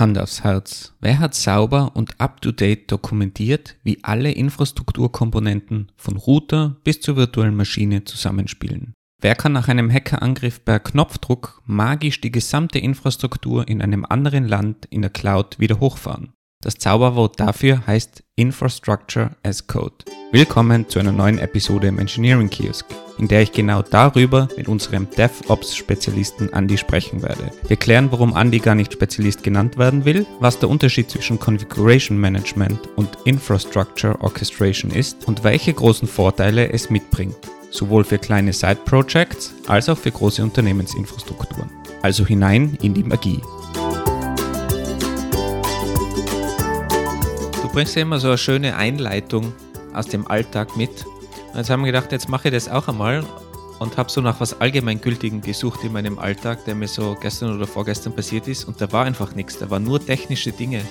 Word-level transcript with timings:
Hand 0.00 0.18
aufs 0.18 0.42
Herz. 0.42 0.94
Wer 1.00 1.20
hat 1.20 1.34
sauber 1.34 1.92
und 1.94 2.20
up-to-date 2.20 2.90
dokumentiert, 2.90 3.76
wie 3.84 4.02
alle 4.02 4.32
Infrastrukturkomponenten 4.32 5.92
von 5.96 6.16
Router 6.16 6.76
bis 6.82 7.00
zur 7.00 7.16
virtuellen 7.16 7.54
Maschine 7.54 8.04
zusammenspielen? 8.04 8.94
Wer 9.20 9.36
kann 9.36 9.52
nach 9.52 9.68
einem 9.68 9.92
Hackerangriff 9.92 10.64
per 10.64 10.80
Knopfdruck 10.80 11.62
magisch 11.66 12.20
die 12.22 12.32
gesamte 12.32 12.78
Infrastruktur 12.78 13.68
in 13.68 13.82
einem 13.82 14.06
anderen 14.06 14.48
Land 14.48 14.86
in 14.86 15.02
der 15.02 15.10
Cloud 15.10 15.60
wieder 15.60 15.78
hochfahren? 15.78 16.32
Das 16.62 16.76
Zauberwort 16.76 17.40
dafür 17.40 17.86
heißt 17.86 18.22
Infrastructure 18.36 19.30
as 19.42 19.66
Code. 19.66 19.94
Willkommen 20.30 20.86
zu 20.90 20.98
einer 20.98 21.10
neuen 21.10 21.38
Episode 21.38 21.88
im 21.88 21.98
Engineering 21.98 22.50
Kiosk, 22.50 22.84
in 23.16 23.28
der 23.28 23.40
ich 23.40 23.52
genau 23.52 23.80
darüber 23.80 24.46
mit 24.58 24.68
unserem 24.68 25.08
DevOps-Spezialisten 25.08 26.52
Andy 26.52 26.76
sprechen 26.76 27.22
werde. 27.22 27.50
Wir 27.66 27.78
klären, 27.78 28.12
warum 28.12 28.36
Andy 28.36 28.58
gar 28.58 28.74
nicht 28.74 28.92
Spezialist 28.92 29.42
genannt 29.42 29.78
werden 29.78 30.04
will, 30.04 30.26
was 30.38 30.58
der 30.58 30.68
Unterschied 30.68 31.10
zwischen 31.10 31.40
Configuration 31.40 32.18
Management 32.18 32.78
und 32.94 33.08
Infrastructure 33.24 34.20
Orchestration 34.20 34.90
ist 34.90 35.26
und 35.26 35.42
welche 35.42 35.72
großen 35.72 36.06
Vorteile 36.06 36.70
es 36.70 36.90
mitbringt, 36.90 37.36
sowohl 37.70 38.04
für 38.04 38.18
kleine 38.18 38.52
Side-Projects 38.52 39.54
als 39.66 39.88
auch 39.88 39.96
für 39.96 40.10
große 40.10 40.42
Unternehmensinfrastrukturen. 40.42 41.70
Also 42.02 42.26
hinein 42.26 42.76
in 42.82 42.92
die 42.92 43.04
Magie. 43.04 43.40
Bringst 47.72 47.94
ja 47.96 48.02
immer 48.02 48.18
so 48.18 48.28
eine 48.28 48.38
schöne 48.38 48.76
Einleitung 48.76 49.52
aus 49.94 50.06
dem 50.06 50.26
Alltag 50.26 50.76
mit. 50.76 51.04
Und 51.52 51.58
jetzt 51.58 51.70
haben 51.70 51.82
wir 51.82 51.92
gedacht, 51.92 52.12
jetzt 52.12 52.28
mache 52.28 52.48
ich 52.48 52.54
das 52.54 52.68
auch 52.68 52.88
einmal 52.88 53.24
und 53.78 53.96
habe 53.96 54.10
so 54.10 54.20
nach 54.20 54.40
was 54.40 54.60
Allgemeingültigem 54.60 55.40
gesucht 55.40 55.84
in 55.84 55.92
meinem 55.92 56.18
Alltag, 56.18 56.64
der 56.64 56.74
mir 56.74 56.88
so 56.88 57.16
gestern 57.20 57.56
oder 57.56 57.66
vorgestern 57.66 58.14
passiert 58.14 58.48
ist. 58.48 58.64
Und 58.64 58.80
da 58.80 58.90
war 58.92 59.04
einfach 59.04 59.34
nichts, 59.34 59.58
da 59.58 59.70
waren 59.70 59.84
nur 59.84 60.04
technische 60.04 60.52
Dinge. 60.52 60.82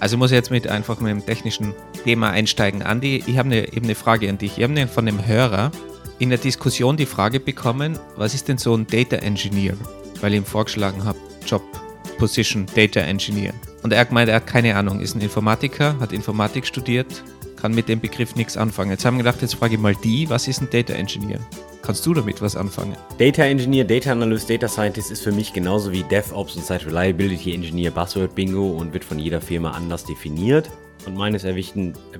Also 0.00 0.16
muss 0.16 0.32
ich 0.32 0.36
jetzt 0.36 0.50
mit 0.50 0.66
einfach 0.66 1.00
mit 1.00 1.10
dem 1.10 1.24
technischen 1.24 1.74
Thema 2.04 2.30
einsteigen. 2.30 2.82
Andi, 2.82 3.22
ich 3.26 3.38
habe 3.38 3.46
eine, 3.46 3.72
eben 3.72 3.84
eine 3.84 3.94
Frage 3.94 4.28
an 4.28 4.38
dich. 4.38 4.58
Ich 4.58 4.64
habe 4.64 4.86
von 4.88 5.06
einem 5.06 5.26
Hörer 5.26 5.70
in 6.18 6.30
der 6.30 6.38
Diskussion 6.38 6.96
die 6.96 7.06
Frage 7.06 7.40
bekommen, 7.40 7.98
was 8.16 8.34
ist 8.34 8.48
denn 8.48 8.58
so 8.58 8.74
ein 8.74 8.86
Data 8.86 9.16
Engineer? 9.16 9.74
Weil 10.20 10.32
ich 10.32 10.38
ihm 10.38 10.44
vorgeschlagen 10.44 11.04
habe, 11.04 11.18
Job, 11.46 11.62
Position, 12.18 12.66
Data 12.74 13.00
Engineer. 13.00 13.54
Und 13.82 13.92
er 13.92 14.04
gemeint, 14.04 14.28
er 14.28 14.36
hat 14.36 14.46
keine 14.46 14.76
Ahnung, 14.76 15.00
ist 15.00 15.16
ein 15.16 15.20
Informatiker, 15.20 15.98
hat 15.98 16.12
Informatik 16.12 16.66
studiert, 16.66 17.24
kann 17.56 17.74
mit 17.74 17.88
dem 17.88 18.00
Begriff 18.00 18.36
nichts 18.36 18.56
anfangen. 18.56 18.90
Jetzt 18.90 19.04
haben 19.04 19.16
wir 19.16 19.24
gedacht, 19.24 19.42
jetzt 19.42 19.54
frage 19.54 19.74
ich 19.74 19.80
mal 19.80 19.94
die, 19.94 20.30
was 20.30 20.46
ist 20.46 20.60
ein 20.60 20.70
Data 20.70 20.92
Engineer? 20.92 21.40
Kannst 21.82 22.06
du 22.06 22.14
damit 22.14 22.40
was 22.40 22.54
anfangen? 22.54 22.96
Data 23.18 23.42
Engineer, 23.42 23.84
Data 23.84 24.12
Analyst, 24.12 24.48
Data 24.48 24.68
Scientist 24.68 25.10
ist 25.10 25.22
für 25.22 25.32
mich 25.32 25.52
genauso 25.52 25.90
wie 25.90 26.04
DevOps 26.04 26.54
und 26.54 26.64
Site 26.64 26.86
Reliability 26.86 27.52
Engineer 27.52 27.90
Buzzword 27.90 28.36
Bingo 28.36 28.70
und 28.70 28.92
wird 28.92 29.04
von 29.04 29.18
jeder 29.18 29.40
Firma 29.40 29.72
anders 29.72 30.04
definiert. 30.04 30.70
Und 31.06 31.16
meines, 31.16 31.44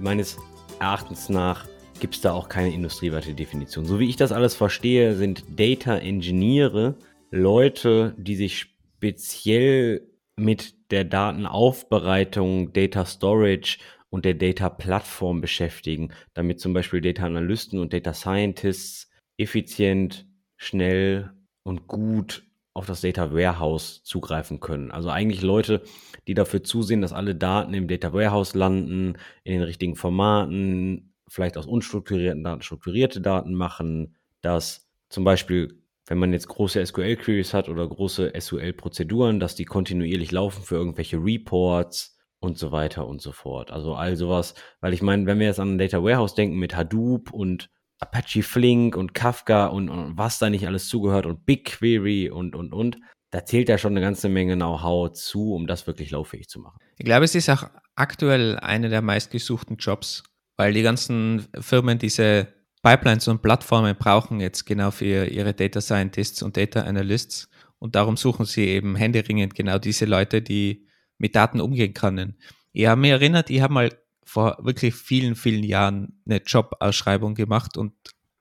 meines 0.00 0.36
Erachtens 0.80 1.28
nach 1.28 1.66
gibt 2.00 2.16
es 2.16 2.20
da 2.22 2.32
auch 2.32 2.48
keine 2.48 2.74
industrieweite 2.74 3.34
Definition. 3.34 3.84
So 3.84 4.00
wie 4.00 4.08
ich 4.08 4.16
das 4.16 4.32
alles 4.32 4.56
verstehe, 4.56 5.14
sind 5.14 5.44
Data 5.48 5.97
Engineere 5.97 6.97
Leute, 7.30 8.14
die 8.19 8.34
sich 8.34 8.66
speziell 8.97 10.08
mit 10.34 10.74
der 10.92 11.04
Datenaufbereitung, 11.04 12.72
Data 12.72 13.04
Storage 13.04 13.78
und 14.10 14.24
der 14.24 14.34
Data 14.34 14.68
Plattform 14.68 15.40
beschäftigen, 15.40 16.12
damit 16.34 16.60
zum 16.60 16.74
Beispiel 16.74 17.00
Data 17.00 17.24
Analysten 17.24 17.80
und 17.80 17.92
Data 17.92 18.12
Scientists 18.12 19.10
effizient, 19.38 20.26
schnell 20.56 21.32
und 21.64 21.88
gut 21.88 22.44
auf 22.74 22.86
das 22.86 23.00
Data 23.00 23.32
Warehouse 23.32 24.02
zugreifen 24.04 24.60
können. 24.60 24.90
Also 24.90 25.10
eigentlich 25.10 25.42
Leute, 25.42 25.82
die 26.26 26.34
dafür 26.34 26.62
zusehen, 26.62 27.02
dass 27.02 27.12
alle 27.12 27.34
Daten 27.34 27.74
im 27.74 27.88
Data 27.88 28.12
Warehouse 28.12 28.54
landen, 28.54 29.14
in 29.44 29.52
den 29.52 29.62
richtigen 29.62 29.96
Formaten, 29.96 31.14
vielleicht 31.28 31.56
aus 31.56 31.66
unstrukturierten 31.66 32.44
Daten 32.44 32.62
strukturierte 32.62 33.20
Daten 33.20 33.54
machen, 33.54 34.16
dass 34.42 34.88
zum 35.08 35.25
Beispiel 35.25 35.81
wenn 36.06 36.18
man 36.18 36.32
jetzt 36.32 36.48
große 36.48 36.84
SQL-Queries 36.84 37.54
hat 37.54 37.68
oder 37.68 37.88
große 37.88 38.32
SQL-Prozeduren, 38.38 39.40
dass 39.40 39.54
die 39.54 39.64
kontinuierlich 39.64 40.32
laufen 40.32 40.62
für 40.62 40.74
irgendwelche 40.74 41.18
Reports 41.18 42.18
und 42.40 42.58
so 42.58 42.72
weiter 42.72 43.06
und 43.06 43.22
so 43.22 43.32
fort. 43.32 43.70
Also 43.70 43.94
all 43.94 44.16
sowas, 44.16 44.54
weil 44.80 44.92
ich 44.92 45.02
meine, 45.02 45.26
wenn 45.26 45.38
wir 45.38 45.46
jetzt 45.46 45.60
an 45.60 45.78
Data 45.78 46.02
Warehouse 46.02 46.34
denken 46.34 46.58
mit 46.58 46.76
Hadoop 46.76 47.32
und 47.32 47.70
Apache 48.00 48.42
Flink 48.42 48.96
und 48.96 49.14
Kafka 49.14 49.66
und, 49.66 49.88
und 49.88 50.18
was 50.18 50.40
da 50.40 50.50
nicht 50.50 50.66
alles 50.66 50.88
zugehört 50.88 51.24
und 51.24 51.46
BigQuery 51.46 52.30
und, 52.30 52.56
und, 52.56 52.72
und, 52.72 52.98
da 53.30 53.46
zählt 53.46 53.69
ja 53.69 53.78
schon 53.78 53.92
eine 53.92 54.00
ganze 54.00 54.28
Menge 54.28 54.56
Know-how 54.56 55.12
zu, 55.12 55.54
um 55.54 55.66
das 55.66 55.86
wirklich 55.86 56.10
lauffähig 56.10 56.48
zu 56.48 56.60
machen. 56.60 56.78
Ich 56.98 57.04
glaube, 57.04 57.24
es 57.24 57.34
ist 57.34 57.48
auch 57.48 57.70
aktuell 57.94 58.58
einer 58.58 58.88
der 58.88 59.02
meistgesuchten 59.02 59.76
Jobs, 59.76 60.24
weil 60.56 60.74
die 60.74 60.82
ganzen 60.82 61.46
Firmen 61.58 61.98
diese 61.98 62.48
Pipelines 62.82 63.28
und 63.28 63.43
Plattformen 63.43 63.97
brauchen 63.97 64.41
jetzt 64.41 64.66
genau 64.66 64.91
für 64.91 65.26
ihre 65.26 65.54
Data 65.54 65.81
Scientists 65.81 66.43
und 66.43 66.56
Data 66.56 66.81
Analysts. 66.81 67.48
Und 67.78 67.94
darum 67.94 68.16
suchen 68.16 68.44
sie 68.44 68.66
eben 68.66 68.97
händeringend 68.97 69.54
genau 69.54 69.78
diese 69.78 70.04
Leute, 70.04 70.43
die 70.43 70.87
mit 71.19 71.34
Daten 71.34 71.60
umgehen 71.60 71.94
können. 71.94 72.37
Ich 72.72 72.87
habe 72.87 73.00
mich 73.00 73.10
erinnert, 73.10 73.50
ich 73.50 73.60
habe 73.60 73.72
mal 73.72 73.91
vor 74.25 74.59
wirklich 74.60 74.94
vielen, 74.94 75.37
vielen 75.37 75.62
Jahren 75.62 76.20
eine 76.26 76.43
Jobausschreibung 76.44 77.34
gemacht 77.34 77.76
und 77.76 77.93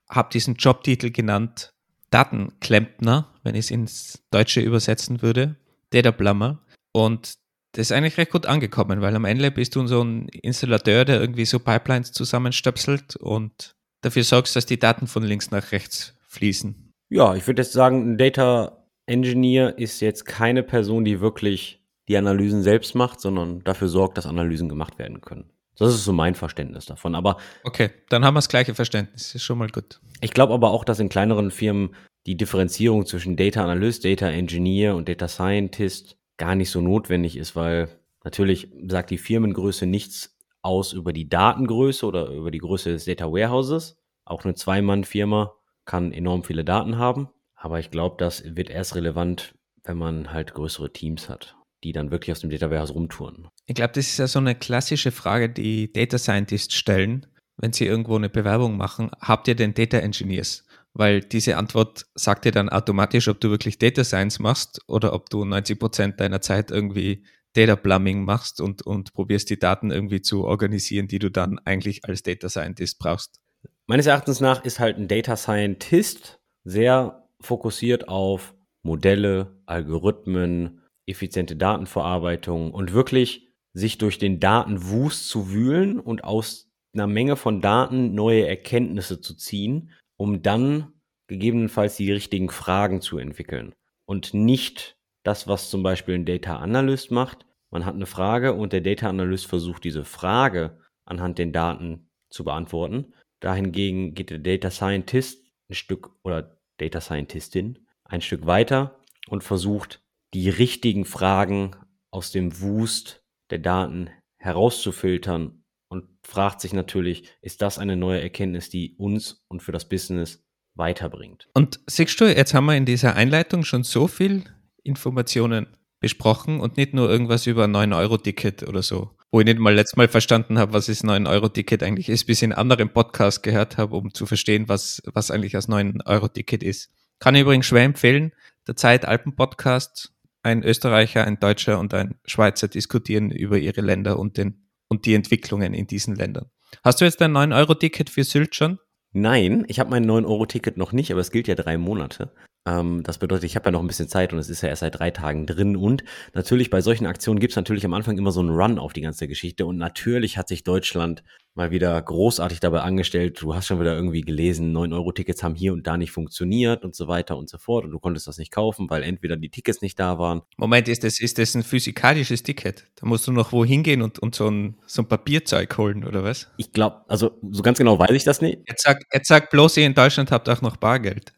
habe 0.08 0.30
diesen 0.32 0.54
Jobtitel 0.56 1.10
genannt 1.10 1.72
Datenklempner, 2.10 3.32
wenn 3.42 3.54
ich 3.54 3.66
es 3.66 3.70
ins 3.70 4.22
Deutsche 4.30 4.60
übersetzen 4.60 5.22
würde, 5.22 5.56
Data 5.90 6.12
Plumber. 6.12 6.60
Und 6.92 7.34
das 7.72 7.86
ist 7.86 7.92
eigentlich 7.92 8.18
recht 8.18 8.32
gut 8.32 8.46
angekommen, 8.46 9.00
weil 9.00 9.16
am 9.16 9.24
Ende 9.24 9.50
bist 9.50 9.76
du 9.76 9.86
so 9.86 10.02
ein 10.02 10.28
Installateur, 10.28 11.04
der 11.04 11.20
irgendwie 11.20 11.46
so 11.46 11.58
Pipelines 11.58 12.12
zusammenstöpselt 12.12 13.16
und 13.16 13.74
dafür 14.02 14.24
sorgst, 14.24 14.54
dass 14.54 14.66
die 14.66 14.78
Daten 14.78 15.06
von 15.06 15.22
links 15.22 15.50
nach 15.50 15.72
rechts 15.72 16.14
fließen. 16.28 16.92
Ja, 17.08 17.34
ich 17.34 17.46
würde 17.46 17.62
jetzt 17.62 17.72
sagen, 17.72 18.12
ein 18.12 18.18
Data 18.18 18.86
Engineer 19.06 19.78
ist 19.78 20.00
jetzt 20.00 20.24
keine 20.24 20.62
Person, 20.62 21.04
die 21.04 21.20
wirklich 21.20 21.82
die 22.08 22.16
Analysen 22.16 22.62
selbst 22.62 22.94
macht, 22.94 23.20
sondern 23.20 23.64
dafür 23.64 23.88
sorgt, 23.88 24.18
dass 24.18 24.26
Analysen 24.26 24.68
gemacht 24.68 24.98
werden 24.98 25.20
können. 25.20 25.50
Das 25.78 25.94
ist 25.94 26.04
so 26.04 26.12
mein 26.12 26.34
Verständnis 26.34 26.86
davon. 26.86 27.14
Aber 27.14 27.38
okay, 27.64 27.90
dann 28.08 28.24
haben 28.24 28.34
wir 28.34 28.38
das 28.38 28.48
gleiche 28.48 28.74
Verständnis. 28.74 29.34
Ist 29.34 29.42
schon 29.42 29.58
mal 29.58 29.68
gut. 29.68 30.00
Ich 30.20 30.32
glaube 30.32 30.52
aber 30.52 30.70
auch, 30.70 30.84
dass 30.84 31.00
in 31.00 31.08
kleineren 31.08 31.50
Firmen 31.50 31.94
die 32.26 32.36
Differenzierung 32.36 33.06
zwischen 33.06 33.36
Data 33.36 33.64
Analyst, 33.64 34.04
Data 34.04 34.28
Engineer 34.28 34.94
und 34.94 35.08
Data 35.08 35.28
Scientist 35.28 36.16
gar 36.36 36.54
nicht 36.54 36.70
so 36.70 36.80
notwendig 36.80 37.36
ist, 37.36 37.56
weil 37.56 37.88
natürlich 38.24 38.68
sagt 38.86 39.10
die 39.10 39.18
Firmengröße 39.18 39.86
nichts 39.86 40.31
aus 40.62 40.92
über 40.92 41.12
die 41.12 41.28
Datengröße 41.28 42.06
oder 42.06 42.28
über 42.28 42.50
die 42.50 42.58
Größe 42.58 42.90
des 42.90 43.04
Data 43.04 43.26
Warehouses. 43.26 43.98
Auch 44.24 44.44
eine 44.44 44.54
Zwei-Mann-Firma 44.54 45.54
kann 45.84 46.12
enorm 46.12 46.44
viele 46.44 46.64
Daten 46.64 46.98
haben. 46.98 47.28
Aber 47.54 47.78
ich 47.78 47.90
glaube, 47.90 48.16
das 48.18 48.42
wird 48.56 48.70
erst 48.70 48.94
relevant, 48.94 49.54
wenn 49.84 49.98
man 49.98 50.32
halt 50.32 50.54
größere 50.54 50.92
Teams 50.92 51.28
hat, 51.28 51.56
die 51.84 51.92
dann 51.92 52.10
wirklich 52.10 52.32
aus 52.32 52.40
dem 52.40 52.50
Data 52.50 52.70
Warehouse 52.70 52.94
rumtouren. 52.94 53.48
Ich 53.66 53.74
glaube, 53.74 53.92
das 53.94 54.06
ist 54.06 54.18
ja 54.18 54.26
so 54.26 54.38
eine 54.38 54.54
klassische 54.54 55.10
Frage, 55.10 55.48
die 55.48 55.92
Data 55.92 56.18
Scientists 56.18 56.74
stellen, 56.74 57.26
wenn 57.56 57.72
sie 57.72 57.86
irgendwo 57.86 58.16
eine 58.16 58.30
Bewerbung 58.30 58.76
machen. 58.76 59.10
Habt 59.20 59.48
ihr 59.48 59.54
denn 59.54 59.74
Data 59.74 59.98
Engineers? 59.98 60.64
Weil 60.94 61.20
diese 61.20 61.56
Antwort 61.56 62.06
sagt 62.14 62.44
dir 62.44 62.52
dann 62.52 62.68
automatisch, 62.68 63.28
ob 63.28 63.40
du 63.40 63.50
wirklich 63.50 63.78
Data 63.78 64.04
Science 64.04 64.38
machst 64.38 64.80
oder 64.88 65.14
ob 65.14 65.30
du 65.30 65.44
90 65.44 65.78
Prozent 65.78 66.20
deiner 66.20 66.40
Zeit 66.40 66.70
irgendwie 66.70 67.24
Data 67.54 67.76
Plumbing 67.76 68.24
machst 68.24 68.60
und, 68.60 68.82
und 68.82 69.12
probierst 69.12 69.50
die 69.50 69.58
Daten 69.58 69.90
irgendwie 69.90 70.22
zu 70.22 70.44
organisieren, 70.44 71.08
die 71.08 71.18
du 71.18 71.30
dann 71.30 71.58
eigentlich 71.64 72.04
als 72.04 72.22
Data 72.22 72.48
Scientist 72.48 72.98
brauchst. 72.98 73.40
Meines 73.86 74.06
Erachtens 74.06 74.40
nach 74.40 74.64
ist 74.64 74.80
halt 74.80 74.96
ein 74.96 75.08
Data 75.08 75.36
Scientist 75.36 76.40
sehr 76.64 77.28
fokussiert 77.40 78.08
auf 78.08 78.54
Modelle, 78.82 79.60
Algorithmen, 79.66 80.80
effiziente 81.06 81.56
Datenverarbeitung 81.56 82.72
und 82.72 82.92
wirklich 82.92 83.48
sich 83.74 83.98
durch 83.98 84.18
den 84.18 84.40
Datenwust 84.40 85.28
zu 85.28 85.50
wühlen 85.50 85.98
und 85.98 86.24
aus 86.24 86.70
einer 86.94 87.06
Menge 87.06 87.36
von 87.36 87.60
Daten 87.60 88.14
neue 88.14 88.46
Erkenntnisse 88.46 89.20
zu 89.20 89.34
ziehen, 89.34 89.90
um 90.16 90.42
dann 90.42 90.92
gegebenenfalls 91.26 91.96
die 91.96 92.12
richtigen 92.12 92.50
Fragen 92.50 93.00
zu 93.00 93.18
entwickeln 93.18 93.74
und 94.04 94.34
nicht 94.34 94.96
das, 95.22 95.46
was 95.48 95.70
zum 95.70 95.82
Beispiel 95.82 96.14
ein 96.14 96.24
Data 96.24 96.56
Analyst 96.56 97.10
macht. 97.10 97.46
Man 97.70 97.84
hat 97.84 97.94
eine 97.94 98.06
Frage 98.06 98.54
und 98.54 98.72
der 98.72 98.80
Data 98.80 99.08
Analyst 99.08 99.46
versucht, 99.46 99.84
diese 99.84 100.04
Frage 100.04 100.78
anhand 101.04 101.38
den 101.38 101.52
Daten 101.52 102.10
zu 102.30 102.44
beantworten. 102.44 103.14
Dahingegen 103.40 104.14
geht 104.14 104.30
der 104.30 104.38
Data 104.38 104.70
Scientist 104.70 105.44
ein 105.68 105.74
Stück 105.74 106.10
oder 106.22 106.58
Data 106.78 107.00
Scientistin 107.00 107.86
ein 108.04 108.20
Stück 108.20 108.46
weiter 108.46 108.98
und 109.28 109.42
versucht, 109.42 110.02
die 110.34 110.48
richtigen 110.48 111.04
Fragen 111.04 111.76
aus 112.10 112.30
dem 112.30 112.60
Wust 112.60 113.24
der 113.50 113.58
Daten 113.58 114.10
herauszufiltern 114.38 115.64
und 115.88 116.08
fragt 116.22 116.60
sich 116.60 116.72
natürlich, 116.72 117.28
ist 117.40 117.62
das 117.62 117.78
eine 117.78 117.96
neue 117.96 118.20
Erkenntnis, 118.20 118.70
die 118.70 118.96
uns 118.96 119.44
und 119.48 119.62
für 119.62 119.72
das 119.72 119.88
Business 119.88 120.44
weiterbringt? 120.74 121.48
Und 121.54 121.80
siehst 121.86 122.20
du, 122.20 122.24
jetzt 122.24 122.54
haben 122.54 122.66
wir 122.66 122.76
in 122.76 122.86
dieser 122.86 123.14
Einleitung 123.14 123.64
schon 123.64 123.84
so 123.84 124.08
viel 124.08 124.44
Informationen 124.82 125.66
besprochen 126.00 126.60
und 126.60 126.76
nicht 126.76 126.92
nur 126.92 127.08
irgendwas 127.08 127.46
über 127.46 127.64
ein 127.64 127.74
9-Euro-Ticket 127.74 128.68
oder 128.68 128.82
so. 128.82 129.10
Wo 129.30 129.40
ich 129.40 129.46
nicht 129.46 129.58
mal 129.58 129.74
letztes 129.74 129.96
Mal 129.96 130.08
verstanden 130.08 130.58
habe, 130.58 130.72
was 130.72 130.86
das 130.86 131.04
9-Euro-Ticket 131.04 131.82
eigentlich 131.82 132.08
ist, 132.08 132.24
bis 132.26 132.38
ich 132.38 132.46
in 132.46 132.52
anderen 132.52 132.92
Podcasts 132.92 133.40
gehört 133.40 133.78
habe, 133.78 133.96
um 133.96 134.12
zu 134.12 134.26
verstehen, 134.26 134.68
was, 134.68 135.00
was 135.14 135.30
eigentlich 135.30 135.52
das 135.52 135.68
9-Euro-Ticket 135.68 136.62
ist. 136.62 136.90
Kann 137.20 137.34
ich 137.34 137.42
übrigens 137.42 137.66
schwer 137.66 137.84
empfehlen. 137.84 138.32
Der 138.66 138.76
Zeit-Alpen-Podcast, 138.76 140.12
ein 140.42 140.64
Österreicher, 140.64 141.24
ein 141.24 141.38
Deutscher 141.38 141.78
und 141.78 141.94
ein 141.94 142.16
Schweizer 142.24 142.68
diskutieren 142.68 143.30
über 143.30 143.58
ihre 143.58 143.80
Länder 143.80 144.18
und, 144.18 144.36
den, 144.36 144.68
und 144.88 145.06
die 145.06 145.14
Entwicklungen 145.14 145.72
in 145.72 145.86
diesen 145.86 146.16
Ländern. 146.16 146.50
Hast 146.82 147.00
du 147.00 147.04
jetzt 147.04 147.22
ein 147.22 147.32
9-Euro-Ticket 147.32 148.10
für 148.10 148.24
Sylt 148.24 148.56
schon? 148.56 148.78
Nein, 149.12 149.64
ich 149.68 149.78
habe 149.78 149.90
mein 149.90 150.04
9-Euro-Ticket 150.04 150.76
noch 150.76 150.92
nicht, 150.92 151.12
aber 151.12 151.20
es 151.20 151.30
gilt 151.30 151.46
ja 151.46 151.54
drei 151.54 151.78
Monate. 151.78 152.32
Ähm, 152.64 153.02
das 153.02 153.18
bedeutet, 153.18 153.44
ich 153.44 153.56
habe 153.56 153.66
ja 153.66 153.70
noch 153.72 153.80
ein 153.80 153.88
bisschen 153.88 154.08
Zeit 154.08 154.32
und 154.32 154.38
es 154.38 154.48
ist 154.48 154.62
ja 154.62 154.68
erst 154.68 154.80
seit 154.80 154.98
drei 154.98 155.10
Tagen 155.10 155.46
drin. 155.46 155.76
Und 155.76 156.04
natürlich 156.32 156.70
bei 156.70 156.80
solchen 156.80 157.06
Aktionen 157.06 157.40
gibt 157.40 157.52
es 157.52 157.56
natürlich 157.56 157.84
am 157.84 157.94
Anfang 157.94 158.16
immer 158.16 158.32
so 158.32 158.40
einen 158.40 158.50
Run 158.50 158.78
auf 158.78 158.92
die 158.92 159.00
ganze 159.00 159.26
Geschichte. 159.26 159.66
Und 159.66 159.78
natürlich 159.78 160.38
hat 160.38 160.48
sich 160.48 160.62
Deutschland 160.62 161.24
mal 161.54 161.70
wieder 161.70 162.00
großartig 162.00 162.60
dabei 162.60 162.80
angestellt. 162.80 163.42
Du 163.42 163.54
hast 163.54 163.66
schon 163.66 163.80
wieder 163.80 163.94
irgendwie 163.94 164.22
gelesen, 164.22 164.74
9-Euro-Tickets 164.74 165.42
haben 165.42 165.54
hier 165.54 165.72
und 165.72 165.86
da 165.86 165.96
nicht 165.96 166.12
funktioniert 166.12 166.84
und 166.84 166.94
so 166.94 167.08
weiter 167.08 167.36
und 167.36 167.48
so 167.48 167.58
fort. 167.58 167.84
Und 167.84 167.90
du 167.90 167.98
konntest 167.98 168.26
das 168.26 168.38
nicht 168.38 168.52
kaufen, 168.52 168.88
weil 168.88 169.02
entweder 169.02 169.36
die 169.36 169.50
Tickets 169.50 169.82
nicht 169.82 169.98
da 169.98 170.18
waren. 170.18 170.42
Moment, 170.56 170.88
ist 170.88 171.04
das, 171.04 171.20
ist 171.20 171.38
das 171.38 171.54
ein 171.54 171.62
physikalisches 171.62 172.42
Ticket? 172.42 172.86
Da 172.94 173.06
musst 173.06 173.26
du 173.26 173.32
noch 173.32 173.52
wo 173.52 173.64
hingehen 173.64 174.02
und, 174.02 174.18
und 174.20 174.34
so, 174.34 174.48
ein, 174.48 174.76
so 174.86 175.02
ein 175.02 175.08
Papierzeug 175.08 175.76
holen, 175.76 176.04
oder 176.04 176.22
was? 176.24 176.48
Ich 176.56 176.72
glaube, 176.72 177.02
also 177.08 177.32
so 177.50 177.62
ganz 177.62 177.78
genau 177.78 177.98
weiß 177.98 178.12
ich 178.12 178.24
das 178.24 178.40
nicht. 178.40 178.60
Jetzt 178.68 178.84
sag, 178.84 179.02
jetzt 179.12 179.28
sag 179.28 179.50
bloß, 179.50 179.76
ihr 179.76 179.86
in 179.86 179.94
Deutschland 179.94 180.30
habt 180.30 180.48
auch 180.48 180.62
noch 180.62 180.76
Bargeld. 180.76 181.32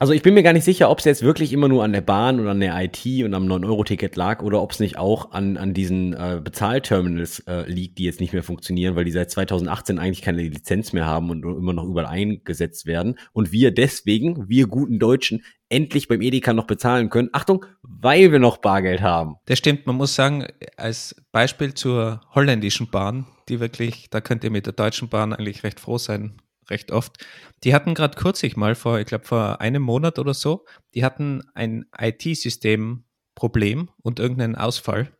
Also 0.00 0.12
ich 0.12 0.22
bin 0.22 0.34
mir 0.34 0.44
gar 0.44 0.52
nicht 0.52 0.64
sicher, 0.64 0.90
ob 0.90 1.00
es 1.00 1.06
jetzt 1.06 1.22
wirklich 1.22 1.52
immer 1.52 1.66
nur 1.66 1.82
an 1.82 1.92
der 1.92 2.02
Bahn 2.02 2.38
oder 2.38 2.52
an 2.52 2.60
der 2.60 2.80
IT 2.80 3.04
und 3.24 3.34
am 3.34 3.48
9-Euro-Ticket 3.48 4.14
lag 4.14 4.42
oder 4.42 4.62
ob 4.62 4.70
es 4.70 4.78
nicht 4.78 4.96
auch 4.96 5.32
an, 5.32 5.56
an 5.56 5.74
diesen 5.74 6.12
äh, 6.12 6.40
Bezahlterminals 6.42 7.40
äh, 7.48 7.68
liegt, 7.68 7.98
die 7.98 8.04
jetzt 8.04 8.20
nicht 8.20 8.32
mehr 8.32 8.44
funktionieren, 8.44 8.94
weil 8.94 9.04
die 9.04 9.10
seit 9.10 9.28
2018 9.32 9.98
eigentlich 9.98 10.22
keine 10.22 10.42
Lizenz 10.42 10.92
mehr 10.92 11.04
haben 11.04 11.30
und 11.30 11.42
immer 11.42 11.72
noch 11.72 11.84
überall 11.84 12.06
eingesetzt 12.06 12.86
werden. 12.86 13.18
Und 13.32 13.50
wir 13.50 13.72
deswegen, 13.72 14.48
wir 14.48 14.68
guten 14.68 15.00
Deutschen, 15.00 15.42
endlich 15.68 16.06
beim 16.06 16.22
Edeka 16.22 16.52
noch 16.52 16.68
bezahlen 16.68 17.10
können. 17.10 17.30
Achtung, 17.32 17.66
weil 17.82 18.30
wir 18.30 18.38
noch 18.38 18.58
Bargeld 18.58 19.02
haben. 19.02 19.34
Das 19.46 19.58
stimmt, 19.58 19.88
man 19.88 19.96
muss 19.96 20.14
sagen, 20.14 20.46
als 20.76 21.16
Beispiel 21.32 21.74
zur 21.74 22.20
holländischen 22.36 22.88
Bahn, 22.88 23.26
die 23.48 23.58
wirklich, 23.58 24.10
da 24.10 24.20
könnt 24.20 24.44
ihr 24.44 24.50
mit 24.52 24.66
der 24.66 24.74
deutschen 24.74 25.08
Bahn 25.08 25.32
eigentlich 25.32 25.64
recht 25.64 25.80
froh 25.80 25.98
sein, 25.98 26.40
recht 26.70 26.90
oft. 26.90 27.24
Die 27.64 27.74
hatten 27.74 27.94
gerade 27.94 28.16
kürzlich 28.16 28.56
mal 28.56 28.74
vor, 28.74 28.98
ich 28.98 29.06
glaube 29.06 29.24
vor 29.24 29.60
einem 29.60 29.82
Monat 29.82 30.18
oder 30.18 30.34
so, 30.34 30.64
die 30.94 31.04
hatten 31.04 31.42
ein 31.54 31.86
IT-System-Problem 31.96 33.90
und 34.02 34.20
irgendeinen 34.20 34.56
Ausfall. 34.56 35.12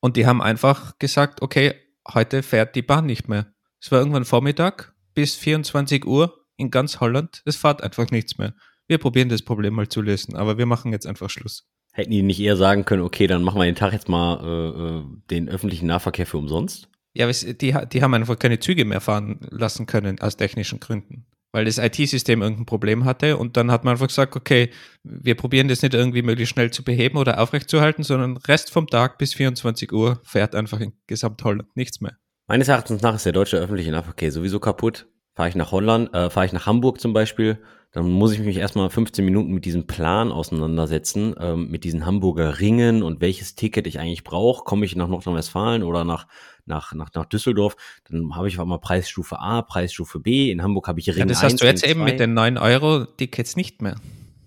Und 0.00 0.16
die 0.16 0.26
haben 0.26 0.42
einfach 0.42 0.98
gesagt, 0.98 1.42
okay, 1.42 1.74
heute 2.12 2.42
fährt 2.42 2.76
die 2.76 2.82
Bahn 2.82 3.06
nicht 3.06 3.28
mehr. 3.28 3.52
Es 3.80 3.90
war 3.90 3.98
irgendwann 3.98 4.24
Vormittag 4.24 4.94
bis 5.14 5.34
24 5.34 6.06
Uhr 6.06 6.44
in 6.56 6.70
ganz 6.70 7.00
Holland. 7.00 7.42
Es 7.44 7.56
fährt 7.56 7.82
einfach 7.82 8.10
nichts 8.10 8.38
mehr. 8.38 8.54
Wir 8.86 8.98
probieren 8.98 9.28
das 9.28 9.42
Problem 9.42 9.74
mal 9.74 9.88
zu 9.88 10.00
lösen, 10.00 10.36
aber 10.36 10.58
wir 10.58 10.66
machen 10.66 10.92
jetzt 10.92 11.06
einfach 11.06 11.30
Schluss. 11.30 11.68
Hätten 11.92 12.10
die 12.10 12.22
nicht 12.22 12.40
eher 12.40 12.56
sagen 12.56 12.84
können, 12.84 13.02
okay, 13.02 13.26
dann 13.26 13.42
machen 13.42 13.58
wir 13.58 13.64
den 13.64 13.74
Tag 13.74 13.92
jetzt 13.92 14.08
mal 14.08 14.40
äh, 14.44 14.98
äh 14.98 15.04
den 15.30 15.48
öffentlichen 15.48 15.86
Nahverkehr 15.86 16.26
für 16.26 16.38
umsonst? 16.38 16.88
Ja, 17.16 17.30
die, 17.30 17.74
die 17.92 18.02
haben 18.02 18.14
einfach 18.14 18.38
keine 18.38 18.58
Züge 18.58 18.84
mehr 18.84 19.00
fahren 19.00 19.40
lassen 19.50 19.86
können 19.86 20.20
aus 20.20 20.36
technischen 20.36 20.80
Gründen, 20.80 21.26
weil 21.52 21.64
das 21.64 21.78
IT-System 21.78 22.42
irgendein 22.42 22.66
Problem 22.66 23.04
hatte 23.04 23.36
und 23.36 23.56
dann 23.56 23.70
hat 23.70 23.84
man 23.84 23.92
einfach 23.92 24.08
gesagt, 24.08 24.36
okay, 24.36 24.70
wir 25.02 25.34
probieren 25.34 25.68
das 25.68 25.82
nicht 25.82 25.94
irgendwie 25.94 26.22
möglichst 26.22 26.52
schnell 26.52 26.70
zu 26.70 26.84
beheben 26.84 27.16
oder 27.16 27.40
aufrechtzuerhalten, 27.40 28.04
sondern 28.04 28.36
Rest 28.36 28.70
vom 28.70 28.86
Tag 28.86 29.18
bis 29.18 29.34
24 29.34 29.92
Uhr 29.92 30.20
fährt 30.24 30.54
einfach 30.54 30.80
in 30.80 30.92
Gesamtholland 31.06 31.74
nichts 31.76 32.00
mehr. 32.00 32.16
Meines 32.48 32.68
Erachtens 32.68 33.02
nach 33.02 33.14
ist 33.14 33.24
der 33.24 33.32
deutsche 33.32 33.56
öffentliche 33.56 33.90
Nahverkehr 33.90 34.30
sowieso 34.30 34.60
kaputt. 34.60 35.06
Fahre 35.36 35.50
ich 35.50 35.54
nach 35.54 35.70
Holland, 35.70 36.12
äh, 36.14 36.30
fahre 36.30 36.46
ich 36.46 36.52
nach 36.52 36.64
Hamburg 36.64 36.98
zum 36.98 37.12
Beispiel, 37.12 37.58
dann 37.92 38.10
muss 38.10 38.32
ich 38.32 38.40
mich 38.40 38.56
erstmal 38.56 38.90
15 38.90 39.22
Minuten 39.24 39.52
mit 39.52 39.66
diesem 39.66 39.86
Plan 39.86 40.32
auseinandersetzen, 40.32 41.34
ähm, 41.38 41.70
mit 41.70 41.84
diesen 41.84 42.04
Hamburger 42.06 42.58
Ringen 42.58 43.02
und 43.02 43.20
welches 43.20 43.54
Ticket 43.54 43.86
ich 43.86 43.98
eigentlich 44.00 44.24
brauche. 44.24 44.64
Komme 44.64 44.86
ich 44.86 44.96
nach 44.96 45.08
Nordrhein-Westfalen 45.08 45.82
oder 45.82 46.04
nach, 46.04 46.26
nach, 46.64 46.94
nach, 46.94 47.12
nach 47.14 47.26
Düsseldorf, 47.26 47.76
dann 48.10 48.34
habe 48.34 48.48
ich 48.48 48.58
auch 48.58 48.64
mal 48.64 48.78
Preisstufe 48.78 49.38
A, 49.38 49.60
Preisstufe 49.60 50.20
B. 50.20 50.50
In 50.50 50.62
Hamburg 50.62 50.88
habe 50.88 51.00
ich 51.00 51.08
Ring 51.08 51.18
ja, 51.18 51.26
Das 51.26 51.42
hast 51.42 51.60
du 51.60 51.66
jetzt 51.66 51.86
eben 51.86 52.02
mit 52.02 52.18
den 52.18 52.32
9 52.32 52.56
Euro 52.56 53.04
Tickets 53.04 53.56
nicht 53.56 53.82
mehr. 53.82 53.96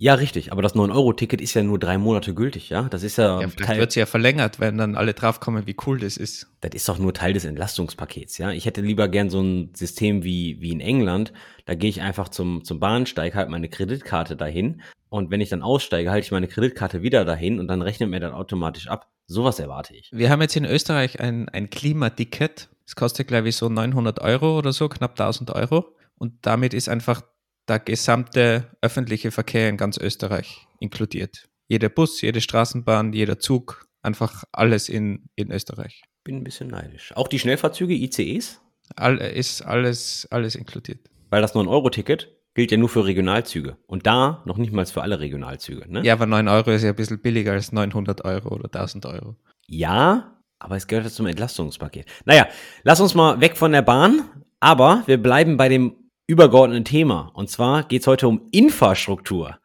Ja, 0.01 0.13
richtig. 0.13 0.53
Aber 0.53 0.61
das 0.61 0.75
9-Euro-Ticket 0.75 1.41
ist 1.41 1.53
ja 1.53 1.61
nur 1.61 1.77
drei 1.77 1.97
Monate 1.97 2.33
gültig, 2.33 2.69
ja? 2.69 2.83
Das 2.83 3.03
ist 3.03 3.17
ja. 3.17 3.41
ja 3.41 3.47
vielleicht 3.49 3.79
wird 3.79 3.89
es 3.89 3.95
ja 3.95 4.05
verlängert, 4.05 4.61
wenn 4.61 4.77
dann 4.77 4.95
alle 4.95 5.13
draufkommen, 5.13 5.67
wie 5.67 5.75
cool 5.85 5.99
das 5.99 6.15
ist. 6.15 6.47
Das 6.61 6.71
ist 6.73 6.87
doch 6.87 6.97
nur 6.99 7.13
Teil 7.13 7.33
des 7.33 7.43
Entlastungspakets, 7.43 8.37
ja? 8.37 8.51
Ich 8.51 8.65
hätte 8.65 8.79
lieber 8.79 9.09
gern 9.09 9.29
so 9.29 9.41
ein 9.41 9.71
System 9.75 10.23
wie, 10.23 10.61
wie 10.61 10.71
in 10.71 10.79
England. 10.79 11.33
Da 11.65 11.75
gehe 11.75 11.89
ich 11.89 12.01
einfach 12.01 12.29
zum, 12.29 12.63
zum 12.63 12.79
Bahnsteig, 12.79 13.35
halt 13.35 13.49
meine 13.49 13.67
Kreditkarte 13.67 14.37
dahin. 14.37 14.81
Und 15.09 15.31
wenn 15.31 15.41
ich 15.41 15.49
dann 15.49 15.63
aussteige, 15.63 16.11
halte 16.11 16.25
ich 16.25 16.31
meine 16.31 16.47
Kreditkarte 16.47 17.01
wieder 17.01 17.25
dahin 17.25 17.59
und 17.59 17.67
dann 17.67 17.81
rechnet 17.81 18.09
mir 18.09 18.21
dann 18.21 18.33
automatisch 18.33 18.87
ab. 18.87 19.09
Sowas 19.27 19.59
erwarte 19.59 19.95
ich. 19.95 20.09
Wir 20.13 20.29
haben 20.29 20.41
jetzt 20.41 20.55
in 20.55 20.65
Österreich 20.65 21.19
ein, 21.19 21.49
ein 21.49 21.69
Klimaticket. 21.69 22.69
Das 22.85 22.95
kostet, 22.95 23.27
glaube 23.27 23.49
ich, 23.49 23.57
so 23.57 23.67
900 23.67 24.21
Euro 24.21 24.57
oder 24.57 24.71
so, 24.71 24.87
knapp 24.87 25.19
1000 25.19 25.51
Euro. 25.51 25.93
Und 26.17 26.33
damit 26.41 26.73
ist 26.73 26.87
einfach 26.87 27.21
der 27.69 27.79
gesamte 27.79 28.71
öffentliche 28.81 29.31
Verkehr 29.31 29.69
in 29.69 29.77
ganz 29.77 29.97
Österreich 29.97 30.67
inkludiert. 30.79 31.49
Jeder 31.67 31.89
Bus, 31.89 32.21
jede 32.21 32.41
Straßenbahn, 32.41 33.13
jeder 33.13 33.39
Zug, 33.39 33.87
einfach 34.01 34.43
alles 34.51 34.89
in, 34.89 35.29
in 35.35 35.51
Österreich. 35.51 36.03
Bin 36.23 36.37
ein 36.37 36.43
bisschen 36.43 36.67
neidisch. 36.67 37.15
Auch 37.15 37.27
die 37.27 37.39
Schnellfahrzüge, 37.39 37.93
ICEs? 37.93 38.61
All, 38.95 39.17
ist 39.17 39.61
alles, 39.61 40.27
alles 40.31 40.55
inkludiert. 40.55 41.09
Weil 41.29 41.41
das 41.41 41.53
9-Euro-Ticket 41.53 42.35
gilt 42.55 42.71
ja 42.71 42.77
nur 42.77 42.89
für 42.89 43.05
Regionalzüge. 43.05 43.77
Und 43.85 44.07
da 44.07 44.41
noch 44.45 44.57
nicht 44.57 44.73
mal 44.73 44.85
für 44.85 45.03
alle 45.03 45.19
Regionalzüge. 45.19 45.91
Ne? 45.91 46.03
Ja, 46.03 46.13
aber 46.13 46.25
9 46.25 46.47
Euro 46.47 46.71
ist 46.71 46.83
ja 46.83 46.89
ein 46.89 46.95
bisschen 46.95 47.21
billiger 47.21 47.51
als 47.51 47.71
900 47.71 48.25
Euro 48.25 48.55
oder 48.55 48.65
1000 48.65 49.05
Euro. 49.05 49.35
Ja, 49.67 50.41
aber 50.57 50.75
es 50.75 50.87
gehört 50.87 51.05
ja 51.05 51.11
zum 51.11 51.27
Entlastungspaket. 51.27 52.07
Naja, 52.25 52.47
lass 52.83 52.99
uns 52.99 53.13
mal 53.13 53.39
weg 53.39 53.55
von 53.55 53.71
der 53.71 53.83
Bahn. 53.83 54.29
Aber 54.59 55.03
wir 55.05 55.21
bleiben 55.21 55.55
bei 55.55 55.69
dem 55.69 55.95
übergeordneten 56.29 56.85
Thema. 56.85 57.31
Und 57.33 57.49
zwar 57.49 57.83
geht 57.83 58.01
es 58.01 58.07
heute 58.07 58.27
um 58.27 58.47
Infrastruktur. 58.51 59.59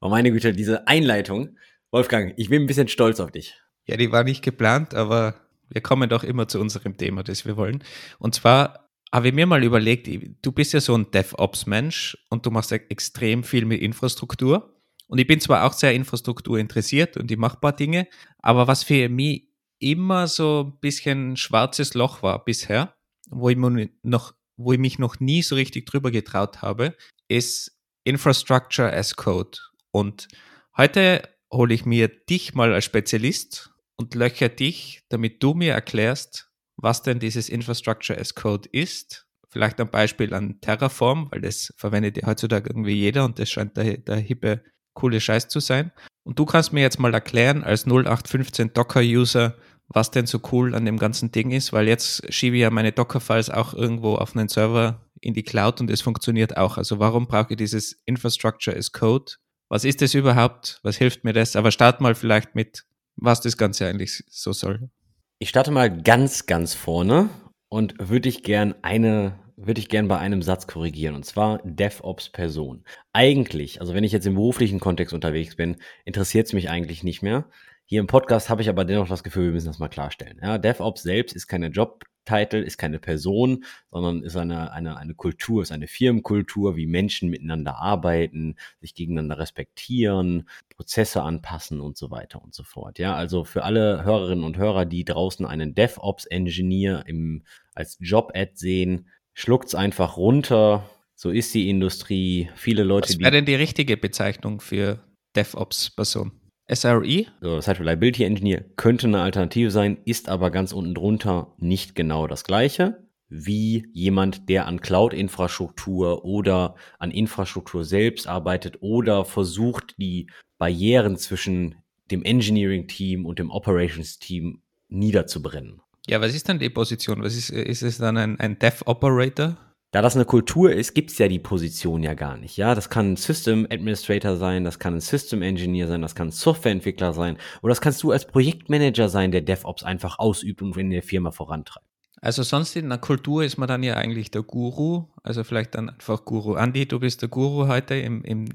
Oh 0.00 0.08
meine 0.08 0.32
Güte, 0.32 0.52
diese 0.52 0.88
Einleitung. 0.88 1.56
Wolfgang, 1.92 2.34
ich 2.36 2.48
bin 2.48 2.62
ein 2.62 2.66
bisschen 2.66 2.88
stolz 2.88 3.20
auf 3.20 3.30
dich. 3.30 3.54
Ja, 3.86 3.96
die 3.96 4.10
war 4.10 4.24
nicht 4.24 4.42
geplant, 4.42 4.94
aber 4.94 5.36
wir 5.68 5.80
kommen 5.80 6.08
doch 6.10 6.24
immer 6.24 6.48
zu 6.48 6.58
unserem 6.58 6.96
Thema, 6.96 7.22
das 7.22 7.46
wir 7.46 7.56
wollen. 7.56 7.84
Und 8.18 8.34
zwar 8.34 8.90
habe 9.12 9.28
ich 9.28 9.34
mir 9.34 9.46
mal 9.46 9.62
überlegt, 9.62 10.08
du 10.42 10.52
bist 10.52 10.72
ja 10.72 10.80
so 10.80 10.96
ein 10.96 11.08
DevOps-Mensch 11.12 12.18
und 12.30 12.44
du 12.44 12.50
machst 12.50 12.72
extrem 12.72 13.44
viel 13.44 13.64
mit 13.64 13.80
Infrastruktur. 13.80 14.74
Und 15.06 15.20
ich 15.20 15.26
bin 15.28 15.40
zwar 15.40 15.64
auch 15.64 15.72
sehr 15.72 15.94
Infrastruktur 15.94 16.58
interessiert 16.58 17.16
und 17.16 17.30
ich 17.30 17.38
mache 17.38 17.58
ein 17.58 17.60
paar 17.60 17.76
Dinge, 17.76 18.08
aber 18.40 18.66
was 18.66 18.82
für 18.82 19.08
mich 19.08 19.48
immer 19.78 20.26
so 20.26 20.64
ein 20.66 20.80
bisschen 20.80 21.36
schwarzes 21.36 21.94
Loch 21.94 22.24
war 22.24 22.44
bisher, 22.44 22.94
wo 23.30 23.48
ich 23.48 23.56
mir 23.56 23.88
noch 24.02 24.34
wo 24.58 24.72
ich 24.72 24.78
mich 24.78 24.98
noch 24.98 25.20
nie 25.20 25.42
so 25.42 25.54
richtig 25.54 25.86
drüber 25.86 26.10
getraut 26.10 26.60
habe, 26.60 26.94
ist 27.28 27.78
Infrastructure 28.04 28.92
as 28.92 29.16
Code. 29.16 29.58
Und 29.90 30.28
heute 30.76 31.22
hole 31.52 31.72
ich 31.72 31.86
mir 31.86 32.08
dich 32.08 32.54
mal 32.54 32.72
als 32.72 32.84
Spezialist 32.84 33.70
und 33.96 34.14
löcher 34.14 34.48
dich, 34.48 35.02
damit 35.08 35.42
du 35.42 35.54
mir 35.54 35.72
erklärst, 35.72 36.50
was 36.76 37.02
denn 37.02 37.18
dieses 37.18 37.48
Infrastructure 37.48 38.18
as 38.18 38.34
Code 38.34 38.68
ist. 38.72 39.26
Vielleicht 39.48 39.80
ein 39.80 39.90
Beispiel 39.90 40.34
an 40.34 40.60
Terraform, 40.60 41.28
weil 41.30 41.40
das 41.40 41.72
verwendet 41.76 42.18
ja 42.18 42.26
heutzutage 42.26 42.68
irgendwie 42.70 42.94
jeder 42.94 43.24
und 43.24 43.38
das 43.38 43.48
scheint 43.50 43.76
der, 43.76 43.96
der 43.96 44.16
hippe, 44.16 44.62
coole 44.92 45.20
Scheiß 45.20 45.48
zu 45.48 45.60
sein. 45.60 45.92
Und 46.24 46.38
du 46.38 46.44
kannst 46.44 46.72
mir 46.72 46.82
jetzt 46.82 46.98
mal 46.98 47.14
erklären, 47.14 47.64
als 47.64 47.86
0815 47.86 48.74
Docker-User, 48.74 49.56
was 49.88 50.10
denn 50.10 50.26
so 50.26 50.40
cool 50.52 50.74
an 50.74 50.84
dem 50.84 50.98
ganzen 50.98 51.32
Ding 51.32 51.50
ist, 51.50 51.72
weil 51.72 51.88
jetzt 51.88 52.32
schiebe 52.32 52.56
ich 52.56 52.62
ja 52.62 52.70
meine 52.70 52.92
Docker-Files 52.92 53.50
auch 53.50 53.74
irgendwo 53.74 54.16
auf 54.16 54.36
einen 54.36 54.48
Server 54.48 55.08
in 55.20 55.34
die 55.34 55.42
Cloud 55.42 55.80
und 55.80 55.90
es 55.90 56.02
funktioniert 56.02 56.56
auch. 56.56 56.76
Also 56.76 56.98
warum 56.98 57.26
brauche 57.26 57.48
ich 57.50 57.56
dieses 57.56 58.00
Infrastructure 58.04 58.76
as 58.76 58.92
Code? 58.92 59.32
Was 59.68 59.84
ist 59.84 60.00
das 60.02 60.14
überhaupt? 60.14 60.80
Was 60.82 60.96
hilft 60.96 61.24
mir 61.24 61.32
das? 61.32 61.56
Aber 61.56 61.70
start 61.70 62.00
mal 62.00 62.14
vielleicht 62.14 62.54
mit, 62.54 62.84
was 63.16 63.40
das 63.40 63.56
Ganze 63.56 63.86
eigentlich 63.86 64.24
so 64.28 64.52
soll. 64.52 64.90
Ich 65.38 65.48
starte 65.48 65.70
mal 65.70 66.02
ganz, 66.02 66.46
ganz 66.46 66.74
vorne 66.74 67.30
und 67.68 67.94
würde 67.98 68.28
ich 68.28 68.42
gern 68.42 68.74
eine, 68.82 69.38
würde 69.56 69.80
ich 69.80 69.88
gern 69.88 70.08
bei 70.08 70.18
einem 70.18 70.42
Satz 70.42 70.66
korrigieren 70.66 71.14
und 71.14 71.24
zwar 71.24 71.60
DevOps 71.64 72.30
Person. 72.30 72.84
Eigentlich, 73.12 73.80
also 73.80 73.94
wenn 73.94 74.04
ich 74.04 74.12
jetzt 74.12 74.26
im 74.26 74.34
beruflichen 74.34 74.80
Kontext 74.80 75.14
unterwegs 75.14 75.56
bin, 75.56 75.76
interessiert 76.04 76.46
es 76.46 76.52
mich 76.52 76.70
eigentlich 76.70 77.04
nicht 77.04 77.22
mehr 77.22 77.46
Hier 77.90 78.00
im 78.00 78.06
Podcast 78.06 78.50
habe 78.50 78.60
ich 78.60 78.68
aber 78.68 78.84
dennoch 78.84 79.08
das 79.08 79.24
Gefühl, 79.24 79.46
wir 79.46 79.52
müssen 79.52 79.68
das 79.68 79.78
mal 79.78 79.88
klarstellen. 79.88 80.38
Ja, 80.42 80.58
DevOps 80.58 81.02
selbst 81.02 81.34
ist 81.34 81.46
keine 81.46 81.68
Jobtitel, 81.68 82.56
ist 82.56 82.76
keine 82.76 82.98
Person, 82.98 83.64
sondern 83.90 84.22
ist 84.22 84.36
eine, 84.36 84.72
eine, 84.72 84.98
eine 84.98 85.14
Kultur, 85.14 85.62
ist 85.62 85.72
eine 85.72 85.86
Firmenkultur, 85.86 86.76
wie 86.76 86.86
Menschen 86.86 87.30
miteinander 87.30 87.78
arbeiten, 87.78 88.56
sich 88.82 88.94
gegeneinander 88.94 89.38
respektieren, 89.38 90.50
Prozesse 90.76 91.22
anpassen 91.22 91.80
und 91.80 91.96
so 91.96 92.10
weiter 92.10 92.44
und 92.44 92.54
so 92.54 92.62
fort. 92.62 92.98
Ja, 92.98 93.14
also 93.14 93.44
für 93.44 93.64
alle 93.64 94.04
Hörerinnen 94.04 94.44
und 94.44 94.58
Hörer, 94.58 94.84
die 94.84 95.06
draußen 95.06 95.46
einen 95.46 95.74
DevOps-Engineer 95.74 97.04
im, 97.06 97.42
als 97.74 97.96
Job-Ad 98.00 98.50
sehen, 98.56 99.08
schluckt's 99.32 99.74
einfach 99.74 100.18
runter. 100.18 100.90
So 101.14 101.30
ist 101.30 101.54
die 101.54 101.70
Industrie. 101.70 102.50
Viele 102.54 102.82
Leute, 102.82 103.08
Was 103.08 103.18
wäre 103.18 103.30
denn 103.30 103.46
die 103.46 103.54
richtige 103.54 103.96
Bezeichnung 103.96 104.60
für 104.60 105.02
DevOps-Person? 105.36 106.37
SRE? 106.72 107.26
So, 107.40 107.60
Site 107.60 107.80
Reliability 107.80 108.24
Engineer 108.24 108.64
könnte 108.76 109.06
eine 109.06 109.22
Alternative 109.22 109.70
sein, 109.70 109.98
ist 110.04 110.28
aber 110.28 110.50
ganz 110.50 110.72
unten 110.72 110.94
drunter 110.94 111.54
nicht 111.58 111.94
genau 111.94 112.26
das 112.26 112.44
gleiche 112.44 113.08
wie 113.28 113.88
jemand, 113.92 114.48
der 114.48 114.66
an 114.66 114.80
Cloud-Infrastruktur 114.80 116.24
oder 116.24 116.74
an 116.98 117.10
Infrastruktur 117.10 117.84
selbst 117.84 118.26
arbeitet 118.26 118.78
oder 118.80 119.24
versucht, 119.24 119.96
die 119.98 120.28
Barrieren 120.58 121.16
zwischen 121.16 121.76
dem 122.10 122.22
Engineering-Team 122.22 123.26
und 123.26 123.38
dem 123.38 123.50
Operations-Team 123.50 124.62
niederzubrennen. 124.88 125.82
Ja, 126.06 126.20
was 126.22 126.34
ist 126.34 126.48
dann 126.48 126.58
die 126.58 126.70
Position? 126.70 127.22
Was 127.22 127.36
ist, 127.36 127.50
ist 127.50 127.82
es 127.82 127.98
dann 127.98 128.16
ein, 128.16 128.40
ein 128.40 128.58
Dev-Operator? 128.58 129.58
Da 129.90 130.02
das 130.02 130.16
eine 130.16 130.24
Kultur 130.24 130.72
ist, 130.72 130.94
gibt 130.94 131.10
es 131.10 131.18
ja 131.18 131.28
die 131.28 131.38
Position 131.38 132.02
ja 132.02 132.14
gar 132.14 132.36
nicht. 132.36 132.56
Ja, 132.56 132.74
das 132.74 132.90
kann 132.90 133.12
ein 133.12 133.16
System 133.16 133.66
Administrator 133.70 134.36
sein, 134.36 134.64
das 134.64 134.78
kann 134.78 134.94
ein 134.94 135.00
System 135.00 135.42
Engineer 135.42 135.88
sein, 135.88 136.02
das 136.02 136.14
kann 136.14 136.28
ein 136.28 136.32
Softwareentwickler 136.32 137.14
sein 137.14 137.38
oder 137.62 137.70
das 137.70 137.80
kannst 137.80 138.02
du 138.02 138.10
als 138.10 138.26
Projektmanager 138.26 139.08
sein, 139.08 139.32
der 139.32 139.40
DevOps 139.40 139.82
einfach 139.82 140.18
ausübt 140.18 140.60
und 140.62 140.76
in 140.76 140.90
der 140.90 141.02
Firma 141.02 141.30
vorantreibt. 141.30 141.86
Also 142.20 142.42
sonst 142.42 142.74
in 142.76 142.88
der 142.88 142.98
Kultur 142.98 143.44
ist 143.44 143.58
man 143.58 143.68
dann 143.68 143.82
ja 143.82 143.94
eigentlich 143.94 144.30
der 144.30 144.42
Guru, 144.42 145.04
also 145.22 145.44
vielleicht 145.44 145.74
dann 145.76 145.88
einfach 145.88 146.24
Guru. 146.24 146.54
Andi, 146.54 146.86
du 146.86 146.98
bist 146.98 147.22
der 147.22 147.28
Guru 147.28 147.68
heute 147.68 147.94
im, 147.94 148.22
im 148.24 148.48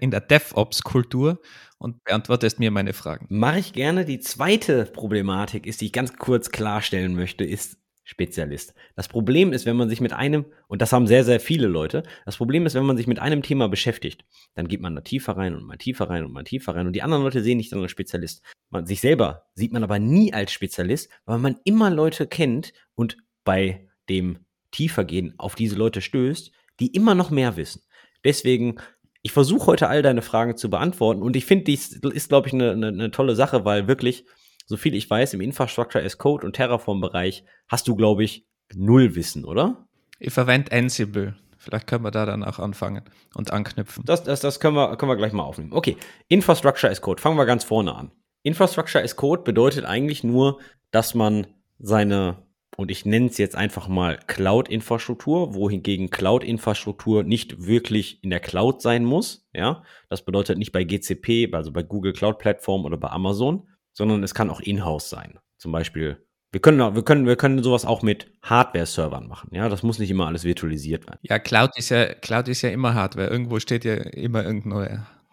in 0.00 0.12
der 0.12 0.20
DevOps-Kultur 0.20 1.40
und 1.78 2.04
beantwortest 2.04 2.60
mir 2.60 2.70
meine 2.70 2.92
Fragen. 2.92 3.26
Mache 3.30 3.58
ich 3.58 3.72
gerne. 3.72 4.04
Die 4.04 4.20
zweite 4.20 4.84
Problematik 4.84 5.66
ist, 5.66 5.80
die 5.80 5.86
ich 5.86 5.92
ganz 5.92 6.16
kurz 6.16 6.50
klarstellen 6.50 7.16
möchte, 7.16 7.44
ist 7.44 7.78
Spezialist. 8.04 8.74
Das 8.96 9.08
Problem 9.08 9.52
ist, 9.52 9.64
wenn 9.64 9.76
man 9.76 9.88
sich 9.88 10.00
mit 10.00 10.12
einem, 10.12 10.46
und 10.66 10.82
das 10.82 10.92
haben 10.92 11.06
sehr, 11.06 11.24
sehr 11.24 11.38
viele 11.38 11.68
Leute, 11.68 12.02
das 12.24 12.36
Problem 12.36 12.66
ist, 12.66 12.74
wenn 12.74 12.84
man 12.84 12.96
sich 12.96 13.06
mit 13.06 13.20
einem 13.20 13.42
Thema 13.42 13.68
beschäftigt, 13.68 14.24
dann 14.54 14.66
geht 14.66 14.80
man 14.80 14.94
da 14.94 15.02
tiefer 15.02 15.36
rein 15.36 15.54
und 15.54 15.64
mal 15.64 15.76
tiefer 15.76 16.10
rein 16.10 16.24
und 16.24 16.32
mal 16.32 16.44
tiefer 16.44 16.74
rein 16.74 16.86
und 16.86 16.94
die 16.94 17.02
anderen 17.02 17.22
Leute 17.22 17.42
sehen 17.42 17.58
nicht 17.58 17.72
dann 17.72 17.80
als 17.80 17.92
Spezialist. 17.92 18.42
Man, 18.70 18.86
sich 18.86 19.00
selber 19.00 19.46
sieht 19.54 19.72
man 19.72 19.84
aber 19.84 19.98
nie 19.98 20.32
als 20.32 20.52
Spezialist, 20.52 21.10
weil 21.26 21.38
man 21.38 21.56
immer 21.64 21.90
Leute 21.90 22.26
kennt 22.26 22.72
und 22.94 23.18
bei 23.44 23.88
dem 24.08 24.38
Tiefergehen 24.72 25.34
auf 25.38 25.54
diese 25.54 25.76
Leute 25.76 26.00
stößt, 26.00 26.50
die 26.80 26.88
immer 26.88 27.14
noch 27.14 27.30
mehr 27.30 27.56
wissen. 27.56 27.82
Deswegen, 28.24 28.76
ich 29.22 29.32
versuche 29.32 29.66
heute 29.66 29.88
all 29.88 30.02
deine 30.02 30.22
Fragen 30.22 30.56
zu 30.56 30.70
beantworten 30.70 31.22
und 31.22 31.36
ich 31.36 31.44
finde, 31.44 31.64
dies 31.64 31.92
ist, 31.92 32.28
glaube 32.28 32.48
ich, 32.48 32.54
eine, 32.54 32.72
eine, 32.72 32.88
eine 32.88 33.10
tolle 33.10 33.36
Sache, 33.36 33.64
weil 33.64 33.86
wirklich 33.86 34.24
so 34.72 34.78
viel 34.78 34.94
ich 34.94 35.08
weiß, 35.08 35.34
im 35.34 35.42
Infrastructure 35.42 36.02
as 36.02 36.16
Code 36.16 36.46
und 36.46 36.56
Terraform-Bereich 36.56 37.44
hast 37.68 37.88
du, 37.88 37.94
glaube 37.94 38.24
ich, 38.24 38.46
null 38.74 39.14
Wissen, 39.14 39.44
oder? 39.44 39.86
Ich 40.18 40.32
verwende 40.32 40.72
Ansible. 40.72 41.36
Vielleicht 41.58 41.86
können 41.86 42.02
wir 42.04 42.10
da 42.10 42.24
dann 42.24 42.42
auch 42.42 42.58
anfangen 42.58 43.02
und 43.34 43.52
anknüpfen. 43.52 44.02
Das, 44.06 44.24
das, 44.24 44.40
das 44.40 44.60
können, 44.60 44.74
wir, 44.74 44.96
können 44.96 45.10
wir 45.10 45.16
gleich 45.16 45.34
mal 45.34 45.42
aufnehmen. 45.42 45.74
Okay, 45.74 45.98
Infrastructure 46.28 46.90
as 46.90 47.02
Code. 47.02 47.20
Fangen 47.20 47.36
wir 47.36 47.44
ganz 47.44 47.64
vorne 47.64 47.94
an. 47.94 48.12
Infrastructure 48.44 49.04
as 49.04 49.14
Code 49.14 49.42
bedeutet 49.42 49.84
eigentlich 49.84 50.24
nur, 50.24 50.58
dass 50.90 51.14
man 51.14 51.48
seine, 51.78 52.38
und 52.78 52.90
ich 52.90 53.04
nenne 53.04 53.26
es 53.26 53.36
jetzt 53.36 53.54
einfach 53.54 53.88
mal 53.88 54.18
Cloud-Infrastruktur, 54.26 55.54
wohingegen 55.54 56.08
Cloud-Infrastruktur 56.08 57.24
nicht 57.24 57.66
wirklich 57.66 58.24
in 58.24 58.30
der 58.30 58.40
Cloud 58.40 58.80
sein 58.80 59.04
muss. 59.04 59.46
Ja, 59.52 59.82
das 60.08 60.24
bedeutet 60.24 60.56
nicht 60.56 60.72
bei 60.72 60.82
GCP, 60.82 61.52
also 61.52 61.72
bei 61.72 61.82
Google 61.82 62.14
Cloud 62.14 62.38
Plattform 62.38 62.86
oder 62.86 62.96
bei 62.96 63.10
Amazon, 63.10 63.68
sondern 63.92 64.22
es 64.22 64.34
kann 64.34 64.50
auch 64.50 64.60
in-house 64.60 65.10
sein. 65.10 65.38
Zum 65.58 65.72
Beispiel, 65.72 66.24
wir 66.52 66.60
können, 66.60 66.94
wir 66.94 67.02
können, 67.02 67.26
wir 67.26 67.36
können 67.36 67.62
sowas 67.62 67.84
auch 67.84 68.02
mit 68.02 68.30
Hardware-Servern 68.42 69.26
machen. 69.26 69.48
Ja, 69.52 69.68
das 69.70 69.82
muss 69.82 69.98
nicht 69.98 70.10
immer 70.10 70.26
alles 70.26 70.44
virtualisiert 70.44 71.06
werden. 71.06 71.18
Ja, 71.22 71.38
Cloud 71.38 71.70
ist 71.76 71.88
ja, 71.88 72.12
Cloud 72.12 72.48
ist 72.48 72.62
ja 72.62 72.68
immer 72.68 72.94
Hardware. 72.94 73.28
Irgendwo 73.28 73.58
steht 73.58 73.84
ja 73.84 73.94
immer 73.94 74.44
irgendwo, 74.44 74.84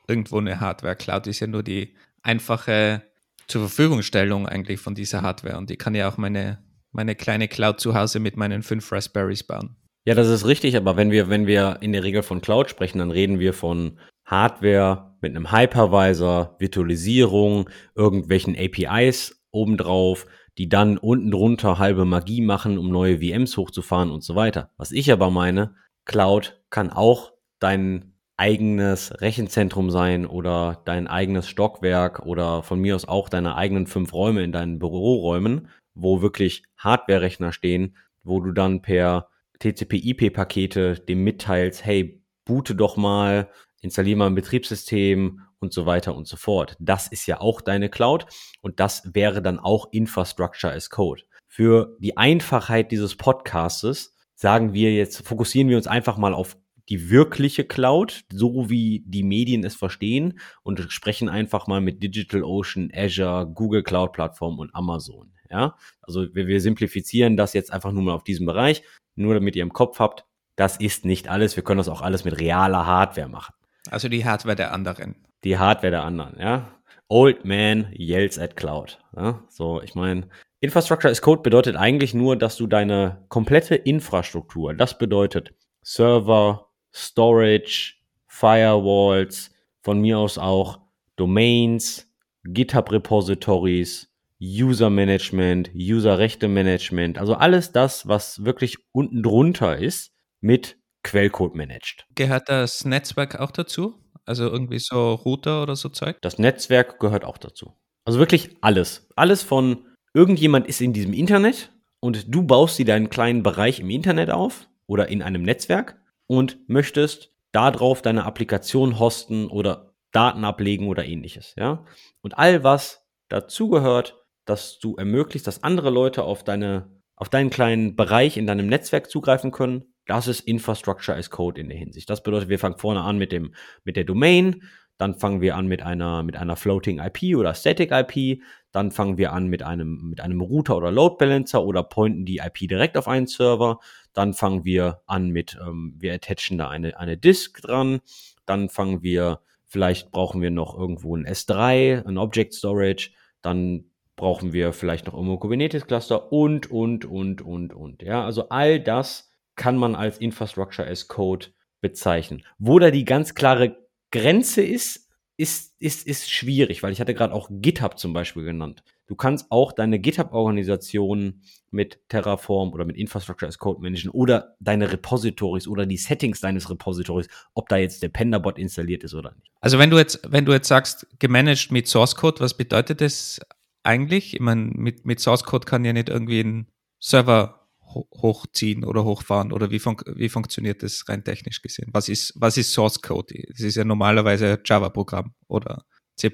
irgendwo 0.07 0.37
eine 0.37 0.61
Hardware. 0.61 0.95
Cloud 0.95 1.27
ist 1.27 1.41
ja 1.41 1.47
nur 1.47 1.61
die 1.61 1.93
einfache 2.23 3.03
zur 3.47 3.61
Verfügungstellung 3.61 4.47
eigentlich 4.47 4.79
von 4.79 4.95
dieser 4.95 5.21
Hardware. 5.21 5.57
Und 5.57 5.71
ich 5.71 5.77
kann 5.77 5.93
ja 5.93 6.09
auch 6.09 6.17
meine, 6.17 6.59
meine 6.91 7.15
kleine 7.15 7.49
Cloud 7.49 7.81
zu 7.81 7.95
Hause 7.95 8.19
mit 8.19 8.37
meinen 8.37 8.63
fünf 8.63 8.89
Raspberries 8.91 9.43
bauen. 9.43 9.75
Ja, 10.05 10.15
das 10.15 10.29
ist 10.29 10.45
richtig, 10.45 10.77
aber 10.77 10.95
wenn 10.95 11.11
wir, 11.11 11.29
wenn 11.29 11.47
wir 11.47 11.79
in 11.81 11.91
der 11.91 12.03
Regel 12.03 12.23
von 12.23 12.39
Cloud 12.39 12.69
sprechen, 12.69 12.99
dann 12.99 13.11
reden 13.11 13.39
wir 13.39 13.53
von 13.53 13.99
Hardware 14.29 15.15
mit 15.21 15.36
einem 15.36 15.51
Hypervisor, 15.51 16.55
Virtualisierung, 16.59 17.69
irgendwelchen 17.95 18.55
APIs 18.55 19.43
obendrauf, 19.51 20.27
die 20.57 20.69
dann 20.69 20.98
unten 20.98 21.31
drunter 21.31 21.79
halbe 21.79 22.05
Magie 22.05 22.41
machen, 22.41 22.77
um 22.77 22.89
neue 22.89 23.19
VMs 23.19 23.57
hochzufahren 23.57 24.12
und 24.12 24.24
so 24.24 24.36
weiter. 24.36 24.71
Was 24.77 24.91
ich 24.91 25.12
aber 25.12 25.31
meine, 25.31 25.75
Cloud 26.05 26.62
kann 26.69 26.91
auch 26.91 27.33
dein 27.59 28.13
eigenes 28.38 29.19
Rechenzentrum 29.19 29.89
sein 29.89 30.25
oder 30.25 30.81
dein 30.86 31.07
eigenes 31.07 31.50
Stockwerk 31.50 32.25
oder 32.25 32.63
von 32.63 32.79
mir 32.79 32.95
aus 32.95 33.07
auch 33.07 33.29
deine 33.29 33.55
eigenen 33.55 33.88
fünf 33.88 34.13
Räume 34.13 34.43
in 34.43 34.51
deinen 34.51 34.79
Büroräumen, 34.79 35.67
wo 35.93 36.21
wirklich 36.21 36.63
Hardware-Rechner 36.77 37.51
stehen, 37.51 37.98
wo 38.24 38.39
du 38.39 38.51
dann 38.51 38.81
per 38.81 39.27
TCP-IP-Pakete 39.59 41.00
dem 41.00 41.24
mitteilst, 41.24 41.83
hey, 41.83 42.24
boote 42.45 42.75
doch 42.75 42.95
mal 42.95 43.50
installier 43.81 44.15
mal 44.15 44.27
ein 44.27 44.36
Betriebssystem 44.36 45.41
und 45.59 45.74
so 45.74 45.86
weiter 45.86 46.15
und 46.15 46.27
so 46.27 46.38
fort. 46.38 46.75
Das 46.79 47.07
ist 47.07 47.25
ja 47.27 47.41
auch 47.41 47.62
deine 47.62 47.89
Cloud 47.89 48.25
und 48.62 48.79
das 48.79 49.03
wäre 49.13 49.41
dann 49.41 49.59
auch 49.59 49.88
Infrastructure 49.91 50.74
as 50.74 50.89
Code. 50.89 51.24
Für 51.48 51.95
die 52.00 52.17
Einfachheit 52.17 52.91
dieses 52.91 53.15
Podcastes 53.15 54.15
sagen 54.36 54.74
wir 54.74 54.93
jetzt, 54.93 55.27
fokussieren 55.27 55.69
wir 55.69 55.77
uns 55.77 55.88
einfach 55.88 56.17
mal 56.17 56.33
auf 56.33 56.57
die 56.89 57.09
wirkliche 57.09 57.65
Cloud, 57.65 58.24
so 58.31 58.69
wie 58.69 59.03
die 59.05 59.24
Medien 59.24 59.63
es 59.63 59.75
verstehen 59.75 60.39
und 60.63 60.79
sprechen 60.91 61.29
einfach 61.29 61.67
mal 61.67 61.81
mit 61.81 62.01
DigitalOcean, 62.01 62.91
Azure, 62.93 63.48
Google 63.53 63.83
Cloud 63.83 64.13
Plattform 64.13 64.57
und 64.59 64.74
Amazon. 64.74 65.31
Ja, 65.51 65.75
also 66.01 66.33
wir, 66.33 66.48
wir 66.48 66.62
simplifizieren 66.62 67.36
das 67.36 67.53
jetzt 67.53 67.74
einfach 67.74 67.91
nur 67.91 68.03
mal 68.03 68.13
auf 68.13 68.24
diesen 68.24 68.45
Bereich, 68.45 68.83
nur 69.15 69.33
damit 69.33 69.55
ihr 69.55 69.63
im 69.63 69.74
Kopf 69.74 70.00
habt, 70.00 70.25
das 70.55 70.77
ist 70.77 71.05
nicht 71.05 71.29
alles. 71.29 71.55
Wir 71.55 71.63
können 71.63 71.77
das 71.77 71.89
auch 71.89 72.01
alles 72.01 72.25
mit 72.25 72.39
realer 72.39 72.86
Hardware 72.86 73.29
machen. 73.29 73.53
Also 73.89 74.10
die 74.10 74.25
Hardware 74.25 74.55
der 74.55 74.72
anderen. 74.72 75.15
Die 75.43 75.58
Hardware 75.58 75.91
der 75.91 76.03
anderen, 76.03 76.38
ja. 76.39 76.75
Old 77.08 77.43
man 77.43 77.91
yells 77.98 78.38
at 78.38 78.55
cloud. 78.55 79.00
Ja? 79.15 79.43
So, 79.50 79.81
ich 79.81 79.96
meine, 79.96 80.27
Infrastructure 80.62 81.10
as 81.10 81.22
Code 81.22 81.41
bedeutet 81.41 81.75
eigentlich 81.75 82.13
nur, 82.13 82.36
dass 82.36 82.58
du 82.58 82.67
deine 82.67 83.25
komplette 83.29 83.75
Infrastruktur, 83.75 84.74
das 84.74 84.98
bedeutet 84.98 85.53
Server, 85.81 86.69
Storage, 86.93 87.96
Firewalls, 88.27 89.51
von 89.81 90.01
mir 90.01 90.19
aus 90.19 90.38
auch 90.38 90.79
Domains, 91.15 92.12
GitHub 92.43 92.91
Repositories, 92.91 94.10
User 94.41 94.89
Management, 94.89 95.72
User 95.74 96.17
Rechte 96.17 96.48
Management, 96.48 97.17
also 97.17 97.34
alles 97.34 97.72
das, 97.72 98.08
was 98.08 98.43
wirklich 98.46 98.77
unten 98.91 99.24
drunter 99.24 99.77
ist, 99.77 100.13
mit 100.41 100.77
Quellcode 101.09 101.55
managt. 101.55 102.05
Gehört 102.13 102.49
das 102.49 102.85
Netzwerk 102.85 103.39
auch 103.39 103.49
dazu? 103.49 103.95
Also 104.25 104.43
irgendwie 104.43 104.77
so 104.77 105.15
Router 105.15 105.63
oder 105.63 105.75
so 105.75 105.89
Zeug? 105.89 106.17
Das 106.21 106.37
Netzwerk 106.37 106.99
gehört 106.99 107.25
auch 107.25 107.39
dazu. 107.39 107.73
Also 108.05 108.19
wirklich 108.19 108.57
alles. 108.61 109.07
Alles 109.15 109.41
von 109.41 109.87
irgendjemand 110.13 110.67
ist 110.67 110.81
in 110.81 110.93
diesem 110.93 111.13
Internet 111.13 111.71
und 111.99 112.33
du 112.33 112.43
baust 112.43 112.77
dir 112.77 112.85
deinen 112.85 113.09
kleinen 113.09 113.41
Bereich 113.41 113.79
im 113.79 113.89
Internet 113.89 114.29
auf 114.29 114.67
oder 114.85 115.07
in 115.07 115.23
einem 115.23 115.41
Netzwerk 115.41 115.99
und 116.27 116.69
möchtest 116.69 117.33
darauf 117.53 118.03
deine 118.03 118.25
Applikation 118.25 118.99
hosten 118.99 119.47
oder 119.47 119.95
Daten 120.11 120.45
ablegen 120.45 120.87
oder 120.87 121.05
ähnliches, 121.05 121.55
ja? 121.57 121.85
Und 122.21 122.37
all 122.37 122.63
was 122.63 123.03
dazugehört, 123.29 124.23
dass 124.45 124.77
du 124.77 124.95
ermöglicht, 124.95 125.47
dass 125.47 125.63
andere 125.63 125.89
Leute 125.89 126.23
auf 126.23 126.43
deine 126.43 126.99
auf 127.15 127.29
deinen 127.29 127.49
kleinen 127.49 127.95
Bereich 127.95 128.37
in 128.37 128.47
deinem 128.47 128.67
Netzwerk 128.67 129.09
zugreifen 129.09 129.51
können, 129.51 129.88
das 130.09 130.27
ist 130.27 130.41
Infrastructure 130.41 131.15
as 131.15 131.29
Code 131.29 131.61
in 131.61 131.69
der 131.69 131.77
Hinsicht. 131.77 132.09
Das 132.09 132.23
bedeutet, 132.23 132.49
wir 132.49 132.57
fangen 132.57 132.79
vorne 132.79 133.01
an 133.01 133.19
mit 133.19 133.31
dem, 133.31 133.53
mit 133.83 133.95
der 133.95 134.05
Domain, 134.05 134.63
dann 134.97 135.13
fangen 135.13 135.39
wir 135.39 135.55
an 135.55 135.67
mit 135.67 135.83
einer, 135.83 136.23
mit 136.23 136.35
einer 136.35 136.55
Floating 136.55 136.99
IP 136.99 137.37
oder 137.37 137.53
Static 137.53 137.91
IP, 137.91 138.41
dann 138.71 138.89
fangen 138.89 139.19
wir 139.19 139.33
an 139.33 139.47
mit 139.47 139.61
einem, 139.61 140.09
mit 140.09 140.19
einem 140.19 140.41
Router 140.41 140.77
oder 140.77 140.91
Load 140.91 141.17
Balancer 141.19 141.63
oder 141.63 141.83
pointen 141.83 142.25
die 142.25 142.37
IP 142.37 142.67
direkt 142.67 142.97
auf 142.97 143.07
einen 143.07 143.27
Server, 143.27 143.79
dann 144.13 144.33
fangen 144.33 144.65
wir 144.65 145.01
an 145.05 145.29
mit, 145.29 145.59
ähm, 145.61 145.93
wir 145.99 146.15
attachen 146.15 146.57
da 146.57 146.69
eine, 146.69 146.99
eine 146.99 147.15
Disk 147.15 147.61
dran, 147.61 148.01
dann 148.47 148.67
fangen 148.69 149.03
wir, 149.03 149.41
vielleicht 149.67 150.09
brauchen 150.09 150.41
wir 150.41 150.49
noch 150.49 150.75
irgendwo 150.75 151.15
ein 151.15 151.27
S3, 151.27 152.03
ein 152.03 152.17
Object 152.17 152.55
Storage, 152.55 153.11
dann 153.43 153.85
brauchen 154.15 154.53
wir 154.53 154.73
vielleicht 154.73 155.05
noch 155.05 155.13
irgendwo 155.13 155.37
Kubernetes-Cluster 155.37 156.31
und, 156.33 156.71
und, 156.71 157.05
und, 157.05 157.43
und, 157.43 157.73
und. 157.73 158.01
Ja, 158.01 158.25
also 158.25 158.49
all 158.49 158.79
das 158.79 159.28
kann 159.59 159.75
man 159.75 159.93
als 159.93 160.17
Infrastructure 160.17 160.87
as 160.87 161.09
Code 161.09 161.47
bezeichnen. 161.81 162.43
Wo 162.59 162.79
da 162.79 162.91
die 162.91 163.03
ganz 163.03 163.35
klare 163.35 163.75
Grenze 164.09 164.63
ist, 164.63 165.09
ist, 165.35 165.75
ist, 165.79 166.07
ist 166.07 166.31
schwierig, 166.31 166.81
weil 166.81 166.93
ich 166.93 167.01
hatte 167.01 167.13
gerade 167.13 167.33
auch 167.33 167.49
GitHub 167.51 167.99
zum 167.99 168.13
Beispiel 168.13 168.43
genannt. 168.43 168.83
Du 169.07 169.15
kannst 169.15 169.51
auch 169.51 169.73
deine 169.73 169.99
GitHub-Organisation 169.99 171.41
mit 171.71 171.99
Terraform 172.07 172.71
oder 172.71 172.85
mit 172.85 172.95
Infrastructure 172.95 173.47
as 173.47 173.57
Code 173.57 173.81
managen 173.81 174.11
oder 174.11 174.55
deine 174.61 174.91
Repositories 174.91 175.67
oder 175.67 175.85
die 175.85 175.97
Settings 175.97 176.39
deines 176.39 176.69
Repositories, 176.69 177.27
ob 177.53 177.67
da 177.67 177.75
jetzt 177.75 178.01
der 178.01 178.09
Pandabot 178.09 178.57
installiert 178.57 179.03
ist 179.03 179.13
oder 179.13 179.33
nicht. 179.35 179.51
Also 179.59 179.77
wenn 179.77 179.89
du 179.89 179.97
jetzt, 179.97 180.21
wenn 180.29 180.45
du 180.45 180.53
jetzt 180.53 180.69
sagst, 180.69 181.05
gemanagt 181.19 181.69
mit 181.71 181.87
Source 181.87 182.15
Code, 182.15 182.39
was 182.39 182.55
bedeutet 182.55 183.01
das 183.01 183.41
eigentlich? 183.83 184.35
Ich 184.35 184.39
meine, 184.39 184.71
mit, 184.73 185.05
mit 185.05 185.19
Source 185.19 185.43
Code 185.43 185.65
kann 185.65 185.83
ja 185.83 185.91
nicht 185.91 186.07
irgendwie 186.07 186.41
ein 186.41 186.67
Server 186.99 187.58
hochziehen 187.93 188.86
oder 188.86 189.03
hochfahren 189.03 189.51
oder 189.51 189.72
wie, 189.72 189.79
fun 189.79 189.98
wie 190.15 190.29
funktioniert 190.29 190.84
das 190.84 191.05
rein 191.10 191.24
technisch 191.24 191.62
gesehen? 191.62 191.89
Was 191.91 192.10
ist, 192.10 192.34
was 192.36 192.58
ist 192.58 192.72
Source 192.72 193.01
Code? 193.01 193.34
Das 193.50 193.62
ist 193.62 193.75
ja 193.75 193.84
normalerweise 193.84 194.60
Java-Programm 194.63 195.34
oder 195.48 195.86
C++ 196.15 196.31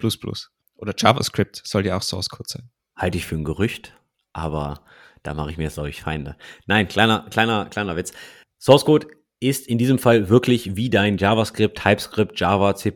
oder 0.78 0.94
JavaScript 0.98 1.62
soll 1.66 1.86
ja 1.86 1.98
auch 1.98 2.02
Source 2.02 2.30
Code 2.30 2.50
sein. 2.50 2.70
Halte 2.96 3.18
ich 3.18 3.26
für 3.26 3.36
ein 3.36 3.44
Gerücht, 3.44 3.94
aber 4.34 4.82
da 5.24 5.34
mache 5.34 5.52
ich 5.52 5.58
mir 5.58 5.64
jetzt, 5.64 5.76
glaube 5.76 5.90
ich, 5.90 6.02
Feinde. 6.02 6.36
Nein, 6.68 6.88
kleiner, 6.88 7.26
kleiner, 7.30 7.66
kleiner 7.66 7.96
Witz. 7.96 8.14
Source 8.60 8.86
Code 8.86 9.08
ist 9.40 9.68
in 9.68 9.78
diesem 9.78 10.00
Fall 10.00 10.30
wirklich 10.30 10.76
wie 10.76 10.90
dein 10.90 11.18
JavaScript, 11.18 11.78
TypeScript, 11.78 12.40
Java, 12.40 12.76
C++, 12.76 12.94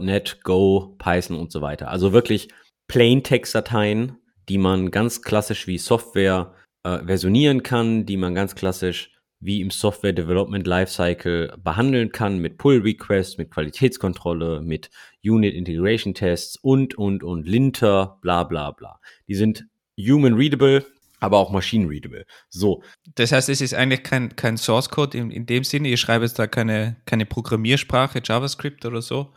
.NET, 0.00 0.40
Go, 0.42 0.96
Python 0.98 1.38
und 1.38 1.52
so 1.52 1.60
weiter. 1.60 1.88
Also 1.88 2.12
wirklich 2.12 2.48
Plain-Text-Dateien, 2.88 4.16
die 4.48 4.58
man 4.58 4.90
ganz 4.90 5.22
klassisch 5.22 5.66
wie 5.66 5.78
Software 5.78 6.54
äh, 6.84 7.04
versionieren 7.04 7.62
kann, 7.62 8.06
die 8.06 8.16
man 8.16 8.34
ganz 8.34 8.54
klassisch 8.54 9.10
wie 9.40 9.60
im 9.60 9.70
Software 9.70 10.12
Development 10.12 10.66
Lifecycle 10.66 11.56
behandeln 11.62 12.10
kann 12.10 12.38
mit 12.38 12.58
Pull 12.58 12.80
Requests, 12.80 13.38
mit 13.38 13.50
Qualitätskontrolle, 13.50 14.60
mit 14.62 14.90
Unit 15.22 15.54
Integration 15.54 16.14
Tests 16.14 16.56
und, 16.56 16.96
und, 16.96 17.22
und 17.22 17.46
Linter, 17.46 18.18
bla, 18.20 18.44
bla, 18.44 18.72
bla. 18.72 19.00
Die 19.28 19.34
sind 19.34 19.66
human 19.96 20.34
readable, 20.34 20.84
aber 21.20 21.38
auch 21.38 21.50
machine 21.50 21.88
readable. 21.88 22.26
So. 22.48 22.82
Das 23.14 23.30
heißt, 23.30 23.48
es 23.48 23.60
ist 23.60 23.74
eigentlich 23.74 24.02
kein, 24.02 24.34
kein 24.34 24.56
Source 24.56 24.88
Code 24.88 25.16
in, 25.16 25.30
in 25.30 25.46
dem 25.46 25.62
Sinne, 25.64 25.88
ihr 25.88 25.96
schreibt 25.96 26.22
jetzt 26.22 26.38
da 26.38 26.46
keine, 26.46 26.96
keine 27.06 27.26
Programmiersprache, 27.26 28.20
JavaScript 28.24 28.84
oder 28.86 29.02
so, 29.02 29.32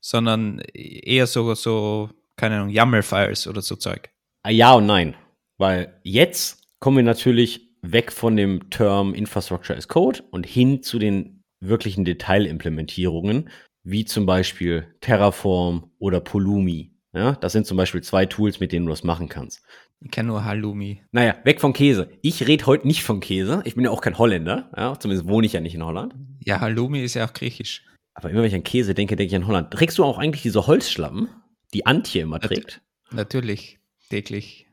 sondern 0.00 0.58
eher 0.74 1.26
so, 1.26 1.54
so, 1.54 2.10
keine 2.36 2.56
Ahnung, 2.56 2.70
YAML-Files 2.70 3.46
oder 3.46 3.62
so 3.62 3.76
Zeug. 3.76 4.10
Ah, 4.42 4.50
ja 4.50 4.74
und 4.74 4.86
nein. 4.86 5.16
Weil 5.58 5.98
jetzt 6.02 6.65
kommen 6.86 6.98
wir 6.98 7.02
natürlich 7.02 7.68
weg 7.82 8.12
von 8.12 8.36
dem 8.36 8.70
Term 8.70 9.12
Infrastructure 9.12 9.76
as 9.76 9.88
Code 9.88 10.22
und 10.30 10.46
hin 10.46 10.84
zu 10.84 11.00
den 11.00 11.42
wirklichen 11.58 12.04
Detailimplementierungen, 12.04 13.50
wie 13.82 14.04
zum 14.04 14.24
Beispiel 14.24 14.94
Terraform 15.00 15.90
oder 15.98 16.20
Polumi. 16.20 16.94
Ja, 17.12 17.32
das 17.32 17.54
sind 17.54 17.66
zum 17.66 17.76
Beispiel 17.76 18.04
zwei 18.04 18.24
Tools, 18.24 18.60
mit 18.60 18.70
denen 18.70 18.86
du 18.86 18.90
das 18.90 19.02
machen 19.02 19.28
kannst. 19.28 19.64
Ich 19.98 20.12
kenne 20.12 20.28
nur 20.28 20.44
Halloumi. 20.44 21.02
Naja, 21.10 21.34
weg 21.42 21.60
vom 21.60 21.72
Käse. 21.72 22.08
Ich 22.22 22.46
rede 22.46 22.66
heute 22.66 22.86
nicht 22.86 23.02
vom 23.02 23.18
Käse. 23.18 23.62
Ich 23.64 23.74
bin 23.74 23.82
ja 23.82 23.90
auch 23.90 24.00
kein 24.00 24.16
Holländer. 24.16 24.70
Ja, 24.76 24.96
zumindest 24.96 25.28
wohne 25.28 25.44
ich 25.44 25.54
ja 25.54 25.60
nicht 25.60 25.74
in 25.74 25.84
Holland. 25.84 26.14
Ja, 26.44 26.60
Halloumi 26.60 27.02
ist 27.02 27.14
ja 27.14 27.26
auch 27.26 27.32
griechisch. 27.32 27.82
Aber 28.14 28.30
immer 28.30 28.42
wenn 28.42 28.48
ich 28.48 28.54
an 28.54 28.62
Käse 28.62 28.94
denke, 28.94 29.16
denke 29.16 29.34
ich 29.34 29.42
an 29.42 29.48
Holland. 29.48 29.72
Trägst 29.72 29.98
du 29.98 30.04
auch 30.04 30.18
eigentlich 30.18 30.42
diese 30.42 30.68
Holzschlappen, 30.68 31.30
die 31.74 31.84
Antje 31.84 32.22
immer 32.22 32.38
trägt? 32.38 32.80
Natürlich, 33.10 33.80
täglich 34.08 34.65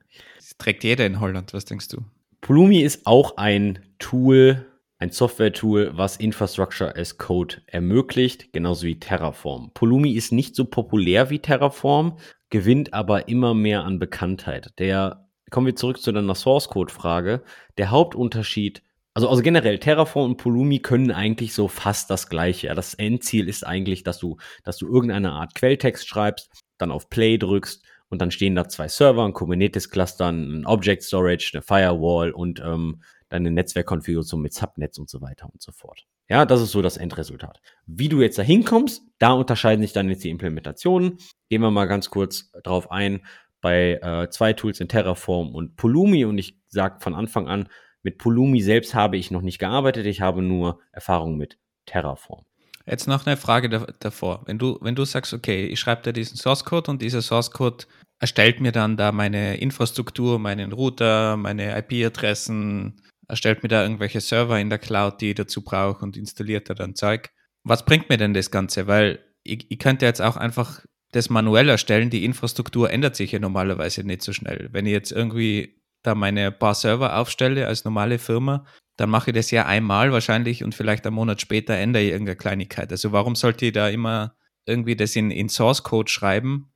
trägt 0.58 0.84
jeder 0.84 1.06
in 1.06 1.20
Holland. 1.20 1.54
Was 1.54 1.66
denkst 1.66 1.88
du? 1.90 2.04
Pulumi 2.42 2.82
ist 2.82 3.06
auch 3.08 3.38
ein 3.38 3.80
Tool, 4.00 4.66
ein 5.00 5.12
Software-Tool, 5.12 5.92
was 5.96 6.18
Infrastructure 6.18 6.96
as 6.96 7.18
Code 7.18 7.62
ermöglicht, 7.68 8.52
genauso 8.52 8.86
wie 8.86 9.00
Terraform. 9.00 9.72
Pulumi 9.74 10.12
ist 10.12 10.32
nicht 10.32 10.56
so 10.56 10.66
populär 10.66 11.30
wie 11.30 11.40
Terraform, 11.40 12.18
gewinnt 12.50 12.94
aber 12.94 13.28
immer 13.28 13.54
mehr 13.54 13.84
an 13.84 13.98
Bekanntheit. 13.98 14.78
Der, 14.78 15.30
kommen 15.52 15.68
wir 15.68 15.76
zurück 15.76 16.02
zu 16.02 16.12
deiner 16.12 16.36
Source 16.36 16.68
Code-Frage. 16.68 17.44
Der 17.78 17.92
Hauptunterschied, 17.92 18.84
also, 19.14 19.30
also 19.30 19.42
generell, 19.42 19.80
Terraform 19.80 20.32
und 20.32 20.38
Pulumi 20.38 20.80
können 20.80 21.12
eigentlich 21.12 21.54
so 21.54 21.68
fast 21.68 22.10
das 22.10 22.28
Gleiche. 22.28 22.74
Das 22.76 22.94
Endziel 22.94 23.48
ist 23.48 23.66
eigentlich, 23.66 24.04
dass 24.04 24.20
du, 24.20 24.38
dass 24.64 24.78
du 24.78 24.88
irgendeine 24.88 25.32
Art 25.32 25.56
Quelltext 25.56 26.08
schreibst, 26.08 26.50
dann 26.78 26.92
auf 26.92 27.10
Play 27.10 27.38
drückst 27.38 27.84
und 28.14 28.22
dann 28.22 28.30
stehen 28.30 28.54
da 28.54 28.70
zwei 28.70 28.88
Server, 28.88 29.26
ein 29.26 29.34
Kubernetes-Cluster, 29.34 30.28
ein 30.32 30.68
Object 30.68 31.02
Storage, 31.02 31.50
eine 31.54 31.64
Firewall 31.64 32.30
und 32.30 32.62
ähm, 32.64 33.02
deine 33.30 33.50
Netzwerkkonfiguration 33.50 34.40
mit 34.40 34.54
Subnetz 34.54 35.00
und 35.00 35.10
so 35.10 35.20
weiter 35.20 35.50
und 35.52 35.64
so 35.64 35.72
fort. 35.72 36.06
Ja, 36.30 36.46
das 36.46 36.62
ist 36.62 36.74
so 36.74 36.84
das 36.84 36.98
Endresultat. 36.98 37.60
Wie 37.88 38.10
du 38.10 38.22
jetzt 38.22 38.38
da 38.38 38.44
hinkommst, 38.44 39.02
da 39.18 39.32
unterscheiden 39.32 39.82
sich 39.82 39.94
dann 39.94 40.10
jetzt 40.10 40.24
die 40.24 40.30
Implementationen. 40.30 41.18
Gehen 41.50 41.62
wir 41.62 41.72
mal 41.72 41.88
ganz 41.88 42.12
kurz 42.12 42.52
drauf 42.62 42.92
ein. 42.92 43.26
Bei 43.62 44.00
äh, 44.04 44.30
zwei 44.30 44.54
Tools 44.54 44.80
in 44.80 44.90
Terraform 44.90 45.56
und 45.56 45.76
Pulumi 45.76 46.26
und 46.26 46.38
ich 46.38 46.60
sage 46.68 47.00
von 47.00 47.16
Anfang 47.16 47.48
an, 47.48 47.68
mit 48.04 48.20
Pulumi 48.20 48.62
selbst 48.62 48.94
habe 48.94 49.18
ich 49.18 49.32
noch 49.32 49.42
nicht 49.42 49.58
gearbeitet, 49.58 50.06
ich 50.06 50.22
habe 50.22 50.44
nur 50.44 50.82
Erfahrung 50.92 51.36
mit 51.36 51.58
Terraform. 51.88 52.46
Jetzt 52.86 53.08
noch 53.08 53.26
eine 53.26 53.38
Frage 53.38 53.70
davor. 54.00 54.42
Wenn 54.46 54.58
du, 54.58 54.78
wenn 54.82 54.96
du 54.96 55.06
sagst, 55.06 55.34
okay, 55.34 55.66
ich 55.68 55.80
schreibe 55.80 56.02
da 56.04 56.12
diesen 56.12 56.38
Source 56.38 56.66
Code 56.66 56.92
und 56.92 57.02
dieser 57.02 57.22
Source 57.22 57.52
Code 57.52 57.86
erstellt 58.20 58.60
mir 58.60 58.72
dann 58.72 58.98
da 58.98 59.12
meine 59.12 59.58
Infrastruktur, 59.58 60.38
meinen 60.40 60.74
Router, 60.74 61.38
meine 61.38 61.78
IP-Adressen, 61.78 63.02
erstellt 63.28 63.64
mir 63.64 63.70
da 63.70 63.84
irgendwelche 63.84 64.22
Server 64.22 64.60
in 64.60 64.70
der 64.70 64.80
Cloud, 64.80 65.22
die 65.22 65.30
ich 65.30 65.36
dazu 65.36 65.64
brauche 65.64 66.04
und 66.04 66.18
installiert 66.18 66.70
da 66.70 66.74
dann 66.74 66.96
Zeug. 66.96 67.30
Was 67.64 67.86
bringt 67.86 68.10
mir 68.10 68.18
denn 68.18 68.34
das 68.34 68.52
Ganze? 68.52 68.88
Weil 68.88 69.24
ich, 69.44 69.66
ich 69.70 69.80
könnte 69.80 70.06
jetzt 70.06 70.22
auch 70.22 70.36
einfach 70.36 70.86
das 71.14 71.30
manuell 71.30 71.70
erstellen. 71.70 72.10
Die 72.10 72.26
Infrastruktur 72.26 72.90
ändert 72.90 73.16
sich 73.16 73.32
ja 73.32 73.40
normalerweise 73.40 74.04
nicht 74.04 74.24
so 74.24 74.34
schnell. 74.34 74.70
Wenn 74.72 74.86
ich 74.86 74.92
jetzt 74.92 75.12
irgendwie 75.12 75.82
da 76.02 76.16
meine 76.16 76.52
paar 76.52 76.76
Server 76.76 77.18
aufstelle 77.18 77.68
als 77.68 77.86
normale 77.86 78.20
Firma, 78.20 78.66
dann 78.98 79.10
mache 79.10 79.32
ich 79.32 79.36
das 79.36 79.52
ja 79.52 79.66
einmal 79.66 80.12
wahrscheinlich 80.12 80.64
und 80.64 80.76
vielleicht 80.76 81.06
einen 81.06 81.16
Monat 81.16 81.42
später 81.42 81.74
ändere 81.74 82.04
ich 82.04 82.12
irgendeine 82.12 82.36
Kleinigkeit. 82.36 82.92
Also 82.92 83.12
warum 83.12 83.36
sollte 83.36 83.66
ich 83.66 83.74
da 83.74 83.90
immer 83.90 84.36
irgendwie 84.66 84.96
das 84.96 85.16
in, 85.16 85.32
in 85.32 85.50
Source 85.50 85.84
Code 85.84 86.12
schreiben 86.12 86.72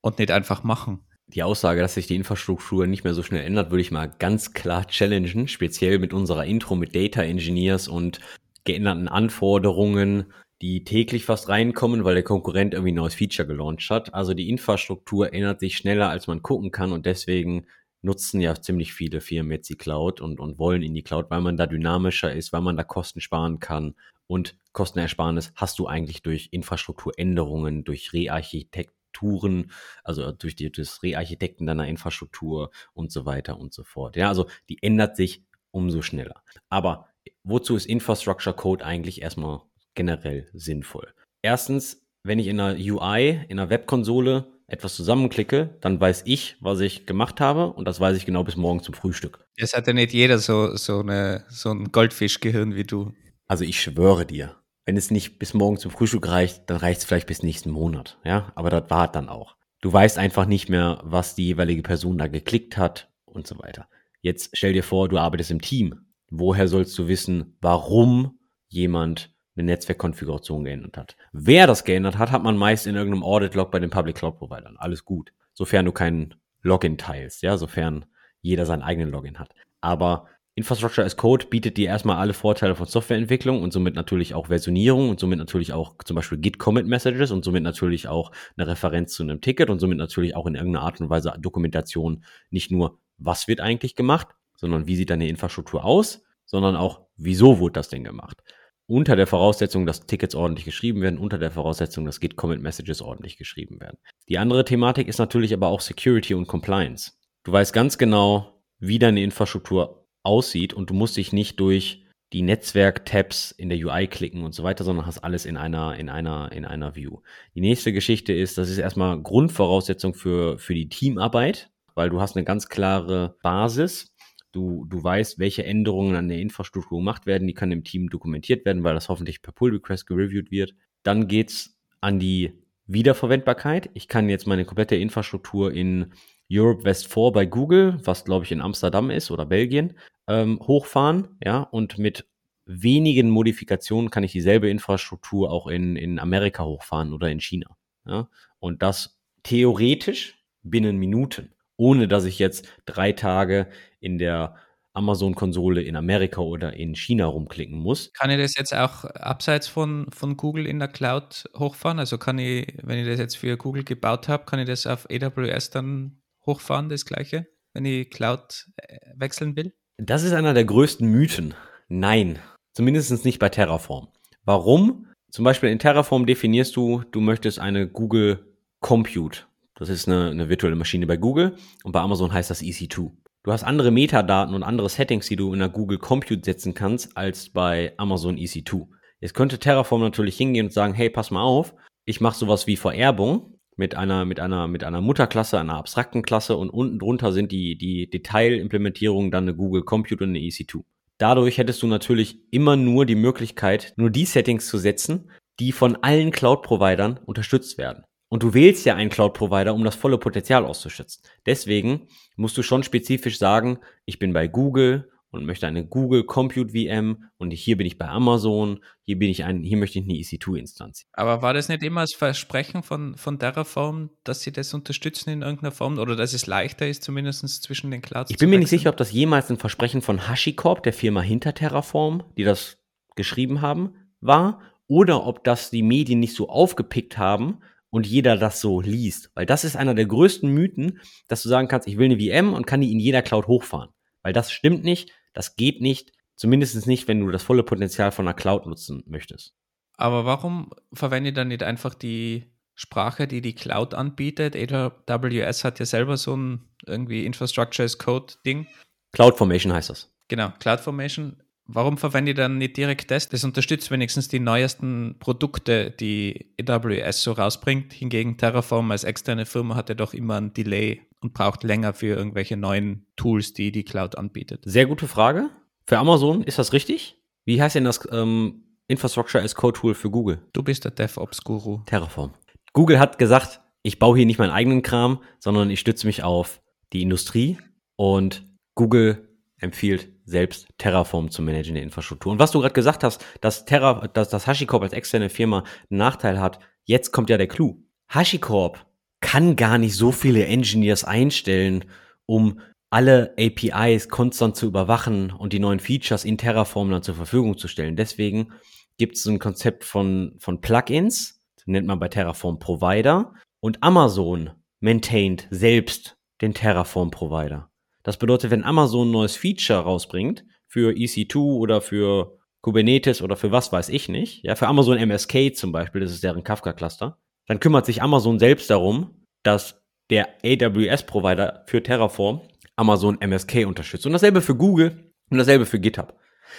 und 0.00 0.18
nicht 0.18 0.30
einfach 0.30 0.64
machen? 0.64 1.00
Die 1.26 1.42
Aussage, 1.42 1.82
dass 1.82 1.94
sich 1.94 2.06
die 2.06 2.16
Infrastruktur 2.16 2.86
nicht 2.86 3.04
mehr 3.04 3.12
so 3.12 3.22
schnell 3.22 3.44
ändert, 3.44 3.70
würde 3.70 3.82
ich 3.82 3.90
mal 3.90 4.06
ganz 4.06 4.54
klar 4.54 4.86
challengen, 4.86 5.46
speziell 5.46 5.98
mit 5.98 6.14
unserer 6.14 6.46
Intro 6.46 6.74
mit 6.74 6.94
Data 6.94 7.22
Engineers 7.22 7.86
und 7.86 8.20
geänderten 8.64 9.08
Anforderungen, 9.08 10.32
die 10.62 10.84
täglich 10.84 11.26
fast 11.26 11.50
reinkommen, 11.50 12.04
weil 12.04 12.14
der 12.14 12.24
Konkurrent 12.24 12.72
irgendwie 12.72 12.92
ein 12.92 12.96
neues 12.96 13.14
Feature 13.14 13.46
gelauncht 13.46 13.90
hat. 13.90 14.14
Also 14.14 14.32
die 14.32 14.48
Infrastruktur 14.48 15.32
ändert 15.32 15.60
sich 15.60 15.76
schneller, 15.76 16.08
als 16.08 16.26
man 16.26 16.42
gucken 16.42 16.70
kann 16.70 16.92
und 16.92 17.04
deswegen 17.04 17.66
nutzen 18.02 18.40
ja 18.40 18.54
ziemlich 18.54 18.92
viele 18.92 19.20
Firmen 19.20 19.52
jetzt 19.52 19.68
die 19.68 19.76
Cloud 19.76 20.20
und, 20.20 20.40
und 20.40 20.58
wollen 20.58 20.82
in 20.82 20.94
die 20.94 21.02
Cloud, 21.02 21.30
weil 21.30 21.40
man 21.40 21.56
da 21.56 21.66
dynamischer 21.66 22.32
ist, 22.32 22.52
weil 22.52 22.60
man 22.60 22.76
da 22.76 22.84
Kosten 22.84 23.20
sparen 23.20 23.58
kann. 23.60 23.94
Und 24.26 24.56
Kostenersparnis 24.72 25.52
hast 25.54 25.78
du 25.78 25.86
eigentlich 25.86 26.22
durch 26.22 26.48
Infrastrukturänderungen, 26.52 27.84
durch 27.84 28.12
Rearchitekturen, 28.12 29.72
also 30.04 30.32
durch 30.32 30.54
die, 30.54 30.70
das 30.70 31.02
Rearchitekten 31.02 31.66
deiner 31.66 31.88
Infrastruktur 31.88 32.70
und 32.92 33.10
so 33.10 33.26
weiter 33.26 33.58
und 33.58 33.72
so 33.72 33.84
fort. 33.84 34.16
Ja, 34.16 34.28
also 34.28 34.46
die 34.68 34.82
ändert 34.82 35.16
sich 35.16 35.42
umso 35.70 36.02
schneller. 36.02 36.42
Aber 36.68 37.08
wozu 37.42 37.74
ist 37.74 37.86
Infrastructure 37.86 38.54
Code 38.54 38.84
eigentlich 38.84 39.22
erstmal 39.22 39.62
generell 39.94 40.48
sinnvoll? 40.52 41.12
Erstens, 41.42 42.06
wenn 42.22 42.38
ich 42.38 42.46
in 42.46 42.60
einer 42.60 42.78
UI, 42.78 43.44
in 43.48 43.58
einer 43.58 43.70
Webkonsole 43.70 44.57
etwas 44.68 44.94
zusammenklicke, 44.94 45.76
dann 45.80 46.00
weiß 46.00 46.22
ich, 46.26 46.56
was 46.60 46.80
ich 46.80 47.06
gemacht 47.06 47.40
habe 47.40 47.72
und 47.72 47.86
das 47.86 47.98
weiß 47.98 48.16
ich 48.16 48.26
genau 48.26 48.44
bis 48.44 48.56
morgen 48.56 48.82
zum 48.82 48.94
Frühstück. 48.94 49.44
Es 49.56 49.74
hat 49.74 49.86
ja 49.86 49.94
nicht 49.94 50.12
jeder 50.12 50.38
so, 50.38 50.76
so, 50.76 51.00
eine, 51.00 51.44
so 51.48 51.70
ein 51.70 51.90
Goldfischgehirn 51.90 52.74
wie 52.76 52.84
du. 52.84 53.12
Also 53.46 53.64
ich 53.64 53.80
schwöre 53.80 54.26
dir, 54.26 54.56
wenn 54.84 54.96
es 54.96 55.10
nicht 55.10 55.38
bis 55.38 55.54
morgen 55.54 55.78
zum 55.78 55.90
Frühstück 55.90 56.28
reicht, 56.28 56.68
dann 56.70 56.76
reicht 56.76 57.00
es 57.00 57.06
vielleicht 57.06 57.26
bis 57.26 57.42
nächsten 57.42 57.70
Monat. 57.70 58.18
Ja, 58.24 58.52
aber 58.54 58.68
das 58.70 58.90
war 58.90 59.10
dann 59.10 59.28
auch. 59.28 59.56
Du 59.80 59.92
weißt 59.92 60.18
einfach 60.18 60.46
nicht 60.46 60.68
mehr, 60.68 61.00
was 61.02 61.34
die 61.34 61.46
jeweilige 61.46 61.82
Person 61.82 62.18
da 62.18 62.26
geklickt 62.26 62.76
hat 62.76 63.10
und 63.24 63.46
so 63.46 63.58
weiter. 63.58 63.88
Jetzt 64.20 64.50
stell 64.52 64.72
dir 64.74 64.82
vor, 64.82 65.08
du 65.08 65.18
arbeitest 65.18 65.50
im 65.50 65.62
Team. 65.62 66.00
Woher 66.30 66.68
sollst 66.68 66.98
du 66.98 67.08
wissen, 67.08 67.56
warum 67.60 68.38
jemand 68.68 69.34
eine 69.58 69.72
Netzwerkkonfiguration 69.72 70.64
geändert 70.64 70.96
hat. 70.96 71.16
Wer 71.32 71.66
das 71.66 71.84
geändert 71.84 72.18
hat, 72.18 72.30
hat 72.30 72.42
man 72.42 72.56
meist 72.56 72.86
in 72.86 72.94
irgendeinem 72.94 73.24
Audit-Log 73.24 73.70
bei 73.70 73.78
den 73.78 73.90
Public 73.90 74.16
Cloud 74.16 74.38
Providern. 74.38 74.76
Alles 74.76 75.04
gut. 75.04 75.32
Sofern 75.52 75.84
du 75.84 75.92
keinen 75.92 76.34
Login 76.62 76.98
teilst, 76.98 77.42
ja, 77.42 77.56
sofern 77.56 78.04
jeder 78.40 78.66
seinen 78.66 78.82
eigenen 78.82 79.10
Login 79.10 79.38
hat. 79.38 79.50
Aber 79.80 80.26
Infrastructure 80.58 81.04
as 81.04 81.16
Code 81.16 81.46
bietet 81.46 81.76
dir 81.76 81.86
erstmal 81.86 82.16
alle 82.16 82.34
Vorteile 82.34 82.74
von 82.74 82.86
Softwareentwicklung 82.86 83.62
und 83.62 83.72
somit 83.72 83.94
natürlich 83.94 84.34
auch 84.34 84.48
Versionierung 84.48 85.08
und 85.08 85.20
somit 85.20 85.38
natürlich 85.38 85.72
auch 85.72 85.94
zum 86.04 86.16
Beispiel 86.16 86.38
Git 86.38 86.58
Commit 86.58 86.86
Messages 86.86 87.30
und 87.30 87.44
somit 87.44 87.62
natürlich 87.62 88.08
auch 88.08 88.32
eine 88.56 88.66
Referenz 88.66 89.12
zu 89.14 89.22
einem 89.22 89.40
Ticket 89.40 89.70
und 89.70 89.78
somit 89.78 89.98
natürlich 89.98 90.34
auch 90.34 90.46
in 90.46 90.56
irgendeiner 90.56 90.84
Art 90.84 91.00
und 91.00 91.10
Weise 91.10 91.32
Dokumentation 91.38 92.24
nicht 92.50 92.72
nur, 92.72 92.98
was 93.18 93.46
wird 93.46 93.60
eigentlich 93.60 93.94
gemacht, 93.94 94.28
sondern 94.56 94.88
wie 94.88 94.96
sieht 94.96 95.10
deine 95.10 95.28
Infrastruktur 95.28 95.84
aus, 95.84 96.24
sondern 96.44 96.74
auch, 96.74 97.02
wieso 97.16 97.60
wurde 97.60 97.74
das 97.74 97.88
denn 97.88 98.02
gemacht. 98.02 98.42
Unter 98.90 99.16
der 99.16 99.26
Voraussetzung, 99.26 99.84
dass 99.84 100.06
Tickets 100.06 100.34
ordentlich 100.34 100.64
geschrieben 100.64 101.02
werden, 101.02 101.18
unter 101.18 101.36
der 101.36 101.50
Voraussetzung, 101.50 102.06
dass 102.06 102.20
Git 102.20 102.36
Commit 102.36 102.62
Messages 102.62 103.02
ordentlich 103.02 103.36
geschrieben 103.36 103.80
werden. 103.80 103.98
Die 104.30 104.38
andere 104.38 104.64
Thematik 104.64 105.08
ist 105.08 105.18
natürlich 105.18 105.52
aber 105.52 105.68
auch 105.68 105.82
Security 105.82 106.32
und 106.32 106.46
Compliance. 106.46 107.12
Du 107.44 107.52
weißt 107.52 107.74
ganz 107.74 107.98
genau, 107.98 108.62
wie 108.78 108.98
deine 108.98 109.22
Infrastruktur 109.22 110.06
aussieht 110.22 110.72
und 110.72 110.88
du 110.88 110.94
musst 110.94 111.18
dich 111.18 111.34
nicht 111.34 111.60
durch 111.60 112.06
die 112.32 112.40
Netzwerk-Tabs 112.40 113.52
in 113.52 113.68
der 113.68 113.78
UI 113.78 114.06
klicken 114.06 114.42
und 114.42 114.54
so 114.54 114.62
weiter, 114.62 114.84
sondern 114.84 115.04
hast 115.04 115.18
alles 115.18 115.46
in 115.46 115.58
einer, 115.58 115.98
in 115.98 116.08
einer, 116.08 116.50
in 116.52 116.64
einer 116.64 116.94
View. 116.94 117.20
Die 117.54 117.60
nächste 117.60 117.92
Geschichte 117.92 118.32
ist, 118.32 118.56
das 118.56 118.68
ist 118.70 118.78
erstmal 118.78 119.20
Grundvoraussetzung 119.20 120.14
für, 120.14 120.58
für 120.58 120.74
die 120.74 120.88
Teamarbeit, 120.88 121.70
weil 121.94 122.10
du 122.10 122.20
hast 122.20 122.36
eine 122.36 122.44
ganz 122.44 122.68
klare 122.68 123.36
Basis. 123.42 124.14
Du, 124.52 124.86
du 124.86 125.02
weißt, 125.02 125.38
welche 125.38 125.64
Änderungen 125.64 126.16
an 126.16 126.28
der 126.28 126.38
Infrastruktur 126.38 126.98
gemacht 126.98 127.26
werden. 127.26 127.46
Die 127.46 127.54
können 127.54 127.72
im 127.72 127.84
Team 127.84 128.08
dokumentiert 128.08 128.64
werden, 128.64 128.84
weil 128.84 128.94
das 128.94 129.08
hoffentlich 129.08 129.42
per 129.42 129.52
Pull 129.52 129.72
Request 129.72 130.06
gereviewt 130.06 130.50
wird. 130.50 130.74
Dann 131.02 131.28
geht's 131.28 131.76
an 132.00 132.18
die 132.18 132.52
Wiederverwendbarkeit. 132.86 133.90
Ich 133.94 134.08
kann 134.08 134.28
jetzt 134.28 134.46
meine 134.46 134.64
komplette 134.64 134.96
Infrastruktur 134.96 135.72
in 135.72 136.12
Europe 136.50 136.84
West 136.84 137.12
4 137.12 137.32
bei 137.32 137.44
Google, 137.44 138.00
was 138.04 138.24
glaube 138.24 138.44
ich 138.44 138.52
in 138.52 138.62
Amsterdam 138.62 139.10
ist 139.10 139.30
oder 139.30 139.44
Belgien, 139.44 139.94
ähm, 140.26 140.58
hochfahren, 140.60 141.28
ja, 141.44 141.60
und 141.60 141.98
mit 141.98 142.26
wenigen 142.68 143.30
Modifikationen 143.30 144.10
kann 144.10 144.24
ich 144.24 144.32
dieselbe 144.32 144.68
Infrastruktur 144.68 145.50
auch 145.50 145.66
in, 145.66 145.96
in 145.96 146.18
Amerika 146.18 146.64
hochfahren 146.64 147.12
oder 147.12 147.30
in 147.30 147.40
China. 147.40 147.76
Ja? 148.06 148.28
Und 148.58 148.82
das 148.82 149.18
theoretisch 149.42 150.44
binnen 150.62 150.98
Minuten, 150.98 151.52
ohne 151.76 152.08
dass 152.08 152.24
ich 152.24 152.38
jetzt 152.38 152.68
drei 152.84 153.12
Tage 153.12 153.68
in 154.00 154.18
der 154.18 154.56
Amazon-Konsole 154.98 155.82
in 155.82 155.96
Amerika 155.96 156.40
oder 156.40 156.74
in 156.74 156.94
China 156.94 157.26
rumklicken 157.26 157.78
muss. 157.78 158.12
Kann 158.12 158.30
ich 158.30 158.38
das 158.38 158.56
jetzt 158.56 158.74
auch 158.74 159.04
abseits 159.04 159.68
von, 159.68 160.06
von 160.10 160.36
Google 160.36 160.66
in 160.66 160.78
der 160.78 160.88
Cloud 160.88 161.44
hochfahren? 161.56 161.98
Also 161.98 162.18
kann 162.18 162.38
ich, 162.38 162.74
wenn 162.82 162.98
ich 162.98 163.06
das 163.06 163.18
jetzt 163.18 163.36
für 163.36 163.56
Google 163.56 163.84
gebaut 163.84 164.28
habe, 164.28 164.44
kann 164.44 164.58
ich 164.58 164.66
das 164.66 164.86
auf 164.86 165.06
AWS 165.10 165.70
dann 165.70 166.20
hochfahren, 166.44 166.88
das 166.88 167.04
gleiche, 167.04 167.46
wenn 167.74 167.84
ich 167.84 168.10
Cloud 168.10 168.66
äh, 168.76 168.98
wechseln 169.14 169.56
will? 169.56 169.72
Das 169.98 170.22
ist 170.22 170.32
einer 170.32 170.54
der 170.54 170.64
größten 170.64 171.08
Mythen. 171.08 171.54
Nein, 171.88 172.38
zumindest 172.74 173.24
nicht 173.24 173.38
bei 173.38 173.48
Terraform. 173.48 174.08
Warum? 174.44 175.06
Zum 175.30 175.44
Beispiel 175.44 175.70
in 175.70 175.78
Terraform 175.78 176.26
definierst 176.26 176.74
du, 176.74 177.02
du 177.10 177.20
möchtest 177.20 177.58
eine 177.58 177.88
Google 177.88 178.56
Compute. 178.80 179.42
Das 179.74 179.88
ist 179.88 180.08
eine, 180.08 180.30
eine 180.30 180.48
virtuelle 180.48 180.76
Maschine 180.76 181.06
bei 181.06 181.16
Google 181.16 181.56
und 181.84 181.92
bei 181.92 182.00
Amazon 182.00 182.32
heißt 182.32 182.50
das 182.50 182.62
EC2. 182.62 183.12
Du 183.44 183.52
hast 183.52 183.64
andere 183.64 183.90
Metadaten 183.90 184.54
und 184.54 184.62
andere 184.62 184.88
Settings, 184.88 185.28
die 185.28 185.36
du 185.36 185.52
in 185.52 185.60
der 185.60 185.68
Google 185.68 185.98
Compute 185.98 186.44
setzen 186.44 186.74
kannst, 186.74 187.16
als 187.16 187.50
bei 187.50 187.94
Amazon 187.96 188.36
EC2. 188.36 188.88
Jetzt 189.20 189.34
könnte 189.34 189.58
Terraform 189.58 190.00
natürlich 190.00 190.36
hingehen 190.36 190.66
und 190.66 190.72
sagen, 190.72 190.94
hey, 190.94 191.08
pass 191.10 191.30
mal 191.30 191.42
auf, 191.42 191.74
ich 192.04 192.20
mache 192.20 192.38
sowas 192.38 192.66
wie 192.66 192.76
Vererbung 192.76 193.58
mit 193.76 193.94
einer, 193.94 194.24
mit 194.24 194.40
einer, 194.40 194.66
mit 194.66 194.82
einer 194.82 195.00
Mutterklasse, 195.00 195.58
einer 195.58 195.76
abstrakten 195.76 196.22
Klasse 196.22 196.56
und 196.56 196.70
unten 196.70 196.98
drunter 196.98 197.32
sind 197.32 197.52
die, 197.52 197.78
die 197.78 198.10
Detailimplementierungen 198.10 199.30
dann 199.30 199.44
eine 199.44 199.54
Google 199.54 199.82
Compute 199.82 200.24
und 200.24 200.30
eine 200.30 200.40
EC2. 200.40 200.84
Dadurch 201.18 201.58
hättest 201.58 201.82
du 201.82 201.86
natürlich 201.86 202.38
immer 202.50 202.76
nur 202.76 203.06
die 203.06 203.14
Möglichkeit, 203.14 203.92
nur 203.96 204.10
die 204.10 204.24
Settings 204.24 204.66
zu 204.68 204.78
setzen, 204.78 205.30
die 205.58 205.72
von 205.72 205.96
allen 205.96 206.30
Cloud-Providern 206.30 207.18
unterstützt 207.24 207.78
werden. 207.78 208.04
Und 208.28 208.42
du 208.42 208.52
wählst 208.54 208.84
ja 208.84 208.94
einen 208.94 209.10
Cloud-Provider, 209.10 209.74
um 209.74 209.84
das 209.84 209.96
volle 209.96 210.18
Potenzial 210.18 210.64
auszuschützen. 210.64 211.22
Deswegen 211.46 212.08
musst 212.36 212.58
du 212.58 212.62
schon 212.62 212.82
spezifisch 212.82 213.38
sagen, 213.38 213.78
ich 214.04 214.18
bin 214.18 214.32
bei 214.32 214.48
Google 214.48 215.10
und 215.30 215.44
möchte 215.44 215.66
eine 215.66 215.86
Google 215.86 216.24
Compute 216.24 216.72
VM 216.72 217.24
und 217.36 217.50
hier 217.50 217.76
bin 217.76 217.86
ich 217.86 217.98
bei 217.98 218.08
Amazon, 218.08 218.80
hier 219.02 219.18
bin 219.18 219.28
ich 219.28 219.44
ein, 219.44 219.62
hier 219.62 219.76
möchte 219.76 219.98
ich 219.98 220.04
eine 220.04 220.14
EC2-Instanz. 220.14 221.06
Aber 221.12 221.42
war 221.42 221.54
das 221.54 221.68
nicht 221.68 221.82
immer 221.82 222.02
das 222.02 222.14
Versprechen 222.14 222.82
von, 222.82 223.16
von 223.16 223.38
Terraform, 223.38 224.10
dass 224.24 224.40
sie 224.40 224.52
das 224.52 224.72
unterstützen 224.72 225.30
in 225.30 225.42
irgendeiner 225.42 225.72
Form 225.72 225.98
oder 225.98 226.16
dass 226.16 226.32
es 226.32 226.46
leichter 226.46 226.88
ist, 226.88 227.02
zumindest 227.02 227.62
zwischen 227.62 227.90
den 227.90 228.02
Clouds? 228.02 228.30
Ich 228.30 228.38
bin 228.38 228.50
mir 228.50 228.58
nicht 228.58 228.70
sicher, 228.70 228.90
ob 228.90 228.96
das 228.96 229.12
jemals 229.12 229.50
ein 229.50 229.58
Versprechen 229.58 230.02
von 230.02 230.28
HashiCorp, 230.28 230.82
der 230.82 230.92
Firma 230.92 231.20
hinter 231.20 231.54
Terraform, 231.54 232.24
die 232.36 232.44
das 232.44 232.78
geschrieben 233.14 233.60
haben, 233.60 233.94
war, 234.20 234.60
oder 234.86 235.26
ob 235.26 235.44
das 235.44 235.70
die 235.70 235.82
Medien 235.82 236.20
nicht 236.20 236.34
so 236.34 236.48
aufgepickt 236.48 237.18
haben 237.18 237.58
und 237.90 238.06
jeder 238.06 238.36
das 238.36 238.60
so 238.60 238.80
liest. 238.80 239.30
Weil 239.34 239.46
das 239.46 239.64
ist 239.64 239.76
einer 239.76 239.94
der 239.94 240.06
größten 240.06 240.50
Mythen, 240.50 241.00
dass 241.28 241.42
du 241.42 241.48
sagen 241.48 241.68
kannst, 241.68 241.88
ich 241.88 241.98
will 241.98 242.06
eine 242.06 242.18
VM 242.18 242.54
und 242.54 242.66
kann 242.66 242.80
die 242.80 242.92
in 242.92 243.00
jeder 243.00 243.22
Cloud 243.22 243.46
hochfahren. 243.46 243.90
Weil 244.22 244.32
das 244.32 244.50
stimmt 244.50 244.84
nicht. 244.84 245.12
Das 245.32 245.56
geht 245.56 245.80
nicht, 245.80 246.12
zumindest 246.36 246.86
nicht, 246.86 247.08
wenn 247.08 247.20
du 247.20 247.30
das 247.30 247.42
volle 247.42 247.62
Potenzial 247.62 248.12
von 248.12 248.26
einer 248.26 248.34
Cloud 248.34 248.66
nutzen 248.66 249.04
möchtest. 249.06 249.54
Aber 249.94 250.24
warum 250.24 250.70
verwende 250.92 251.30
ich 251.30 251.34
dann 251.34 251.48
nicht 251.48 251.62
einfach 251.62 251.94
die 251.94 252.52
Sprache, 252.74 253.26
die 253.26 253.40
die 253.40 253.54
Cloud 253.54 253.94
anbietet? 253.94 254.54
AWS 254.56 255.64
hat 255.64 255.80
ja 255.80 255.86
selber 255.86 256.16
so 256.16 256.36
ein 256.36 256.68
irgendwie 256.86 257.24
Infrastructure 257.26 257.84
as 257.84 257.98
Code 257.98 258.34
Ding. 258.46 258.66
CloudFormation 259.12 259.72
heißt 259.72 259.90
das. 259.90 260.14
Genau, 260.28 260.52
CloudFormation. 260.60 261.42
Warum 261.70 261.98
verwende 261.98 262.30
ich 262.30 262.36
dann 262.36 262.56
nicht 262.56 262.78
direkt 262.78 263.10
das? 263.10 263.28
Das 263.28 263.44
unterstützt 263.44 263.90
wenigstens 263.90 264.28
die 264.28 264.40
neuesten 264.40 265.16
Produkte, 265.18 265.90
die 265.90 266.54
AWS 266.66 267.22
so 267.22 267.32
rausbringt. 267.32 267.92
Hingegen 267.92 268.38
Terraform 268.38 268.90
als 268.90 269.04
externe 269.04 269.44
Firma 269.44 269.74
hat 269.74 269.90
ja 269.90 269.94
doch 269.94 270.14
immer 270.14 270.36
ein 270.40 270.54
Delay 270.54 271.02
und 271.20 271.34
braucht 271.34 271.64
länger 271.64 271.92
für 271.92 272.16
irgendwelche 272.16 272.56
neuen 272.56 273.06
Tools, 273.16 273.52
die 273.52 273.70
die 273.70 273.84
Cloud 273.84 274.16
anbietet. 274.16 274.62
Sehr 274.64 274.86
gute 274.86 275.06
Frage. 275.06 275.50
Für 275.84 275.98
Amazon 275.98 276.42
ist 276.42 276.58
das 276.58 276.72
richtig? 276.72 277.18
Wie 277.44 277.60
heißt 277.60 277.74
denn 277.74 277.84
das 277.84 278.00
ähm, 278.12 278.64
Infrastructure 278.86 279.44
as 279.44 279.54
Code 279.54 279.78
Tool 279.78 279.94
für 279.94 280.10
Google? 280.10 280.40
Du 280.54 280.62
bist 280.62 280.84
der 280.84 280.92
DevOps-Guru. 280.92 281.82
Terraform. 281.84 282.32
Google 282.72 282.98
hat 282.98 283.18
gesagt, 283.18 283.60
ich 283.82 283.98
baue 283.98 284.16
hier 284.16 284.26
nicht 284.26 284.38
meinen 284.38 284.52
eigenen 284.52 284.80
Kram, 284.80 285.20
sondern 285.38 285.68
ich 285.68 285.80
stütze 285.80 286.06
mich 286.06 286.22
auf 286.22 286.62
die 286.94 287.02
Industrie 287.02 287.58
und 287.96 288.44
Google 288.74 289.27
empfiehlt 289.60 290.08
selbst 290.24 290.68
Terraform 290.78 291.30
zu 291.30 291.42
managen 291.42 291.70
in 291.70 291.74
der 291.74 291.82
Infrastruktur. 291.84 292.32
Und 292.32 292.38
was 292.38 292.52
du 292.52 292.60
gerade 292.60 292.74
gesagt 292.74 293.04
hast, 293.04 293.24
dass 293.40 293.64
Terra, 293.64 294.08
dass 294.08 294.28
das 294.28 294.46
HashiCorp 294.46 294.82
als 294.82 294.92
externe 294.92 295.28
Firma 295.28 295.64
einen 295.90 295.98
Nachteil 295.98 296.40
hat, 296.40 296.58
jetzt 296.84 297.12
kommt 297.12 297.30
ja 297.30 297.36
der 297.36 297.48
Clou. 297.48 297.82
HashiCorp 298.08 298.86
kann 299.20 299.56
gar 299.56 299.78
nicht 299.78 299.96
so 299.96 300.12
viele 300.12 300.46
Engineers 300.46 301.04
einstellen, 301.04 301.84
um 302.26 302.60
alle 302.90 303.34
APIs 303.38 304.08
konstant 304.08 304.56
zu 304.56 304.66
überwachen 304.66 305.32
und 305.32 305.52
die 305.52 305.58
neuen 305.58 305.80
Features 305.80 306.24
in 306.24 306.38
Terraform 306.38 306.90
dann 306.90 307.02
zur 307.02 307.14
Verfügung 307.14 307.58
zu 307.58 307.68
stellen. 307.68 307.96
Deswegen 307.96 308.52
gibt 308.96 309.16
es 309.16 309.26
ein 309.26 309.38
Konzept 309.38 309.84
von, 309.84 310.34
von 310.38 310.60
Plugins, 310.60 311.42
nennt 311.66 311.86
man 311.86 311.98
bei 311.98 312.08
Terraform 312.08 312.58
Provider, 312.58 313.34
und 313.60 313.82
Amazon 313.82 314.50
maintaint 314.80 315.48
selbst 315.50 316.16
den 316.40 316.54
Terraform 316.54 317.10
Provider. 317.10 317.70
Das 318.08 318.16
bedeutet, 318.16 318.50
wenn 318.50 318.64
Amazon 318.64 319.08
ein 319.08 319.10
neues 319.10 319.36
Feature 319.36 319.80
rausbringt 319.80 320.46
für 320.66 320.94
EC2 320.94 321.36
oder 321.36 321.82
für 321.82 322.38
Kubernetes 322.62 323.20
oder 323.20 323.36
für 323.36 323.52
was 323.52 323.70
weiß 323.70 323.90
ich 323.90 324.08
nicht, 324.08 324.42
ja, 324.42 324.54
für 324.54 324.66
Amazon 324.66 324.96
MSK 324.96 325.54
zum 325.54 325.72
Beispiel, 325.72 326.00
das 326.00 326.12
ist 326.12 326.24
deren 326.24 326.42
Kafka-Cluster, 326.42 327.18
dann 327.48 327.60
kümmert 327.60 327.84
sich 327.84 328.00
Amazon 328.00 328.38
selbst 328.38 328.70
darum, 328.70 329.26
dass 329.42 329.82
der 330.08 330.26
AWS-Provider 330.42 331.64
für 331.66 331.82
Terraform 331.82 332.40
Amazon 332.76 333.20
MSK 333.20 333.66
unterstützt. 333.66 334.06
Und 334.06 334.12
dasselbe 334.12 334.40
für 334.40 334.54
Google 334.54 335.12
und 335.28 335.36
dasselbe 335.36 335.66
für 335.66 335.78
GitHub. 335.78 336.14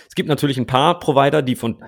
Es 0.07 0.13
gibt 0.13 0.29
natürlich 0.29 0.59
ein 0.59 0.67
paar 0.67 0.99
Provider, 0.99 1.41
die 1.41 1.55
von 1.55 1.83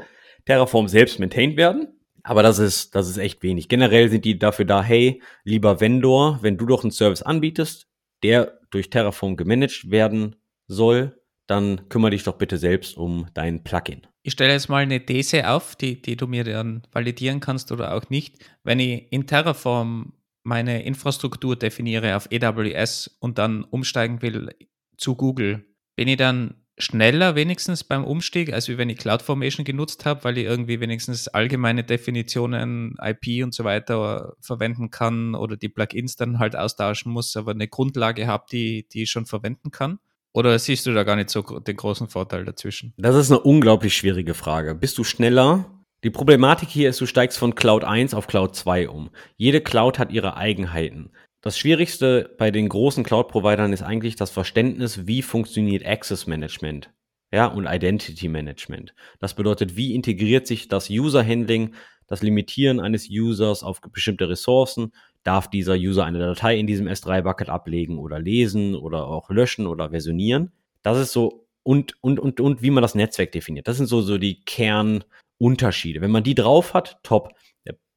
Terraform 0.45 0.88
selbst 0.88 1.19
maintained 1.19 1.56
werden, 1.56 2.00
aber 2.24 2.41
das 2.41 2.58
ist, 2.58 2.95
das 2.95 3.08
ist 3.08 3.17
echt 3.17 3.43
wenig. 3.43 3.69
Generell 3.69 4.10
sind 4.10 4.26
die 4.26 4.39
dafür 4.39 4.65
da, 4.65 4.82
hey, 4.82 5.21
lieber 5.43 5.80
Vendor, 5.80 6.39
wenn 6.41 6.58
du 6.58 6.65
doch 6.65 6.84
einen 6.84 6.89
Service 6.89 7.21
anbietest, 7.21 7.86
der 8.24 8.58
durch 8.71 8.89
Terraform 8.89 9.38
gemanagt 9.38 9.91
werden 9.91 10.36
soll, 10.67 11.21
dann 11.47 11.89
kümmere 11.89 12.12
dich 12.12 12.23
doch 12.23 12.38
bitte 12.38 12.57
selbst 12.57 12.97
um 12.97 13.27
dein 13.34 13.63
Plugin. 13.63 14.07
Ich 14.23 14.34
stelle 14.34 14.53
jetzt 14.53 14.69
mal 14.69 14.84
eine 14.84 15.05
These 15.05 15.49
auf, 15.49 15.75
die, 15.75 16.01
die 16.01 16.15
du 16.15 16.27
mir 16.27 16.43
dann 16.43 16.84
validieren 16.91 17.39
kannst 17.39 17.71
oder 17.71 17.93
auch 17.93 18.10
nicht. 18.10 18.43
Wenn 18.63 18.79
ich 18.79 19.12
in 19.12 19.27
Terraform 19.27 20.13
meine 20.43 20.84
Infrastruktur 20.84 21.55
definiere 21.55 22.15
auf 22.15 22.29
AWS 22.31 23.17
und 23.19 23.38
dann 23.38 23.63
umsteigen 23.63 24.21
will 24.21 24.49
zu 24.97 25.15
Google, 25.15 25.65
bin 25.95 26.07
ich 26.07 26.17
dann 26.17 26.55
schneller 26.82 27.36
wenigstens 27.36 27.84
beim 27.84 28.04
Umstieg, 28.04 28.52
als 28.52 28.67
wenn 28.67 28.89
ich 28.89 28.98
CloudFormation 28.98 29.63
genutzt 29.63 30.06
habe, 30.06 30.24
weil 30.24 30.38
ich 30.38 30.46
irgendwie 30.46 30.80
wenigstens 30.80 31.28
allgemeine 31.28 31.84
Definitionen, 31.84 32.98
IP 33.02 33.44
und 33.44 33.54
so 33.54 33.63
weiter 33.63 34.34
verwenden 34.41 34.89
kann 34.89 35.36
oder 35.36 35.58
die 35.58 35.70
Plugins 35.70 36.15
dann 36.15 36.39
halt 36.39 36.56
austauschen 36.56 37.12
muss, 37.12 37.36
aber 37.38 37.52
eine 37.52 37.67
Grundlage 37.67 38.28
habe, 38.28 38.46
die, 38.52 38.88
die 38.91 39.04
ich 39.04 39.12
schon 39.12 39.26
verwenden 39.26 39.72
kann. 39.72 40.00
Oder 40.34 40.58
siehst 40.58 40.86
du 40.86 40.94
da 40.94 41.04
gar 41.04 41.15
nicht 41.15 41.30
so 41.30 41.41
den 41.41 41.76
großen 41.76 42.08
Vorteil 42.08 42.46
dazwischen? 42.46 42.94
Das 42.98 43.15
ist 43.15 43.32
eine 43.32 43.41
unglaublich 43.41 43.96
schwierige 43.96 44.34
Frage. 44.34 44.76
Bist 44.76 44.98
du 44.98 45.04
schneller? 45.04 45.65
Die 46.04 46.10
Problematik 46.10 46.70
hier 46.70 46.89
ist, 46.89 47.00
du 47.00 47.06
steigst 47.06 47.38
von 47.38 47.54
Cloud 47.54 47.84
1 47.84 48.13
auf 48.13 48.28
Cloud 48.28 48.56
2 48.56 48.89
um. 48.89 49.12
Jede 49.38 49.62
Cloud 49.62 50.00
hat 50.00 50.12
ihre 50.12 50.36
Eigenheiten. 50.36 51.12
Das 51.41 51.58
Schwierigste 51.58 52.36
bei 52.38 52.51
den 52.51 52.69
großen 52.69 53.04
Cloud-Providern 53.04 53.73
ist 53.73 53.82
eigentlich 53.82 54.15
das 54.15 54.30
Verständnis, 54.30 55.08
wie 55.08 55.23
funktioniert 55.23 55.84
Access 55.86 56.27
Management 56.27 56.91
ja, 57.34 57.47
und 57.47 57.65
Identity 57.65 58.27
Management. 58.27 58.93
Das 59.19 59.34
bedeutet, 59.34 59.75
wie 59.75 59.95
integriert 59.95 60.45
sich 60.45 60.67
das 60.67 60.89
User-Handling, 60.89 61.73
das 62.06 62.21
Limitieren 62.21 62.80
eines 62.80 63.10
Users 63.10 63.63
auf 63.63 63.82
bestimmte 63.82 64.30
Ressourcen. 64.30 64.91
Darf 65.23 65.49
dieser 65.49 65.75
User 65.75 66.06
eine 66.06 66.19
Datei 66.19 66.58
in 66.58 66.67
diesem 66.67 66.88
S3-Bucket 66.88 67.49
ablegen 67.49 67.97
oder 67.97 68.19
lesen 68.19 68.75
oder 68.75 69.08
auch 69.08 69.30
löschen 69.30 69.65
oder 69.65 69.91
versionieren? 69.91 70.51
Das 70.84 70.99
ist 70.99 71.12
so, 71.13 71.47
und, 71.63 71.95
und, 72.01 72.19
und, 72.19 72.39
und 72.39 72.62
wie 72.62 72.71
man 72.71 72.82
das 72.82 72.95
Netzwerk 72.95 73.32
definiert. 73.32 73.67
Das 73.67 73.77
sind 73.77 73.88
so, 73.88 74.01
so 74.01 74.17
die 74.17 74.43
Kernunterschiede. 74.43 76.01
Wenn 76.01 76.12
man 76.12 76.23
die 76.23 76.36
drauf 76.36 76.73
hat, 76.73 76.99
top. 77.01 77.34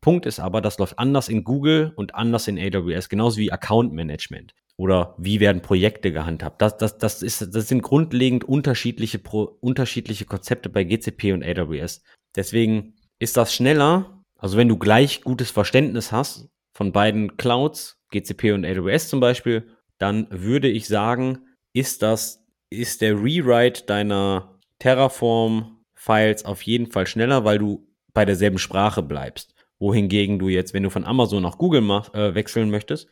Punkt 0.04 0.26
ist 0.26 0.38
aber, 0.38 0.60
das 0.60 0.76
läuft 0.76 0.98
anders 0.98 1.30
in 1.30 1.44
Google 1.44 1.94
und 1.96 2.14
anders 2.14 2.46
in 2.46 2.58
AWS, 2.58 3.08
genauso 3.08 3.38
wie 3.38 3.50
Account 3.50 3.94
Management 3.94 4.52
oder 4.76 5.14
wie 5.16 5.40
werden 5.40 5.62
Projekte 5.62 6.12
gehandhabt. 6.12 6.60
Das, 6.60 6.76
das, 6.76 6.98
das, 6.98 7.22
ist, 7.22 7.54
das 7.54 7.68
sind 7.68 7.80
grundlegend 7.80 8.44
unterschiedliche, 8.44 9.18
Pro, 9.18 9.56
unterschiedliche 9.62 10.26
Konzepte 10.26 10.68
bei 10.68 10.84
GCP 10.84 11.32
und 11.32 11.42
AWS. 11.42 12.02
Deswegen 12.36 12.96
ist 13.18 13.38
das 13.38 13.54
schneller, 13.54 14.22
also 14.38 14.58
wenn 14.58 14.68
du 14.68 14.76
gleich 14.76 15.22
gutes 15.22 15.50
Verständnis 15.50 16.12
hast 16.12 16.50
von 16.76 16.92
beiden 16.92 17.38
Clouds, 17.38 17.96
GCP 18.10 18.52
und 18.52 18.66
AWS 18.66 19.08
zum 19.08 19.20
Beispiel, 19.20 19.70
dann 19.96 20.26
würde 20.28 20.68
ich 20.68 20.86
sagen, 20.86 21.46
ist 21.72 22.02
das, 22.02 22.44
ist 22.68 23.00
der 23.00 23.14
Rewrite 23.14 23.84
deiner 23.86 24.60
Terraform-Files 24.80 26.44
auf 26.44 26.60
jeden 26.60 26.92
Fall 26.92 27.06
schneller, 27.06 27.46
weil 27.46 27.58
du 27.58 27.88
bei 28.12 28.26
derselben 28.26 28.58
Sprache 28.58 29.02
bleibst. 29.02 29.53
Wohingegen 29.84 30.38
du 30.38 30.48
jetzt, 30.48 30.72
wenn 30.72 30.82
du 30.82 30.88
von 30.88 31.04
Amazon 31.04 31.42
nach 31.42 31.58
Google 31.58 31.82
mach, 31.82 32.14
äh, 32.14 32.34
wechseln 32.34 32.70
möchtest, 32.70 33.10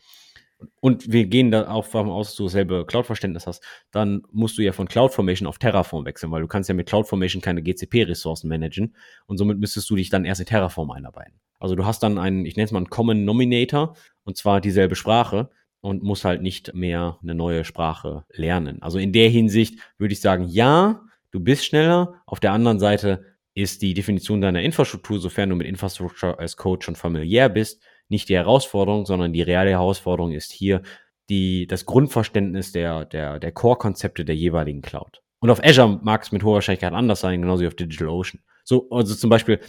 und 0.81 1.13
wir 1.13 1.27
gehen 1.27 1.51
da 1.51 1.69
auch 1.69 1.85
davon 1.85 2.09
aus, 2.09 2.29
dass 2.29 2.37
du 2.37 2.45
dasselbe 2.45 2.87
Cloud-Verständnis 2.87 3.47
hast, 3.47 3.63
dann 3.91 4.23
musst 4.31 4.57
du 4.57 4.63
ja 4.63 4.73
von 4.73 4.89
CloudFormation 4.89 5.47
auf 5.47 5.59
Terraform 5.59 6.07
wechseln, 6.07 6.31
weil 6.31 6.41
du 6.41 6.49
kannst 6.49 6.71
ja 6.71 6.75
mit 6.75 6.89
CloudFormation 6.89 7.43
keine 7.43 7.63
GCP-Ressourcen 7.63 8.49
managen 8.49 8.95
und 9.27 9.37
somit 9.37 9.59
müsstest 9.59 9.91
du 9.91 9.97
dich 9.97 10.09
dann 10.09 10.25
erst 10.25 10.41
in 10.41 10.47
Terraform 10.47 10.93
einarbeiten. 10.93 11.35
Also 11.59 11.75
du 11.75 11.85
hast 11.85 12.03
dann 12.05 12.17
einen, 12.17 12.47
ich 12.47 12.57
nenne 12.57 12.65
es 12.65 12.73
mal 12.73 12.79
einen 12.79 12.91
Common 12.91 13.25
Nominator 13.25 13.95
und 14.25 14.39
zwar 14.39 14.61
dieselbe 14.61 14.95
Sprache 14.95 15.51
und 15.81 16.03
musst 16.03 16.25
halt 16.25 16.41
nicht 16.41 16.75
mehr 16.75 17.19
eine 17.23 17.35
neue 17.35 17.65
Sprache 17.65 18.25
lernen. 18.33 18.81
Also 18.81 18.99
in 18.99 19.13
der 19.13 19.29
Hinsicht 19.29 19.79
würde 19.99 20.13
ich 20.15 20.21
sagen, 20.21 20.47
ja, 20.49 21.03
du 21.33 21.41
bist 21.41 21.67
schneller. 21.67 22.23
Auf 22.25 22.41
der 22.41 22.53
anderen 22.53 22.79
Seite 22.79 23.32
ist 23.55 23.83
die 23.83 23.95
Definition 23.95 24.41
deiner 24.41 24.63
Infrastruktur, 24.63 25.19
sofern 25.21 25.51
du 25.51 25.57
mit 25.57 25.67
Infrastructure 25.67 26.39
als 26.39 26.57
Code 26.57 26.85
schon 26.85 26.97
familiär 26.97 27.49
bist, 27.49 27.83
nicht 28.09 28.29
die 28.29 28.37
Herausforderung, 28.37 29.07
sondern 29.07 29.33
die 29.33 29.43
reale 29.43 29.71
Herausforderung 29.71 30.33
ist 30.33 30.53
hier 30.53 30.83
die, 31.29 31.67
das 31.67 31.87
Grundverständnis 31.87 32.73
der, 32.73 33.05
der, 33.05 33.39
der 33.39 33.53
Core-Konzepte 33.53 34.25
der 34.25 34.37
jeweiligen 34.37 34.83
Cloud. 34.83 35.23
Und 35.41 35.51
auf 35.51 35.63
Azure 35.65 36.01
mag 36.03 36.23
es 36.23 36.33
mit 36.33 36.45
hoher 36.45 36.55
Wahrscheinlichkeit 36.55 36.93
anders 36.93 37.21
sein, 37.21 37.43
genauso 37.43 37.63
wie 37.63 37.67
auf 37.67 37.75
DigitalOcean. 37.75 38.43
So, 38.65 38.89
also 38.91 39.15
zum 39.15 39.31
Beispiel 39.31 39.61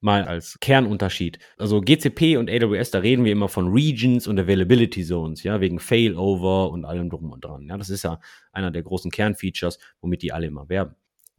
mal 0.00 0.24
als 0.24 0.58
Kernunterschied. 0.60 1.38
Also 1.56 1.80
GCP 1.80 2.36
und 2.36 2.50
AWS, 2.50 2.90
da 2.90 2.98
reden 2.98 3.24
wir 3.24 3.32
immer 3.32 3.48
von 3.48 3.68
Regions 3.68 4.26
und 4.26 4.38
Availability 4.38 5.04
Zones, 5.04 5.42
ja, 5.44 5.60
wegen 5.60 5.78
Failover 5.78 6.70
und 6.70 6.84
allem 6.84 7.08
drum 7.08 7.30
und 7.30 7.44
dran. 7.44 7.68
Ja, 7.68 7.78
das 7.78 7.88
ist 7.88 8.02
ja 8.02 8.20
einer 8.52 8.70
der 8.70 8.82
großen 8.82 9.10
Kernfeatures, 9.10 9.78
womit 10.00 10.22
die 10.22 10.32
alle 10.32 10.48
immer 10.48 10.68
werben. 10.68 10.96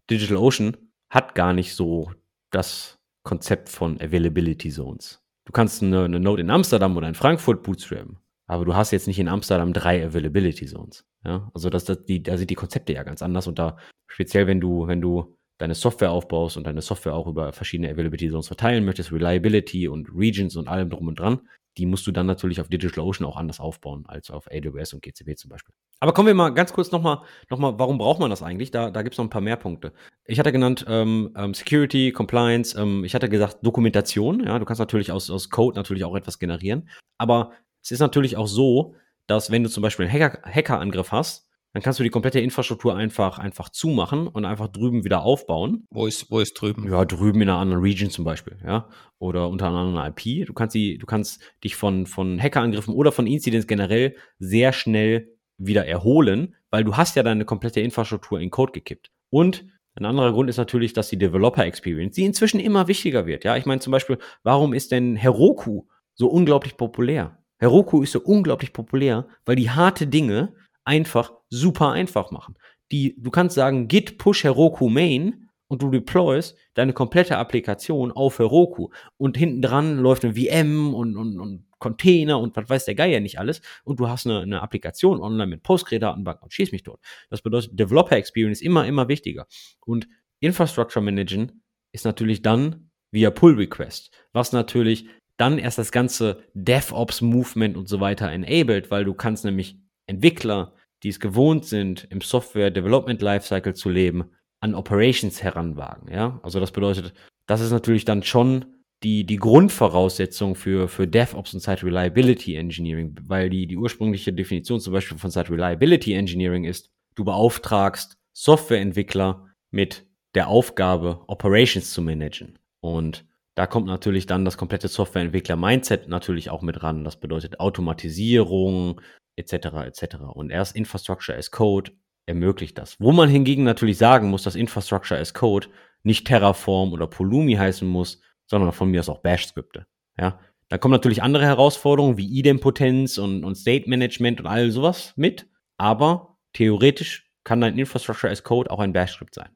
DigitalOcean 0.09 0.77
hat 1.13 1.35
gar 1.35 1.53
nicht 1.53 1.75
so 1.75 2.11
das 2.49 2.97
Konzept 3.23 3.69
von 3.69 4.01
Availability 4.01 4.69
Zones. 4.69 5.21
Du 5.45 5.53
kannst 5.53 5.83
eine, 5.83 6.05
eine 6.05 6.19
Node 6.19 6.41
in 6.41 6.49
Amsterdam 6.49 6.97
oder 6.97 7.07
in 7.07 7.13
Frankfurt 7.13 7.61
bootstrappen, 7.61 8.17
aber 8.47 8.65
du 8.65 8.75
hast 8.75 8.91
jetzt 8.91 9.07
nicht 9.07 9.19
in 9.19 9.27
Amsterdam 9.27 9.73
drei 9.73 10.03
Availability 10.03 10.65
Zones. 10.65 11.05
Ja, 11.23 11.51
also 11.53 11.69
das, 11.69 11.85
das, 11.85 12.03
die, 12.03 12.23
da 12.23 12.37
sind 12.37 12.49
die 12.49 12.55
Konzepte 12.55 12.93
ja 12.93 13.03
ganz 13.03 13.21
anders 13.21 13.47
und 13.47 13.59
da 13.59 13.77
speziell, 14.07 14.47
wenn 14.47 14.59
du, 14.59 14.87
wenn 14.87 15.01
du 15.01 15.37
deine 15.59 15.75
Software 15.75 16.11
aufbaust 16.11 16.57
und 16.57 16.65
deine 16.65 16.81
Software 16.81 17.13
auch 17.13 17.27
über 17.27 17.53
verschiedene 17.53 17.91
Availability 17.91 18.31
Zones 18.31 18.47
verteilen 18.47 18.83
möchtest, 18.83 19.11
Reliability 19.11 19.87
und 19.87 20.09
Regions 20.15 20.55
und 20.55 20.67
allem 20.67 20.89
drum 20.89 21.07
und 21.07 21.19
dran, 21.19 21.41
die 21.77 21.85
musst 21.85 22.07
du 22.07 22.11
dann 22.11 22.25
natürlich 22.25 22.59
auf 22.59 22.69
DigitalOcean 22.69 23.27
auch 23.27 23.37
anders 23.37 23.59
aufbauen 23.59 24.05
als 24.07 24.31
auf 24.31 24.47
AWS 24.51 24.93
und 24.93 25.03
GCP 25.03 25.35
zum 25.35 25.49
Beispiel. 25.49 25.73
Aber 26.03 26.11
kommen 26.11 26.27
wir 26.27 26.33
mal 26.33 26.49
ganz 26.49 26.73
kurz 26.73 26.91
nochmal, 26.91 27.21
noch 27.49 27.59
mal, 27.59 27.79
warum 27.79 27.97
braucht 27.97 28.19
man 28.19 28.29
das 28.29 28.43
eigentlich? 28.43 28.71
Da, 28.71 28.91
da 28.91 29.03
gibt 29.03 29.13
es 29.13 29.17
noch 29.17 29.23
ein 29.23 29.29
paar 29.29 29.39
mehr 29.39 29.55
Punkte. 29.55 29.93
Ich 30.25 30.37
hatte 30.37 30.51
genannt 30.51 30.83
ähm, 30.89 31.31
ähm, 31.37 31.53
Security, 31.53 32.11
Compliance, 32.11 32.77
ähm, 32.77 33.05
ich 33.05 33.15
hatte 33.15 33.29
gesagt 33.29 33.65
Dokumentation. 33.65 34.43
Ja, 34.43 34.59
du 34.59 34.65
kannst 34.65 34.81
natürlich 34.81 35.13
aus, 35.13 35.29
aus 35.29 35.49
Code 35.49 35.77
natürlich 35.77 36.03
auch 36.03 36.17
etwas 36.17 36.39
generieren. 36.39 36.89
Aber 37.17 37.53
es 37.81 37.91
ist 37.91 38.01
natürlich 38.01 38.35
auch 38.35 38.47
so, 38.47 38.95
dass 39.27 39.49
wenn 39.49 39.63
du 39.63 39.69
zum 39.69 39.81
Beispiel 39.81 40.05
einen 40.05 40.13
Hacker, 40.13 40.41
Hackerangriff 40.43 41.13
hast, 41.13 41.47
dann 41.71 41.81
kannst 41.81 41.99
du 41.99 42.03
die 42.03 42.09
komplette 42.09 42.41
Infrastruktur 42.41 42.97
einfach, 42.97 43.39
einfach 43.39 43.69
zumachen 43.69 44.27
und 44.27 44.43
einfach 44.43 44.67
drüben 44.67 45.05
wieder 45.05 45.23
aufbauen. 45.23 45.87
Wo 45.89 46.05
ist, 46.05 46.29
wo 46.29 46.41
ist 46.41 46.55
drüben? 46.55 46.91
Ja, 46.91 47.05
drüben 47.05 47.41
in 47.41 47.49
einer 47.49 47.59
anderen 47.59 47.81
Region 47.81 48.09
zum 48.09 48.25
Beispiel, 48.25 48.57
ja. 48.65 48.89
Oder 49.19 49.47
unter 49.47 49.67
einer 49.67 49.77
anderen 49.77 50.11
IP. 50.11 50.47
Du 50.47 50.53
kannst 50.53 50.75
die, 50.75 50.97
du 50.97 51.05
kannst 51.05 51.41
dich 51.63 51.77
von, 51.77 52.07
von 52.07 52.41
Hackerangriffen 52.41 52.93
oder 52.93 53.13
von 53.13 53.25
Incidents 53.25 53.67
generell 53.67 54.17
sehr 54.37 54.73
schnell 54.73 55.32
wieder 55.57 55.85
erholen, 55.85 56.55
weil 56.69 56.83
du 56.83 56.97
hast 56.97 57.15
ja 57.15 57.23
deine 57.23 57.45
komplette 57.45 57.81
Infrastruktur 57.81 58.39
in 58.39 58.49
Code 58.49 58.71
gekippt. 58.71 59.11
Und 59.29 59.65
ein 59.95 60.05
anderer 60.05 60.31
Grund 60.31 60.49
ist 60.49 60.57
natürlich, 60.57 60.93
dass 60.93 61.09
die 61.09 61.17
Developer 61.17 61.65
Experience, 61.65 62.15
die 62.15 62.25
inzwischen 62.25 62.59
immer 62.59 62.87
wichtiger 62.87 63.25
wird. 63.25 63.43
Ja, 63.43 63.57
ich 63.57 63.65
meine 63.65 63.81
zum 63.81 63.91
Beispiel, 63.91 64.17
warum 64.41 64.73
ist 64.73 64.91
denn 64.91 65.15
Heroku 65.15 65.83
so 66.15 66.27
unglaublich 66.27 66.77
populär? 66.77 67.37
Heroku 67.59 68.01
ist 68.01 68.11
so 68.11 68.19
unglaublich 68.19 68.73
populär, 68.73 69.27
weil 69.45 69.55
die 69.55 69.69
harte 69.69 70.07
Dinge 70.07 70.53
einfach 70.83 71.31
super 71.49 71.91
einfach 71.91 72.31
machen. 72.31 72.55
Die, 72.91 73.15
du 73.17 73.31
kannst 73.31 73.55
sagen, 73.55 73.87
git 73.87 74.17
push 74.17 74.43
Heroku 74.43 74.89
main 74.89 75.49
und 75.67 75.81
du 75.81 75.89
deployst 75.89 76.57
deine 76.73 76.93
komplette 76.93 77.37
Applikation 77.37 78.11
auf 78.11 78.39
Heroku 78.39 78.89
und 79.17 79.37
hinten 79.37 79.61
dran 79.61 79.97
läuft 79.97 80.25
ein 80.25 80.35
VM 80.35 80.93
und, 80.93 81.15
und, 81.15 81.39
und 81.39 81.65
Container 81.83 82.39
und 82.39 82.55
was 82.55 82.69
weiß 82.69 82.85
der 82.85 82.95
Geier 82.95 83.19
nicht 83.19 83.39
alles 83.39 83.61
und 83.83 83.99
du 83.99 84.07
hast 84.07 84.25
eine, 84.25 84.39
eine 84.39 84.61
Applikation 84.61 85.19
online 85.19 85.47
mit 85.47 85.63
Postgre-Datenbank 85.63 86.41
und 86.41 86.53
schieß 86.53 86.71
mich 86.71 86.83
dort. 86.83 87.01
Das 87.29 87.41
bedeutet, 87.41 87.77
Developer 87.77 88.15
Experience 88.15 88.61
ist 88.61 88.65
immer, 88.65 88.87
immer 88.87 89.09
wichtiger. 89.09 89.47
Und 89.85 90.07
Infrastructure 90.39 91.03
Managen 91.03 91.61
ist 91.91 92.05
natürlich 92.05 92.41
dann 92.41 92.89
via 93.11 93.31
Pull 93.31 93.55
Request, 93.55 94.11
was 94.31 94.53
natürlich 94.53 95.07
dann 95.35 95.57
erst 95.57 95.77
das 95.77 95.91
ganze 95.91 96.43
DevOps 96.53 97.19
Movement 97.19 97.75
und 97.75 97.89
so 97.89 97.99
weiter 97.99 98.31
enabled, 98.31 98.89
weil 98.89 99.03
du 99.03 99.13
kannst 99.13 99.43
nämlich 99.43 99.77
Entwickler, 100.07 100.73
die 101.03 101.09
es 101.09 101.19
gewohnt 101.19 101.65
sind, 101.65 102.07
im 102.09 102.21
Software 102.21 102.71
Development 102.71 103.21
Lifecycle 103.21 103.73
zu 103.73 103.89
leben, 103.89 104.31
an 104.61 104.73
Operations 104.73 105.43
heranwagen. 105.43 106.09
Ja? 106.09 106.39
Also 106.43 106.61
das 106.61 106.71
bedeutet, 106.71 107.13
das 107.45 107.59
ist 107.59 107.71
natürlich 107.71 108.05
dann 108.05 108.23
schon 108.23 108.72
die, 109.03 109.25
die 109.25 109.37
Grundvoraussetzung 109.37 110.55
für, 110.55 110.87
für 110.87 111.07
DevOps 111.07 111.53
und 111.53 111.59
Site 111.59 111.85
Reliability 111.85 112.55
Engineering, 112.55 113.15
weil 113.23 113.49
die, 113.49 113.67
die 113.67 113.77
ursprüngliche 113.77 114.33
Definition 114.33 114.79
zum 114.79 114.93
Beispiel 114.93 115.17
von 115.17 115.31
Site 115.31 115.51
Reliability 115.51 116.13
Engineering 116.13 116.63
ist, 116.63 116.89
du 117.15 117.23
beauftragst 117.25 118.17
Softwareentwickler 118.33 119.47
mit 119.71 120.05
der 120.35 120.47
Aufgabe, 120.47 121.23
Operations 121.27 121.91
zu 121.91 122.01
managen. 122.01 122.57
Und 122.79 123.25
da 123.55 123.67
kommt 123.67 123.85
natürlich 123.85 124.25
dann 124.25 124.45
das 124.45 124.57
komplette 124.57 124.87
Softwareentwickler-Mindset 124.87 126.07
natürlich 126.07 126.49
auch 126.49 126.61
mit 126.61 126.81
ran. 126.81 127.03
Das 127.03 127.19
bedeutet 127.19 127.59
Automatisierung, 127.59 128.99
etc. 129.35 129.53
etc. 129.85 130.15
Und 130.33 130.49
erst 130.49 130.75
Infrastructure 130.75 131.37
as 131.37 131.51
Code 131.51 131.91
ermöglicht 132.25 132.77
das. 132.77 132.95
Wo 132.99 133.11
man 133.11 133.29
hingegen 133.29 133.63
natürlich 133.63 133.97
sagen 133.97 134.29
muss, 134.29 134.43
dass 134.43 134.55
Infrastructure 134.55 135.19
as 135.19 135.33
Code 135.33 135.67
nicht 136.03 136.25
Terraform 136.25 136.93
oder 136.93 137.07
Pulumi 137.07 137.53
heißen 137.53 137.87
muss, 137.87 138.21
sondern 138.45 138.71
von 138.71 138.89
mir 138.89 138.99
aus 138.99 139.09
auch 139.09 139.21
Bash-Skripte. 139.21 139.85
Ja, 140.17 140.39
da 140.69 140.77
kommen 140.77 140.93
natürlich 140.93 141.21
andere 141.21 141.45
Herausforderungen 141.45 142.17
wie 142.17 142.27
Idempotenz 142.27 143.17
und, 143.17 143.43
und 143.43 143.55
State 143.55 143.89
Management 143.89 144.41
und 144.41 144.47
all 144.47 144.71
sowas 144.71 145.13
mit, 145.15 145.47
aber 145.77 146.37
theoretisch 146.53 147.31
kann 147.43 147.61
dein 147.61 147.77
Infrastructure 147.77 148.31
as 148.31 148.43
Code 148.43 148.71
auch 148.71 148.79
ein 148.79 148.93
Bash-Skript 148.93 149.35
sein. 149.35 149.49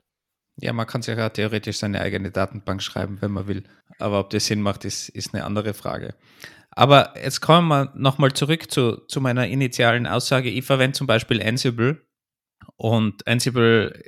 Ja, 0.60 0.73
man 0.73 0.88
kann 0.88 1.04
sich 1.04 1.15
ja 1.17 1.30
theoretisch 1.30 1.78
seine 1.78 2.02
eigene 2.02 2.32
Datenbank 2.32 2.82
schreiben, 2.82 3.21
wenn 3.21 3.32
man 3.32 3.47
will. 3.47 3.63
Aber 4.00 4.19
ob 4.19 4.32
das 4.32 4.47
Sinn 4.47 4.62
macht, 4.62 4.86
ist, 4.86 5.10
ist 5.10 5.34
eine 5.34 5.43
andere 5.43 5.73
Frage. 5.73 6.15
Aber 6.71 7.13
jetzt 7.15 7.41
kommen 7.41 7.67
wir 7.69 7.91
nochmal 7.95 8.34
zurück 8.34 8.71
zu, 8.71 8.97
zu 9.08 9.21
meiner 9.21 9.47
initialen 9.47 10.08
Aussage. 10.08 10.50
Ich 10.50 10.65
verwende 10.65 10.97
zum 10.97 11.08
Beispiel 11.08 11.41
Ansible 11.41 12.06
und 12.76 13.26
Ansible, 13.28 14.04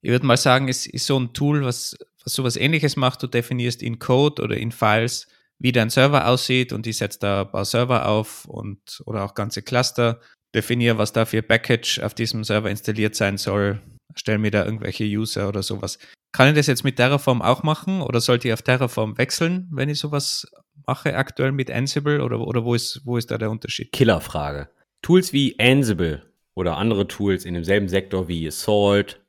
ich 0.00 0.10
würde 0.10 0.26
mal 0.26 0.36
sagen, 0.36 0.68
ist, 0.68 0.86
ist 0.86 1.06
so 1.06 1.18
ein 1.18 1.32
Tool, 1.32 1.64
was, 1.64 1.96
was 2.24 2.34
sowas 2.34 2.56
ähnliches 2.56 2.96
macht. 2.96 3.22
Du 3.22 3.26
definierst 3.26 3.82
in 3.82 3.98
Code 3.98 4.42
oder 4.42 4.56
in 4.56 4.72
Files, 4.72 5.26
wie 5.58 5.72
dein 5.72 5.90
Server 5.90 6.26
aussieht 6.26 6.72
und 6.72 6.86
ich 6.86 6.98
setze 6.98 7.20
da 7.20 7.42
ein 7.42 7.50
paar 7.50 7.64
Server 7.64 8.08
auf 8.08 8.44
und 8.46 9.02
oder 9.06 9.24
auch 9.24 9.34
ganze 9.34 9.62
Cluster. 9.62 10.20
definiere, 10.54 10.98
was 10.98 11.12
da 11.12 11.24
für 11.24 11.40
Package 11.40 12.00
auf 12.00 12.12
diesem 12.12 12.44
Server 12.44 12.68
installiert 12.68 13.14
sein 13.14 13.38
soll, 13.38 13.80
stelle 14.14 14.38
mir 14.38 14.50
da 14.50 14.64
irgendwelche 14.64 15.04
User 15.04 15.48
oder 15.48 15.62
sowas. 15.62 15.98
Kann 16.32 16.48
ich 16.48 16.54
das 16.54 16.66
jetzt 16.66 16.84
mit 16.84 16.96
Terraform 16.96 17.42
auch 17.42 17.62
machen 17.62 18.02
oder 18.02 18.20
sollte 18.20 18.48
ich 18.48 18.54
auf 18.54 18.62
Terraform 18.62 19.16
wechseln, 19.18 19.68
wenn 19.70 19.88
ich 19.88 19.98
sowas 19.98 20.46
mache 20.86 21.16
aktuell 21.16 21.52
mit 21.52 21.70
Ansible 21.70 22.22
oder, 22.22 22.40
oder 22.40 22.64
wo, 22.64 22.74
ist, 22.74 23.02
wo 23.04 23.16
ist 23.16 23.30
da 23.30 23.38
der 23.38 23.50
Unterschied? 23.50 23.92
Killerfrage. 23.92 24.68
Tools 25.02 25.32
wie 25.32 25.58
Ansible 25.58 26.22
oder 26.54 26.76
andere 26.76 27.06
Tools 27.08 27.44
in 27.44 27.54
demselben 27.54 27.88
Sektor 27.88 28.28
wie 28.28 28.50
Salt, 28.50 29.20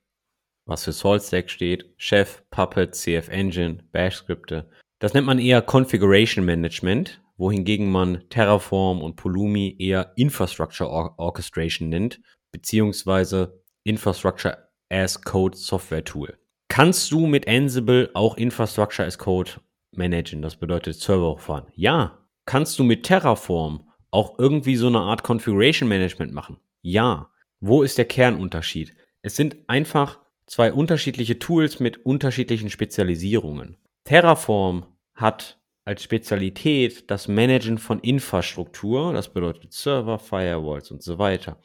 was 0.66 0.84
für 0.84 0.92
Salt 0.92 1.24
Stack 1.24 1.50
steht, 1.50 1.94
Chef, 1.98 2.44
Puppet, 2.50 2.96
CF 2.96 3.30
Engine, 3.30 3.80
Bash-Skripte. 3.92 4.70
Das 5.00 5.14
nennt 5.14 5.28
man 5.28 5.40
eher 5.40 5.62
Configuration 5.62 6.46
Management, 6.46 7.22
wohingegen 7.38 7.92
man 7.92 8.24
Terraform 8.30 9.02
und 9.02 9.16
Pulumi 9.16 9.76
eher 9.78 10.14
Infrastructure 10.16 10.90
Orchestration 11.18 11.90
nennt, 11.90 12.22
beziehungsweise 12.52 13.62
Infrastructure 13.84 14.70
as 14.90 15.22
Code 15.22 15.58
Software 15.58 16.04
Tool. 16.04 16.38
Kannst 16.70 17.12
du 17.12 17.28
mit 17.28 17.48
Ansible 17.48 18.10
auch 18.14 18.38
Infrastructure 18.38 19.06
as 19.06 19.18
Code 19.18 19.52
managen? 19.92 20.42
Das 20.42 20.56
bedeutet 20.56 20.96
Server 20.96 21.32
hochfahren. 21.32 21.66
Ja. 21.76 22.20
Kannst 22.46 22.80
du 22.80 22.84
mit 22.84 23.04
Terraform 23.04 23.90
auch 24.12 24.38
irgendwie 24.40 24.76
so 24.76 24.88
eine 24.88 25.00
Art 25.00 25.24
Configuration 25.24 25.88
Management 25.90 26.34
machen? 26.34 26.58
Ja. 26.82 27.30
Wo 27.60 27.84
ist 27.84 27.98
der 27.98 28.06
Kernunterschied? 28.06 28.96
Es 29.22 29.36
sind 29.36 29.58
einfach 29.68 30.20
zwei 30.54 30.72
unterschiedliche 30.72 31.40
Tools 31.40 31.80
mit 31.80 32.06
unterschiedlichen 32.06 32.70
Spezialisierungen. 32.70 33.78
Terraform 34.04 34.86
hat 35.16 35.60
als 35.84 36.04
Spezialität 36.04 37.10
das 37.10 37.28
Managen 37.28 37.80
von 37.80 38.00
Infrastruktur, 38.00 39.14
das 39.14 39.34
bedeutet 39.34 39.74
Server, 39.74 40.20
Firewalls 40.20 40.92
und 40.92 41.02
so 41.02 41.18
weiter. 41.18 41.60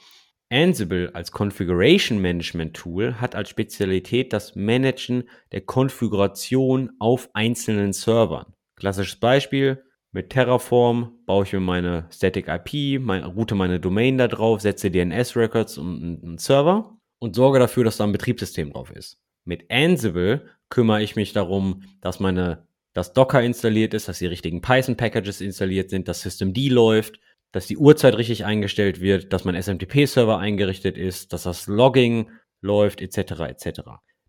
Ansible 0.51 1.11
als 1.12 1.33
Configuration 1.33 2.18
Management 2.18 2.74
Tool 2.74 3.20
hat 3.20 3.35
als 3.35 3.51
Spezialität 3.51 4.33
das 4.33 4.57
Managen 4.57 5.29
der 5.53 5.61
Konfiguration 5.61 6.90
auf 6.98 7.29
einzelnen 7.35 7.92
Servern. 7.92 8.55
Klassisches 8.77 9.20
Beispiel, 9.20 9.85
mit 10.12 10.31
Terraform 10.31 11.18
baue 11.27 11.44
ich 11.44 11.53
mir 11.53 11.61
meine 11.61 12.07
Static 12.11 12.48
IP, 12.48 13.03
meine, 13.03 13.27
route 13.27 13.55
meine 13.55 13.81
Domain 13.81 14.16
da 14.16 14.29
drauf, 14.29 14.62
setze 14.62 14.90
DNS-Records 14.90 15.77
und 15.77 16.22
einen 16.22 16.38
Server 16.38 16.97
und 17.18 17.35
sorge 17.35 17.59
dafür, 17.59 17.85
dass 17.85 17.96
da 17.96 18.04
ein 18.04 18.12
Betriebssystem 18.12 18.72
drauf 18.72 18.90
ist. 18.90 19.18
Mit 19.44 19.70
Ansible 19.70 20.46
kümmere 20.68 21.02
ich 21.02 21.16
mich 21.16 21.33
darum, 21.33 21.83
dass 22.00 22.20
meine, 22.20 22.66
dass 22.92 23.12
Docker 23.12 23.42
installiert 23.42 23.94
ist, 23.94 24.09
dass 24.09 24.18
die 24.18 24.26
richtigen 24.26 24.61
Python-Packages 24.61 25.40
installiert 25.40 25.90
sind, 25.90 26.09
dass 26.09 26.20
Systemd 26.20 26.59
läuft, 26.68 27.18
dass 27.52 27.66
die 27.66 27.78
Uhrzeit 27.78 28.16
richtig 28.16 28.44
eingestellt 28.44 29.00
wird, 29.00 29.33
dass 29.33 29.44
mein 29.44 29.61
SMTP-Server 29.61 30.38
eingerichtet 30.38 30.98
ist, 30.98 31.33
dass 31.33 31.44
das 31.44 31.66
Logging 31.66 32.31
läuft, 32.61 33.00
etc. 33.00 33.40
etc. 33.40 33.81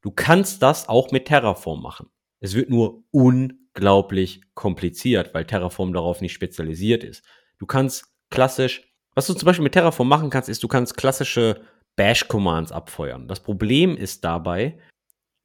Du 0.02 0.12
kannst 0.12 0.64
das 0.64 0.88
auch 0.88 1.12
mit 1.12 1.26
Terraform 1.26 1.82
machen. 1.82 2.10
Es 2.40 2.56
wird 2.56 2.70
nur 2.70 3.04
unglaublich 3.12 4.42
kompliziert, 4.54 5.34
weil 5.34 5.46
Terraform 5.46 5.92
darauf 5.92 6.22
nicht 6.22 6.34
spezialisiert 6.34 7.04
ist. 7.04 7.24
Du 7.58 7.66
kannst 7.66 8.06
klassisch, 8.30 8.94
was 9.16 9.28
du 9.28 9.34
zum 9.34 9.46
Beispiel 9.46 9.64
mit 9.64 9.74
Terraform 9.74 10.08
machen 10.08 10.30
kannst, 10.30 10.48
ist, 10.48 10.64
du 10.64 10.70
kannst 10.70 10.96
klassische 10.96 11.62
Bash-Commands 12.00 12.72
abfeuern. 12.72 13.28
Das 13.28 13.42
Problem 13.42 13.98
ist 13.98 14.24
dabei, 14.24 14.80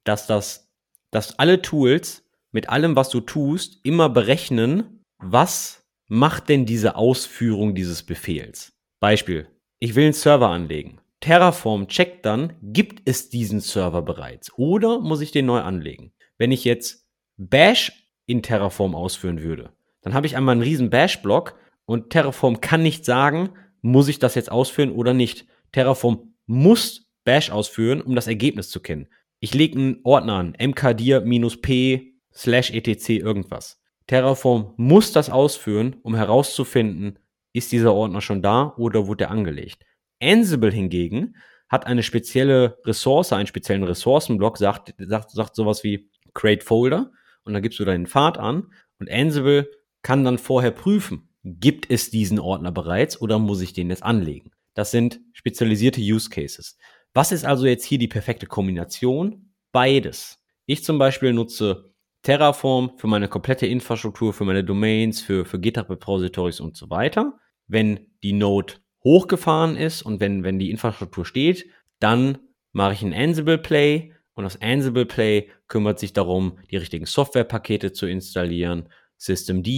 dass 0.05 0.25
das, 0.25 0.71
dass 1.11 1.37
alle 1.37 1.61
Tools 1.61 2.23
mit 2.53 2.69
allem, 2.69 2.95
was 2.95 3.09
du 3.09 3.19
tust, 3.19 3.81
immer 3.83 4.07
berechnen, 4.07 5.03
was 5.17 5.85
macht 6.07 6.47
denn 6.47 6.65
diese 6.65 6.95
Ausführung 6.95 7.75
dieses 7.75 8.03
Befehls? 8.03 8.71
Beispiel, 9.01 9.49
ich 9.79 9.95
will 9.95 10.05
einen 10.05 10.13
Server 10.13 10.47
anlegen. 10.47 11.01
Terraform 11.19 11.89
checkt 11.89 12.25
dann, 12.25 12.53
gibt 12.61 13.01
es 13.03 13.27
diesen 13.27 13.59
Server 13.59 14.01
bereits 14.01 14.49
oder 14.57 15.01
muss 15.01 15.19
ich 15.19 15.33
den 15.33 15.47
neu 15.47 15.59
anlegen? 15.59 16.13
Wenn 16.37 16.53
ich 16.53 16.63
jetzt 16.63 17.05
Bash 17.35 17.91
in 18.27 18.41
Terraform 18.41 18.95
ausführen 18.95 19.41
würde, 19.41 19.73
dann 20.03 20.13
habe 20.13 20.25
ich 20.25 20.37
einmal 20.37 20.53
einen 20.53 20.61
riesen 20.61 20.89
Bash-Block 20.89 21.59
und 21.85 22.11
Terraform 22.11 22.61
kann 22.61 22.81
nicht 22.81 23.03
sagen, 23.03 23.49
muss 23.81 24.07
ich 24.07 24.19
das 24.19 24.35
jetzt 24.35 24.49
ausführen 24.49 24.93
oder 24.93 25.13
nicht. 25.13 25.47
Terraform 25.73 26.34
muss 26.45 27.07
Bash 27.23 27.49
ausführen, 27.51 28.01
um 28.01 28.15
das 28.15 28.27
Ergebnis 28.27 28.69
zu 28.69 28.79
kennen. 28.79 29.07
Ich 29.39 29.53
lege 29.53 29.77
einen 29.77 29.99
Ordner 30.03 30.33
an, 30.33 30.55
mkdir-p 30.59 32.13
slash 32.33 32.71
etc 32.71 33.09
irgendwas. 33.09 33.81
Terraform 34.07 34.73
muss 34.77 35.11
das 35.11 35.29
ausführen, 35.29 35.97
um 36.03 36.15
herauszufinden, 36.15 37.19
ist 37.53 37.71
dieser 37.71 37.93
Ordner 37.93 38.21
schon 38.21 38.41
da 38.41 38.73
oder 38.77 39.07
wurde 39.07 39.25
er 39.25 39.31
angelegt. 39.31 39.83
Ansible 40.21 40.71
hingegen 40.71 41.35
hat 41.69 41.87
eine 41.87 42.03
spezielle 42.03 42.77
Ressource, 42.85 43.33
einen 43.33 43.47
speziellen 43.47 43.83
Ressourcenblock, 43.83 44.57
sagt, 44.57 44.93
sagt, 44.99 45.31
sagt 45.31 45.55
sowas 45.55 45.83
wie 45.83 46.09
Create 46.33 46.63
Folder 46.63 47.11
und 47.43 47.53
dann 47.53 47.63
gibst 47.63 47.79
du 47.79 47.85
deinen 47.85 48.07
Pfad 48.07 48.37
an 48.37 48.71
und 48.99 49.09
Ansible 49.09 49.69
kann 50.01 50.23
dann 50.23 50.37
vorher 50.37 50.71
prüfen, 50.71 51.29
gibt 51.43 51.89
es 51.89 52.11
diesen 52.11 52.39
Ordner 52.39 52.71
bereits 52.71 53.19
oder 53.19 53.39
muss 53.39 53.61
ich 53.61 53.73
den 53.73 53.89
jetzt 53.89 54.03
anlegen? 54.03 54.51
Das 54.75 54.91
sind 54.91 55.19
spezialisierte 55.33 56.01
Use 56.01 56.29
Cases. 56.29 56.77
Was 57.13 57.31
ist 57.31 57.45
also 57.45 57.65
jetzt 57.65 57.85
hier 57.85 57.97
die 57.97 58.07
perfekte 58.07 58.45
Kombination? 58.45 59.53
Beides. 59.71 60.37
Ich 60.67 60.83
zum 60.83 60.99
Beispiel 60.99 61.33
nutze 61.33 61.93
Terraform 62.21 62.97
für 62.97 63.07
meine 63.07 63.27
komplette 63.27 63.65
Infrastruktur, 63.65 64.33
für 64.33 64.45
meine 64.45 64.63
Domains, 64.63 65.21
für, 65.21 65.45
für 65.45 65.59
GitHub-Repositories 65.59 66.59
und 66.59 66.75
so 66.75 66.89
weiter. 66.89 67.39
Wenn 67.67 68.07
die 68.21 68.33
Node 68.33 68.73
hochgefahren 69.03 69.77
ist 69.77 70.01
und 70.01 70.19
wenn, 70.19 70.43
wenn 70.43 70.59
die 70.59 70.71
Infrastruktur 70.71 71.25
steht, 71.25 71.67
dann 71.99 72.39
mache 72.73 72.93
ich 72.93 73.01
ein 73.01 73.13
Ansible 73.13 73.59
Play 73.59 74.11
und 74.33 74.43
das 74.43 74.61
Ansible 74.61 75.05
Play 75.05 75.49
kümmert 75.67 75.99
sich 75.99 76.11
darum, 76.11 76.59
die 76.69 76.77
richtigen 76.77 77.05
Softwarepakete 77.05 77.93
zu 77.93 78.07
installieren, 78.07 78.89
Systemd 79.17 79.69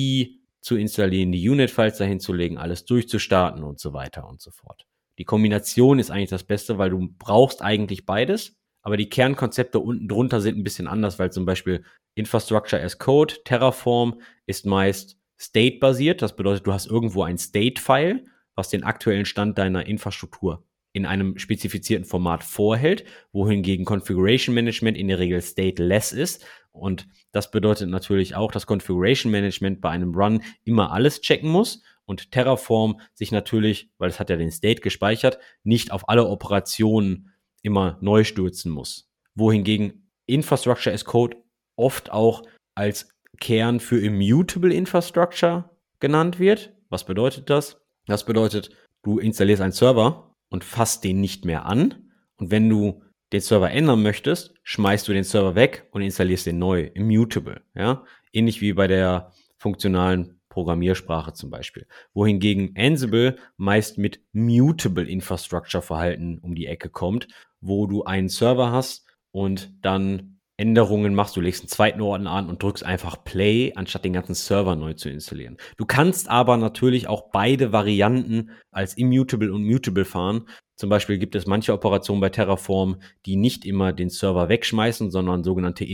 zu 0.62 0.76
installieren, 0.76 1.32
die 1.32 1.48
Unit-Files 1.48 1.98
dahin 1.98 2.20
zu 2.20 2.34
legen, 2.34 2.58
alles 2.58 2.86
durchzustarten 2.86 3.64
und 3.64 3.80
so 3.80 3.94
weiter 3.94 4.28
und 4.28 4.42
so 4.42 4.52
fort. 4.52 4.87
Die 5.18 5.26
Kombination 5.26 6.00
ist 6.00 6.12
eigentlich 6.12 6.30
das 6.30 6.44
Beste, 6.44 6.78
weil 6.78 6.92
du 6.92 7.10
brauchst 7.18 7.62
eigentlich 7.62 8.06
beides, 8.06 8.56
aber 8.82 8.98
die 8.98 9.10
Kernkonzepte 9.10 9.80
unten 9.80 10.08
drunter 10.08 10.42
sind 10.42 10.58
ein 10.58 10.64
bisschen 10.64 10.88
anders, 10.88 11.20
weil 11.20 11.32
zum 11.32 11.46
Beispiel 11.46 11.84
Infrastructure 12.16 12.82
as 12.82 12.98
Code, 13.00 13.36
Terraform 13.44 14.22
ist 14.46 14.66
meist 14.66 15.20
state-basiert. 15.40 16.22
Das 16.22 16.36
bedeutet, 16.36 16.66
du 16.66 16.74
hast 16.74 16.88
irgendwo 16.88 17.24
ein 17.24 17.38
State-File, 17.38 18.26
was 18.56 18.70
den 18.70 18.84
aktuellen 18.84 19.26
Stand 19.26 19.58
deiner 19.58 19.86
Infrastruktur 19.86 20.64
in 20.94 21.06
einem 21.06 21.38
spezifizierten 21.38 22.06
Format 22.06 22.44
vorhält, 22.44 23.06
wohingegen 23.32 23.86
Configuration 23.86 24.56
Management 24.56 24.98
in 24.98 25.08
der 25.08 25.20
Regel 25.20 25.42
stateless 25.42 26.12
ist. 26.12 26.44
Und 26.72 27.08
das 27.32 27.52
bedeutet 27.52 27.90
natürlich 27.90 28.36
auch, 28.36 28.52
dass 28.52 28.66
Configuration 28.66 29.32
Management 29.32 29.80
bei 29.80 29.90
einem 29.90 30.16
Run 30.16 30.42
immer 30.64 30.92
alles 30.92 31.22
checken 31.22 31.50
muss 31.50 31.84
und 32.08 32.32
Terraform 32.32 33.00
sich 33.14 33.32
natürlich, 33.32 33.92
weil 34.00 34.10
es 34.10 34.20
hat 34.20 34.32
ja 34.32 34.38
den 34.38 34.52
State 34.52 34.82
gespeichert, 34.82 35.38
nicht 35.64 35.92
auf 35.92 36.10
alle 36.10 36.26
Operationen 36.26 37.34
immer 37.62 37.98
neu 38.02 38.24
stürzen 38.24 38.72
muss. 38.72 39.12
Wohingegen 39.36 40.10
Infrastructure 40.26 40.94
as 40.94 41.06
Code 41.06 41.38
oft 41.76 42.12
auch 42.12 42.44
als 42.74 43.10
Kern 43.40 43.80
für 43.80 44.00
Immutable 44.00 44.74
Infrastructure 44.74 45.70
genannt 46.00 46.40
wird. 46.40 46.74
Was 46.90 47.06
bedeutet 47.06 47.50
das? 47.50 47.82
Das 48.08 48.26
bedeutet, 48.26 48.72
du 49.04 49.20
installierst 49.20 49.62
einen 49.62 49.74
Server 49.74 50.34
und 50.50 50.64
fasst 50.64 51.04
den 51.04 51.20
nicht 51.20 51.46
mehr 51.46 51.66
an. 51.66 52.10
Und 52.38 52.52
wenn 52.52 52.70
du 52.70 53.04
den 53.34 53.42
Server 53.42 53.70
ändern 53.70 54.02
möchtest, 54.02 54.54
schmeißt 54.64 55.08
du 55.08 55.14
den 55.14 55.26
Server 55.26 55.56
weg 55.56 55.88
und 55.92 56.02
installierst 56.02 56.46
den 56.46 56.60
neu, 56.60 56.90
immutable. 56.94 57.62
Ja? 57.76 58.06
Ähnlich 58.32 58.62
wie 58.62 58.74
bei 58.74 58.88
der 58.88 59.34
funktionalen 59.58 60.37
Programmiersprache 60.58 61.34
zum 61.34 61.52
Beispiel. 61.52 61.86
Wohingegen 62.16 62.74
Ansible 62.76 63.36
meist 63.58 64.00
mit 64.00 64.22
mutable 64.34 65.08
Infrastructure 65.08 65.84
Verhalten 65.84 66.40
um 66.40 66.56
die 66.56 66.66
Ecke 66.66 66.90
kommt, 66.90 67.28
wo 67.62 67.86
du 67.86 68.06
einen 68.06 68.28
Server 68.28 68.72
hast 68.72 69.06
und 69.30 69.72
dann 69.84 70.40
Änderungen 70.58 71.14
machst. 71.14 71.38
Du 71.38 71.42
legst 71.42 71.62
einen 71.62 71.70
zweiten 71.70 72.02
Ordner 72.02 72.32
an 72.32 72.50
und 72.50 72.64
drückst 72.64 72.84
einfach 72.84 73.24
Play, 73.24 73.74
anstatt 73.76 74.04
den 74.04 74.14
ganzen 74.14 74.34
Server 74.34 74.76
neu 74.76 74.94
zu 74.94 75.12
installieren. 75.12 75.58
Du 75.78 75.86
kannst 75.86 76.28
aber 76.28 76.58
natürlich 76.58 77.08
auch 77.08 77.30
beide 77.32 77.72
Varianten 77.72 78.50
als 78.72 78.98
immutable 78.98 79.54
und 79.54 79.64
mutable 79.64 80.06
fahren. 80.06 80.50
Zum 80.76 80.90
Beispiel 80.90 81.20
gibt 81.20 81.36
es 81.36 81.46
manche 81.46 81.72
Operationen 81.72 82.20
bei 82.20 82.30
Terraform, 82.30 83.00
die 83.28 83.36
nicht 83.36 83.64
immer 83.64 83.94
den 83.94 84.10
Server 84.10 84.50
wegschmeißen, 84.50 85.12
sondern 85.12 85.44
sogenannte 85.44 85.86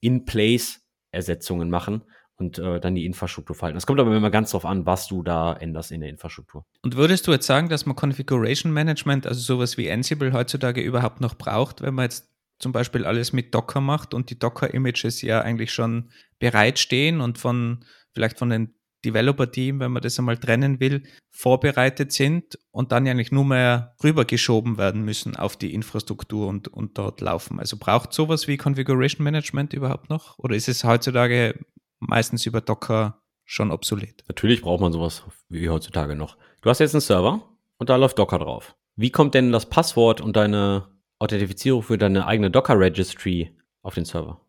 In-Place-Ersetzungen 0.00 1.70
machen 1.70 2.02
und 2.38 2.58
äh, 2.58 2.80
dann 2.80 2.94
die 2.94 3.04
Infrastruktur 3.04 3.54
falten. 3.54 3.74
Das 3.74 3.86
kommt 3.86 4.00
aber 4.00 4.14
immer 4.16 4.30
ganz 4.30 4.52
drauf 4.52 4.64
an, 4.64 4.86
was 4.86 5.08
du 5.08 5.22
da 5.22 5.52
änderst 5.52 5.90
in 5.90 6.00
der 6.00 6.08
Infrastruktur. 6.08 6.64
Und 6.82 6.96
würdest 6.96 7.26
du 7.26 7.32
jetzt 7.32 7.46
sagen, 7.46 7.68
dass 7.68 7.84
man 7.84 7.96
Configuration 7.96 8.72
Management, 8.72 9.26
also 9.26 9.40
sowas 9.40 9.76
wie 9.76 9.90
Ansible 9.90 10.32
heutzutage 10.32 10.80
überhaupt 10.80 11.20
noch 11.20 11.34
braucht, 11.34 11.82
wenn 11.82 11.94
man 11.94 12.04
jetzt 12.04 12.30
zum 12.60 12.72
Beispiel 12.72 13.04
alles 13.04 13.32
mit 13.32 13.54
Docker 13.54 13.80
macht 13.80 14.14
und 14.14 14.30
die 14.30 14.38
Docker-Images 14.38 15.22
ja 15.22 15.40
eigentlich 15.40 15.72
schon 15.72 16.10
bereitstehen 16.38 17.20
und 17.20 17.38
von 17.38 17.84
vielleicht 18.14 18.38
von 18.38 18.50
den 18.50 18.74
Developer-Team, 19.04 19.78
wenn 19.78 19.92
man 19.92 20.02
das 20.02 20.18
einmal 20.18 20.38
trennen 20.38 20.80
will, 20.80 21.04
vorbereitet 21.30 22.12
sind 22.12 22.58
und 22.72 22.90
dann 22.90 23.06
eigentlich 23.06 23.30
nur 23.30 23.44
mehr 23.44 23.94
rübergeschoben 24.02 24.76
werden 24.76 25.04
müssen 25.04 25.36
auf 25.36 25.56
die 25.56 25.72
Infrastruktur 25.72 26.48
und, 26.48 26.66
und 26.68 26.98
dort 26.98 27.20
laufen. 27.20 27.60
Also 27.60 27.76
braucht 27.76 28.12
sowas 28.12 28.48
wie 28.48 28.56
Configuration 28.56 29.22
Management 29.22 29.72
überhaupt 29.72 30.10
noch? 30.10 30.36
Oder 30.38 30.56
ist 30.56 30.68
es 30.68 30.82
heutzutage 30.82 31.54
meistens 32.00 32.46
über 32.46 32.60
Docker 32.60 33.20
schon 33.44 33.70
obsolet? 33.70 34.24
Natürlich 34.28 34.62
braucht 34.62 34.80
man 34.80 34.92
sowas 34.92 35.24
wie 35.48 35.68
heutzutage 35.68 36.14
noch. 36.14 36.36
Du 36.60 36.70
hast 36.70 36.80
jetzt 36.80 36.94
einen 36.94 37.00
Server 37.00 37.42
und 37.78 37.88
da 37.88 37.96
läuft 37.96 38.18
Docker 38.18 38.38
drauf. 38.38 38.74
Wie 38.96 39.10
kommt 39.10 39.34
denn 39.34 39.52
das 39.52 39.66
Passwort 39.66 40.20
und 40.20 40.36
deine 40.36 40.88
Authentifizierung 41.18 41.82
für 41.82 41.98
deine 41.98 42.26
eigene 42.26 42.50
Docker-Registry 42.50 43.52
auf 43.82 43.94
den 43.94 44.04
Server? 44.04 44.40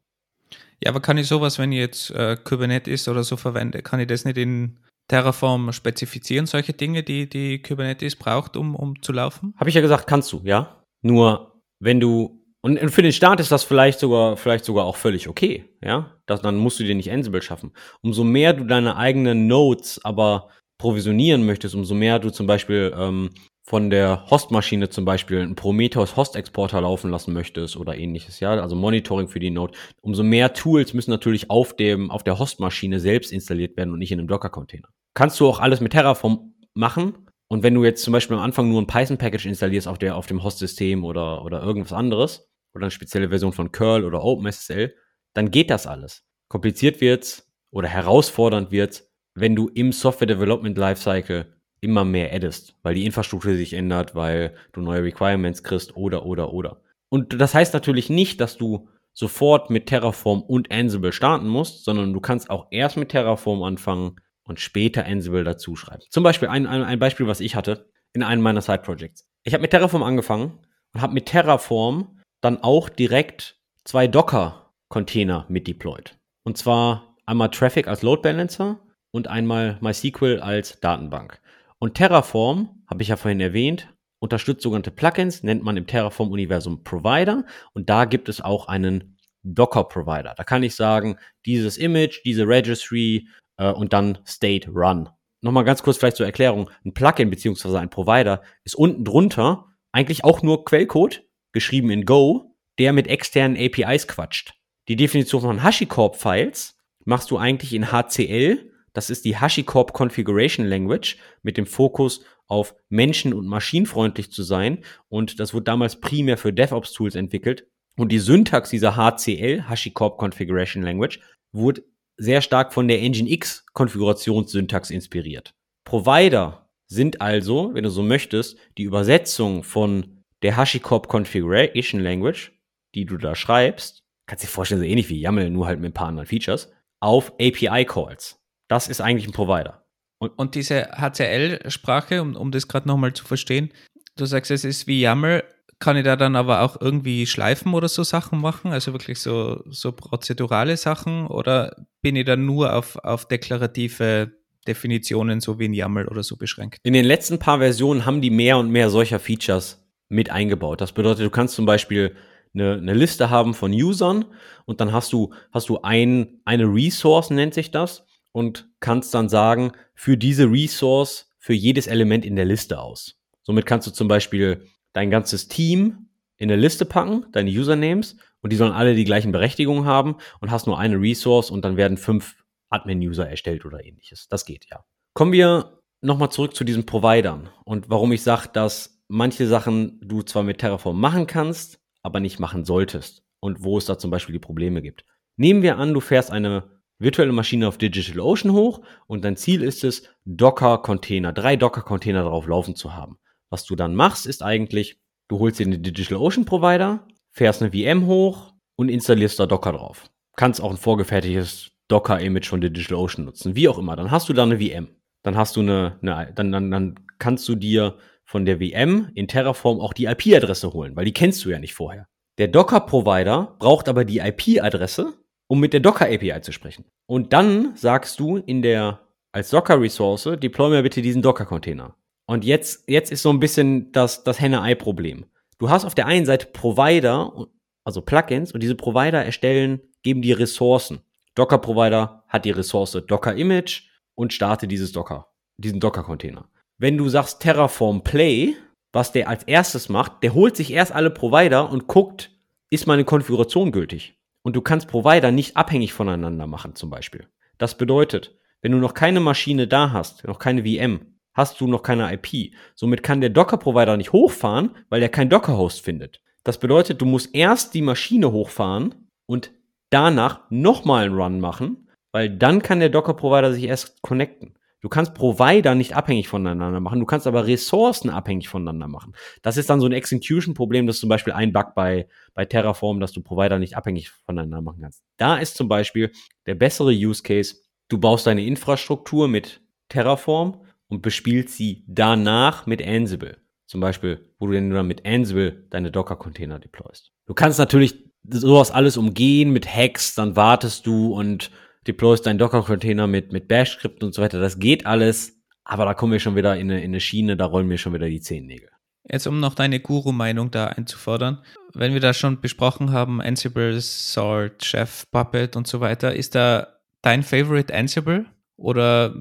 Ja, 0.84 0.92
aber 0.92 1.02
kann 1.02 1.18
ich 1.18 1.28
sowas, 1.28 1.60
wenn 1.60 1.72
ich 1.72 1.80
jetzt 1.80 2.12
äh, 2.12 2.38
Kubernetes 2.42 3.08
oder 3.08 3.24
so 3.24 3.38
verwende, 3.38 3.82
kann 3.82 4.00
ich 4.00 4.08
das 4.08 4.26
nicht 4.26 4.38
in 4.38 4.80
Terraform 5.08 5.72
spezifizieren, 5.74 6.46
solche 6.46 6.74
Dinge, 6.74 7.04
die, 7.04 7.28
die 7.28 7.62
Kubernetes 7.62 8.16
braucht, 8.16 8.56
um, 8.56 8.76
um 8.76 9.02
zu 9.02 9.12
laufen? 9.12 9.54
Habe 9.58 9.70
ich 9.70 9.76
ja 9.76 9.82
gesagt, 9.82 10.08
kannst 10.08 10.32
du, 10.32 10.42
ja. 10.44 10.84
Nur 11.02 11.62
wenn 11.80 12.00
du, 12.00 12.39
und 12.62 12.90
für 12.90 13.02
den 13.02 13.14
Start 13.14 13.40
ist 13.40 13.52
das 13.52 13.64
vielleicht 13.64 14.00
sogar, 14.00 14.36
vielleicht 14.36 14.66
sogar 14.66 14.86
auch 14.86 14.98
völlig 14.98 15.30
okay, 15.30 15.66
ja. 15.82 16.16
Das, 16.26 16.42
dann 16.42 16.58
musst 16.58 16.80
du 16.80 16.84
dir 16.84 16.96
nicht 16.96 17.12
Ansible 17.12 17.42
schaffen. 17.42 17.72
Umso 18.02 18.24
mehr 18.24 18.54
du 18.54 18.66
deine 18.66 18.98
eigenen 18.98 19.48
Nodes 19.48 20.00
aber 20.04 20.50
provisionieren 20.78 21.46
möchtest, 21.46 21.76
umso 21.76 21.96
mehr 21.96 22.20
du 22.20 22.32
zum 22.32 22.48
Beispiel 22.48 22.94
ähm, 22.98 23.30
von 23.64 23.92
der 23.92 24.26
Hostmaschine 24.32 24.90
zum 24.90 25.06
Beispiel 25.06 25.42
einen 25.42 25.56
Prometheus 25.56 26.16
Host-Exporter 26.16 26.82
laufen 26.82 27.12
lassen 27.12 27.34
möchtest 27.34 27.78
oder 27.78 27.96
ähnliches, 27.96 28.40
ja, 28.40 28.52
also 28.52 28.76
Monitoring 28.76 29.28
für 29.28 29.40
die 29.40 29.52
Node, 29.52 29.78
umso 30.02 30.24
mehr 30.24 30.54
Tools 30.54 30.94
müssen 30.94 31.12
natürlich 31.12 31.52
auf 31.52 31.76
dem, 31.76 32.10
auf 32.10 32.24
der 32.24 32.40
Hostmaschine 32.40 33.00
selbst 33.00 33.32
installiert 33.32 33.78
werden 33.78 33.94
und 33.94 34.00
nicht 34.00 34.12
in 34.12 34.20
einem 34.20 34.28
Docker-Container. 34.28 34.88
Kannst 35.14 35.40
du 35.40 35.48
auch 35.48 35.60
alles 35.60 35.82
mit 35.82 35.92
Terraform 35.92 36.56
machen 36.74 37.28
und 37.48 37.62
wenn 37.62 37.76
du 37.76 37.84
jetzt 37.84 38.04
zum 38.04 38.12
Beispiel 38.12 38.38
am 38.38 38.44
Anfang 38.44 38.70
nur 38.70 38.82
ein 38.82 38.88
Python-Package 38.88 39.46
installierst 39.46 39.88
auf 39.88 40.00
der, 40.00 40.16
auf 40.16 40.26
dem 40.26 40.42
Host-System 40.42 41.04
oder, 41.04 41.46
oder 41.46 41.62
irgendwas 41.62 41.94
anderes 41.94 42.49
oder 42.80 42.86
eine 42.86 42.92
spezielle 42.92 43.30
Version 43.30 43.54
von 43.54 43.72
Curl 43.72 44.06
oder 44.06 44.24
OpenSSL, 44.24 44.96
dann 45.34 45.52
geht 45.52 45.70
das 45.70 45.86
alles. 45.86 46.24
Kompliziert 46.48 47.02
wird's 47.02 47.48
oder 47.72 47.88
herausfordernd 47.88 48.72
wird's, 48.72 49.12
wenn 49.36 49.56
du 49.56 49.68
im 49.68 49.92
Software 49.92 50.28
Development 50.28 50.78
Lifecycle 50.78 51.54
immer 51.82 52.04
mehr 52.04 52.34
addest, 52.34 52.76
weil 52.84 52.96
die 52.96 53.06
Infrastruktur 53.06 53.56
sich 53.56 53.74
ändert, 53.74 54.16
weil 54.16 54.56
du 54.74 54.82
neue 54.82 55.04
Requirements 55.04 55.64
kriegst 55.64 55.96
oder, 55.96 56.26
oder, 56.26 56.54
oder. 56.54 56.82
Und 57.10 57.40
das 57.40 57.54
heißt 57.54 57.74
natürlich 57.74 58.10
nicht, 58.10 58.42
dass 58.42 58.58
du 58.58 58.90
sofort 59.14 59.70
mit 59.70 59.88
Terraform 59.88 60.42
und 60.42 60.72
Ansible 60.72 61.12
starten 61.12 61.48
musst, 61.48 61.84
sondern 61.84 62.14
du 62.14 62.20
kannst 62.20 62.50
auch 62.50 62.68
erst 62.72 62.98
mit 62.98 63.10
Terraform 63.10 63.64
anfangen 63.64 64.16
und 64.44 64.60
später 64.60 65.06
Ansible 65.06 65.44
dazu 65.44 65.76
schreiben. 65.76 66.04
Zum 66.10 66.24
Beispiel 66.24 66.48
ein, 66.48 66.68
ein, 66.68 66.84
ein 66.84 67.00
Beispiel, 67.00 67.28
was 67.28 67.40
ich 67.40 67.56
hatte 67.56 67.90
in 68.14 68.24
einem 68.24 68.42
meiner 68.42 68.62
Side-Projects. 68.62 69.28
Ich 69.44 69.54
habe 69.54 69.62
mit 69.62 69.72
Terraform 69.72 70.04
angefangen 70.04 70.60
und 70.94 71.02
habe 71.02 71.14
mit 71.14 71.28
Terraform 71.28 72.19
dann 72.42 72.62
auch 72.62 72.90
direkt 72.90 73.58
zwei 73.84 74.08
Docker-Container 74.08 75.46
mit 75.50 75.68
deployed. 75.68 76.18
Und 76.44 76.58
zwar 76.58 77.16
einmal 77.26 77.50
Traffic 77.52 77.88
als 77.88 78.02
Load 78.02 78.22
Balancer 78.22 78.80
und 79.12 79.28
einmal 79.28 79.78
MySQL 79.82 80.40
als 80.40 80.80
Datenbank. 80.80 81.42
Und 81.80 81.96
Terraform, 81.96 82.84
habe 82.88 83.02
ich 83.02 83.10
ja 83.10 83.18
vorhin 83.18 83.40
erwähnt, 83.40 83.94
unterstützt 84.20 84.64
sogenannte 84.64 84.92
Plugins, 84.92 85.44
nennt 85.44 85.64
man 85.64 85.78
im 85.78 85.88
Terraform-Universum 85.88 86.84
Provider. 86.84 87.46
Und 87.74 87.90
da 87.90 88.06
gibt 88.06 88.30
es 88.30 88.42
auch 88.42 88.68
einen 88.68 89.18
Docker-Provider. 89.44 90.34
Da 90.36 90.44
kann 90.44 90.64
ich 90.64 90.76
sagen, 90.76 91.18
dieses 91.46 91.78
Image, 91.78 92.22
diese 92.26 92.48
Registry 92.48 93.28
äh, 93.58 93.72
und 93.72 93.94
dann 93.94 94.18
State 94.28 94.70
Run. 94.70 95.10
Nochmal 95.42 95.64
ganz 95.64 95.82
kurz 95.82 95.98
vielleicht 95.98 96.18
zur 96.18 96.26
Erklärung. 96.26 96.70
Ein 96.84 96.94
Plugin 96.94 97.30
beziehungsweise 97.30 97.80
ein 97.80 97.90
Provider 97.90 98.42
ist 98.66 98.76
unten 98.76 99.06
drunter 99.06 99.66
eigentlich 99.92 100.24
auch 100.24 100.42
nur 100.42 100.66
Quellcode, 100.66 101.24
geschrieben 101.52 101.92
in 101.92 102.06
Go, 102.06 102.56
der 102.78 102.94
mit 102.94 103.08
externen 103.08 103.58
APIs 103.58 104.08
quatscht. 104.08 104.54
Die 104.88 104.96
Definition 104.96 105.42
von 105.42 105.64
HashiCorp-Files 105.64 106.78
machst 107.06 107.32
du 107.32 107.38
eigentlich 107.38 107.74
in 107.74 107.92
HCL 107.92 108.70
das 108.94 109.10
ist 109.10 109.26
die 109.26 109.38
HashiCorp 109.38 109.94
Configuration 109.94 110.66
Language 110.66 111.18
mit 111.44 111.58
dem 111.58 111.66
Fokus 111.66 112.24
auf 112.48 112.76
menschen- 112.90 113.34
und 113.34 113.48
maschinenfreundlich 113.48 114.32
zu 114.32 114.44
sein. 114.44 114.84
Und 115.08 115.40
das 115.40 115.54
wurde 115.54 115.66
damals 115.66 116.00
primär 116.00 116.38
für 116.38 116.52
DevOps-Tools 116.52 117.16
entwickelt. 117.16 117.68
Und 117.98 118.12
die 118.12 118.20
Syntax 118.20 118.70
dieser 118.70 118.96
HCL, 118.96 119.68
HashiCorp 119.68 120.18
Configuration 120.18 120.84
Language, 120.84 121.20
wurde 121.52 121.84
sehr 122.18 122.42
stark 122.42 122.74
von 122.74 122.88
der 122.88 123.02
Nginx 123.02 123.66
Konfigurationssyntax 123.74 124.90
inspiriert. 124.90 125.54
Provider 125.86 126.70
sind 126.88 127.22
also, 127.22 127.74
wenn 127.74 127.84
du 127.84 127.90
so 127.90 128.04
möchtest, 128.04 128.58
die 128.78 128.84
Übersetzung 128.84 129.64
von 129.64 130.19
der 130.42 130.58
HashiCorp 130.58 131.08
Configuration 131.08 132.00
Language, 132.02 132.52
die 132.96 133.06
du 133.06 133.18
da 133.18 133.36
schreibst, 133.36 134.04
kannst 134.26 134.44
dir 134.44 134.48
vorstellen, 134.48 134.82
so 134.82 134.88
ähnlich 134.88 135.10
wie 135.10 135.20
YAML, 135.20 135.50
nur 135.50 135.68
halt 135.68 135.80
mit 135.80 135.92
ein 135.92 135.94
paar 135.94 136.08
anderen 136.08 136.28
Features, 136.28 136.72
auf 137.00 137.32
API 137.34 137.86
Calls. 137.86 138.40
Das 138.68 138.88
ist 138.88 139.02
eigentlich 139.02 139.28
ein 139.28 139.34
Provider. 139.34 139.86
Und, 140.20 140.38
und 140.38 140.56
diese 140.56 140.90
HCL-Sprache, 140.92 142.22
um, 142.22 142.36
um 142.36 142.52
das 142.52 142.68
gerade 142.68 142.88
nochmal 142.88 143.14
zu 143.14 143.26
verstehen, 143.26 143.72
du 144.16 144.26
sagst, 144.26 144.52
es 144.52 144.64
ist 144.64 144.86
wie 144.86 145.02
YAML, 145.02 145.44
kann 145.80 145.96
ich 145.96 146.04
da 146.04 146.18
dann 146.18 146.36
aber 146.36 146.62
auch 146.62 146.80
irgendwie 146.80 147.26
Schleifen 147.26 147.74
oder 147.74 147.88
so 147.88 148.04
Sachen 148.04 148.42
machen, 148.42 148.72
also 148.72 148.92
wirklich 148.92 149.20
so, 149.20 149.64
so 149.70 149.94
prozedurale 149.94 150.76
Sachen, 150.76 151.26
oder 151.28 151.86
bin 152.02 152.18
ich 152.18 152.26
dann 152.26 152.46
nur 152.46 152.76
auf, 152.76 152.98
auf 152.98 153.28
deklarative 153.28 154.34
Definitionen, 154.68 155.40
so 155.40 155.58
wie 155.58 155.66
in 155.66 155.74
YAML 155.74 156.08
oder 156.10 156.22
so 156.22 156.36
beschränkt? 156.36 156.80
In 156.84 156.94
den 156.94 157.06
letzten 157.06 157.40
paar 157.40 157.60
Versionen 157.60 158.06
haben 158.06 158.22
die 158.22 158.30
mehr 158.30 158.58
und 158.58 158.70
mehr 158.70 158.90
solcher 158.90 159.20
Features 159.20 159.79
mit 160.10 160.32
eingebaut. 160.32 160.82
Das 160.82 160.92
bedeutet, 160.92 161.26
du 161.26 161.30
kannst 161.30 161.56
zum 161.56 161.66
Beispiel 161.66 162.16
eine, 162.54 162.74
eine 162.74 162.94
Liste 162.94 163.30
haben 163.30 163.54
von 163.54 163.72
Usern 163.72 164.26
und 164.66 164.82
dann 164.82 164.92
hast 164.92 165.14
du, 165.14 165.34
hast 165.52 165.70
du 165.70 165.82
ein, 165.82 166.42
eine 166.46 166.66
Resource, 166.66 167.30
nennt 167.30 167.54
sich 167.54 167.72
das, 167.72 168.06
und 168.32 168.70
kannst 168.80 169.14
dann 169.14 169.30
sagen, 169.30 169.72
für 169.96 170.18
diese 170.18 170.46
Resource 170.52 171.30
für 171.40 171.54
jedes 171.54 171.88
Element 171.88 172.26
in 172.26 172.36
der 172.36 172.46
Liste 172.46 172.80
aus. 172.80 173.16
Somit 173.42 173.66
kannst 173.66 173.88
du 173.88 173.92
zum 173.92 174.08
Beispiel 174.08 174.66
dein 174.94 175.10
ganzes 175.10 175.48
Team 175.48 176.10
in 176.38 176.52
eine 176.52 176.62
Liste 176.62 176.86
packen, 176.86 177.26
deine 177.32 177.50
Usernames, 177.50 178.18
und 178.42 178.54
die 178.54 178.56
sollen 178.56 178.72
alle 178.72 178.96
die 178.96 179.04
gleichen 179.04 179.32
Berechtigungen 179.32 179.86
haben 179.86 180.16
und 180.40 180.52
hast 180.52 180.68
nur 180.68 180.80
eine 180.80 181.00
Resource 181.00 181.52
und 181.52 181.66
dann 181.66 181.76
werden 181.76 181.98
fünf 181.98 182.36
Admin-User 182.70 183.28
erstellt 183.28 183.66
oder 183.66 183.84
ähnliches. 183.84 184.28
Das 184.30 184.46
geht 184.46 184.68
ja. 184.70 184.86
Kommen 185.14 185.32
wir 185.32 185.82
nochmal 186.02 186.32
zurück 186.32 186.56
zu 186.56 186.64
diesen 186.64 186.86
Providern 186.86 187.50
und 187.66 187.90
warum 187.90 188.12
ich 188.12 188.24
sage, 188.24 188.50
dass 188.54 188.99
manche 189.10 189.48
Sachen 189.48 190.00
du 190.02 190.22
zwar 190.22 190.44
mit 190.44 190.60
Terraform 190.60 191.00
machen 191.00 191.28
kannst, 191.28 191.80
aber 192.04 192.22
nicht 192.22 192.40
machen 192.40 192.64
solltest 192.64 193.24
und 193.42 193.64
wo 193.64 193.78
es 193.78 193.86
da 193.86 193.98
zum 193.98 194.12
Beispiel 194.12 194.34
die 194.34 194.40
Probleme 194.40 194.82
gibt. 194.82 195.04
Nehmen 195.36 195.62
wir 195.62 195.78
an, 195.78 195.94
du 195.94 196.00
fährst 196.00 196.32
eine 196.32 196.80
virtuelle 197.00 197.32
Maschine 197.32 197.68
auf 197.68 197.78
DigitalOcean 197.78 198.54
hoch 198.54 198.82
und 199.08 199.26
dein 199.26 199.36
Ziel 199.38 199.64
ist 199.64 199.84
es, 199.84 200.04
Docker-Container, 200.26 201.34
drei 201.34 201.56
Docker-Container 201.56 202.24
darauf 202.24 202.48
laufen 202.48 202.76
zu 202.76 202.94
haben. 202.94 203.18
Was 203.50 203.66
du 203.66 203.76
dann 203.76 203.96
machst, 203.96 204.28
ist 204.28 204.44
eigentlich, 204.44 205.00
du 205.28 205.40
holst 205.40 205.60
dir 205.60 205.66
einen 205.66 205.82
DigitalOcean-Provider, 205.82 207.08
fährst 207.32 207.62
eine 207.62 207.72
VM 207.72 208.06
hoch 208.06 208.54
und 208.76 208.90
installierst 208.90 209.40
da 209.40 209.46
Docker 209.46 209.72
drauf. 209.72 210.10
Kannst 210.36 210.62
auch 210.62 210.72
ein 210.72 210.78
vorgefertigtes 210.78 211.72
Docker-Image 211.88 212.48
von 212.48 212.62
DigitalOcean 212.62 213.26
nutzen, 213.26 213.56
wie 213.56 213.68
auch 213.68 213.78
immer. 213.78 213.96
Dann 213.96 214.12
hast 214.12 214.30
du 214.30 214.34
da 214.34 214.44
eine 214.44 214.60
VM. 214.60 214.90
Dann 215.24 215.36
hast 215.36 215.56
du 215.56 215.62
eine, 215.62 215.98
eine 216.02 216.32
dann, 216.34 216.52
dann, 216.52 216.72
dann 216.72 216.96
kannst 217.18 217.48
du 217.50 217.56
dir 217.56 217.98
von 218.30 218.46
der 218.46 218.60
VM 218.60 219.10
in 219.16 219.28
Terraform 219.28 219.80
auch 219.80 219.94
die 219.94 220.06
IP-Adresse 220.06 220.72
holen, 220.72 220.96
weil 220.96 221.06
die 221.06 221.14
kennst 221.14 221.44
du 221.44 221.50
ja 221.50 221.58
nicht 221.58 221.74
vorher. 221.74 222.08
Der 222.38 222.48
Docker-Provider 222.48 223.56
braucht 223.58 223.90
aber 223.90 224.06
die 224.06 224.20
IP-Adresse 224.20 225.14
um 225.50 225.60
mit 225.60 225.74
der 225.74 225.80
Docker 225.80 226.06
API 226.06 226.42
zu 226.42 226.52
sprechen. 226.52 226.86
Und 227.08 227.34
dann 227.34 227.76
sagst 227.76 228.20
du 228.20 228.38
in 228.38 228.62
der 228.62 229.02
als 229.32 229.50
Docker 229.50 229.82
Ressource, 229.82 230.30
deploy 230.40 230.70
mir 230.70 230.84
bitte 230.84 231.02
diesen 231.02 231.22
Docker 231.22 231.46
Container. 231.46 231.96
Und 232.28 232.46
jetzt, 232.46 232.84
jetzt 232.88 233.12
ist 233.12 233.24
so 233.24 233.32
ein 233.32 233.40
bisschen 233.40 233.92
das, 233.92 234.24
das 234.24 234.40
Henne-Ei-Problem. 234.40 235.26
Du 235.58 235.70
hast 235.70 235.86
auf 235.86 235.96
der 235.96 236.06
einen 236.06 236.26
Seite 236.26 236.48
Provider, 236.48 237.48
also 237.84 238.02
Plugins, 238.02 238.52
und 238.52 238.62
diese 238.62 238.76
Provider 238.76 239.26
erstellen, 239.26 239.82
geben 240.04 240.22
dir 240.22 240.38
Ressourcen. 240.40 241.00
Docker 241.36 241.58
Provider 241.58 242.24
hat 242.28 242.46
die 242.46 242.52
Ressource 242.52 242.92
Docker 243.08 243.36
Image 243.36 243.90
und 244.16 244.34
starte 244.34 244.68
dieses 244.68 244.92
Docker, 244.92 245.32
diesen 245.58 245.80
Docker 245.80 246.04
Container. 246.04 246.48
Wenn 246.82 246.98
du 246.98 247.10
sagst 247.10 247.42
Terraform 247.42 248.06
Play, 248.06 248.56
was 248.94 249.12
der 249.12 249.28
als 249.28 249.44
erstes 249.44 249.90
macht, 249.90 250.24
der 250.24 250.34
holt 250.34 250.56
sich 250.56 250.72
erst 250.72 250.94
alle 250.94 251.10
Provider 251.10 251.70
und 251.70 251.88
guckt, 251.88 252.32
ist 252.70 252.88
meine 252.88 253.04
Konfiguration 253.04 253.74
gültig? 253.74 254.18
Und 254.44 254.56
du 254.56 254.62
kannst 254.62 254.88
Provider 254.88 255.30
nicht 255.32 255.58
abhängig 255.58 255.92
voneinander 255.92 256.48
machen, 256.48 256.76
zum 256.76 256.90
Beispiel. 256.90 257.28
Das 257.58 257.78
bedeutet, 257.78 258.40
wenn 258.62 258.72
du 258.72 258.78
noch 258.78 258.94
keine 258.94 259.20
Maschine 259.20 259.68
da 259.68 259.92
hast, 259.92 260.26
noch 260.26 260.40
keine 260.40 260.64
VM, 260.64 261.18
hast 261.34 261.60
du 261.60 261.68
noch 261.68 261.84
keine 261.84 262.14
IP. 262.14 262.54
Somit 262.76 263.04
kann 263.04 263.20
der 263.20 263.32
Docker-Provider 263.32 263.98
nicht 263.98 264.14
hochfahren, 264.14 264.72
weil 264.88 265.02
er 265.02 265.10
kein 265.10 265.30
Docker-Host 265.30 265.82
findet. 265.82 266.22
Das 266.46 266.62
bedeutet, 266.62 267.02
du 267.02 267.06
musst 267.06 267.36
erst 267.36 267.74
die 267.74 267.82
Maschine 267.82 268.32
hochfahren 268.32 269.10
und 269.26 269.52
danach 269.90 270.50
nochmal 270.50 271.08
einen 271.08 271.20
Run 271.20 271.42
machen, 271.42 271.90
weil 272.14 272.30
dann 272.30 272.62
kann 272.62 272.80
der 272.80 272.88
Docker-Provider 272.88 273.52
sich 273.52 273.66
erst 273.66 274.02
connecten. 274.02 274.54
Du 274.82 274.88
kannst 274.88 275.14
Provider 275.14 275.76
nicht 275.76 275.96
abhängig 275.96 276.30
voneinander 276.30 276.80
machen, 276.80 277.00
du 277.00 277.06
kannst 277.06 277.28
aber 277.28 277.46
Ressourcen 277.48 278.10
abhängig 278.10 278.48
voneinander 278.48 278.88
machen. 278.88 279.14
Das 279.42 279.58
ist 279.58 279.70
dann 279.70 279.82
so 279.82 279.86
ein 279.86 279.92
Execution-Problem, 279.92 280.88
das 280.88 280.98
ist 280.98 281.02
zum 281.02 281.10
Beispiel 281.10 281.34
ein 281.34 281.52
Bug 281.52 281.76
bei, 281.76 282.08
bei 282.34 282.46
Terraform, 282.46 283.00
dass 283.00 283.12
du 283.12 283.22
Provider 283.22 283.60
nicht 283.60 283.76
abhängig 283.76 284.10
voneinander 284.10 284.62
machen 284.62 284.82
kannst. 284.82 285.04
Da 285.18 285.38
ist 285.38 285.56
zum 285.56 285.68
Beispiel 285.68 286.12
der 286.46 286.56
bessere 286.56 286.92
Use 286.92 287.24
Case, 287.24 287.58
du 287.90 287.98
baust 287.98 288.26
deine 288.26 288.46
Infrastruktur 288.46 289.28
mit 289.28 289.62
Terraform 289.90 290.62
und 290.88 291.02
bespielst 291.02 291.56
sie 291.56 291.84
danach 291.88 292.66
mit 292.66 292.86
Ansible. 292.86 293.38
Zum 293.66 293.82
Beispiel, 293.82 294.34
wo 294.40 294.48
du 294.48 294.54
dann 294.54 294.88
mit 294.88 295.06
Ansible 295.06 295.68
deine 295.70 295.92
Docker-Container 295.92 296.58
deployst. 296.58 297.12
Du 297.28 297.34
kannst 297.34 297.60
natürlich 297.60 298.10
sowas 298.28 298.72
alles 298.72 298.98
umgehen 298.98 299.52
mit 299.52 299.68
Hacks, 299.68 300.16
dann 300.16 300.36
wartest 300.36 300.88
du 300.88 301.14
und 301.14 301.52
deployst 301.90 302.26
deinen 302.26 302.38
Docker-Container 302.38 303.08
mit, 303.08 303.34
mit 303.34 303.48
Bash-Skripten 303.48 304.06
und 304.06 304.14
so 304.14 304.22
weiter. 304.22 304.40
Das 304.40 304.60
geht 304.60 304.86
alles, 304.86 305.42
aber 305.64 305.86
da 305.86 305.94
kommen 305.94 306.14
wir 306.14 306.20
schon 306.20 306.36
wieder 306.36 306.56
in 306.56 306.70
eine, 306.72 306.82
in 306.82 306.92
eine 306.92 307.00
Schiene, 307.00 307.36
da 307.36 307.46
rollen 307.46 307.70
wir 307.70 307.78
schon 307.78 307.94
wieder 307.94 308.08
die 308.08 308.22
Zehennägel. 308.22 308.70
Jetzt, 309.12 309.26
um 309.26 309.40
noch 309.40 309.56
deine 309.56 309.80
Guru-Meinung 309.80 310.52
da 310.52 310.68
einzufordern, 310.68 311.44
wenn 311.74 311.94
wir 311.94 312.00
da 312.00 312.14
schon 312.14 312.42
besprochen 312.42 312.92
haben, 312.92 313.22
Ansible, 313.22 313.80
Salt, 313.82 314.64
Chef, 314.64 315.06
Puppet 315.12 315.56
und 315.56 315.68
so 315.68 315.80
weiter, 315.80 316.16
ist 316.16 316.36
da 316.36 316.68
dein 317.02 317.24
Favorite 317.24 317.74
Ansible? 317.74 318.26
Oder 318.56 319.16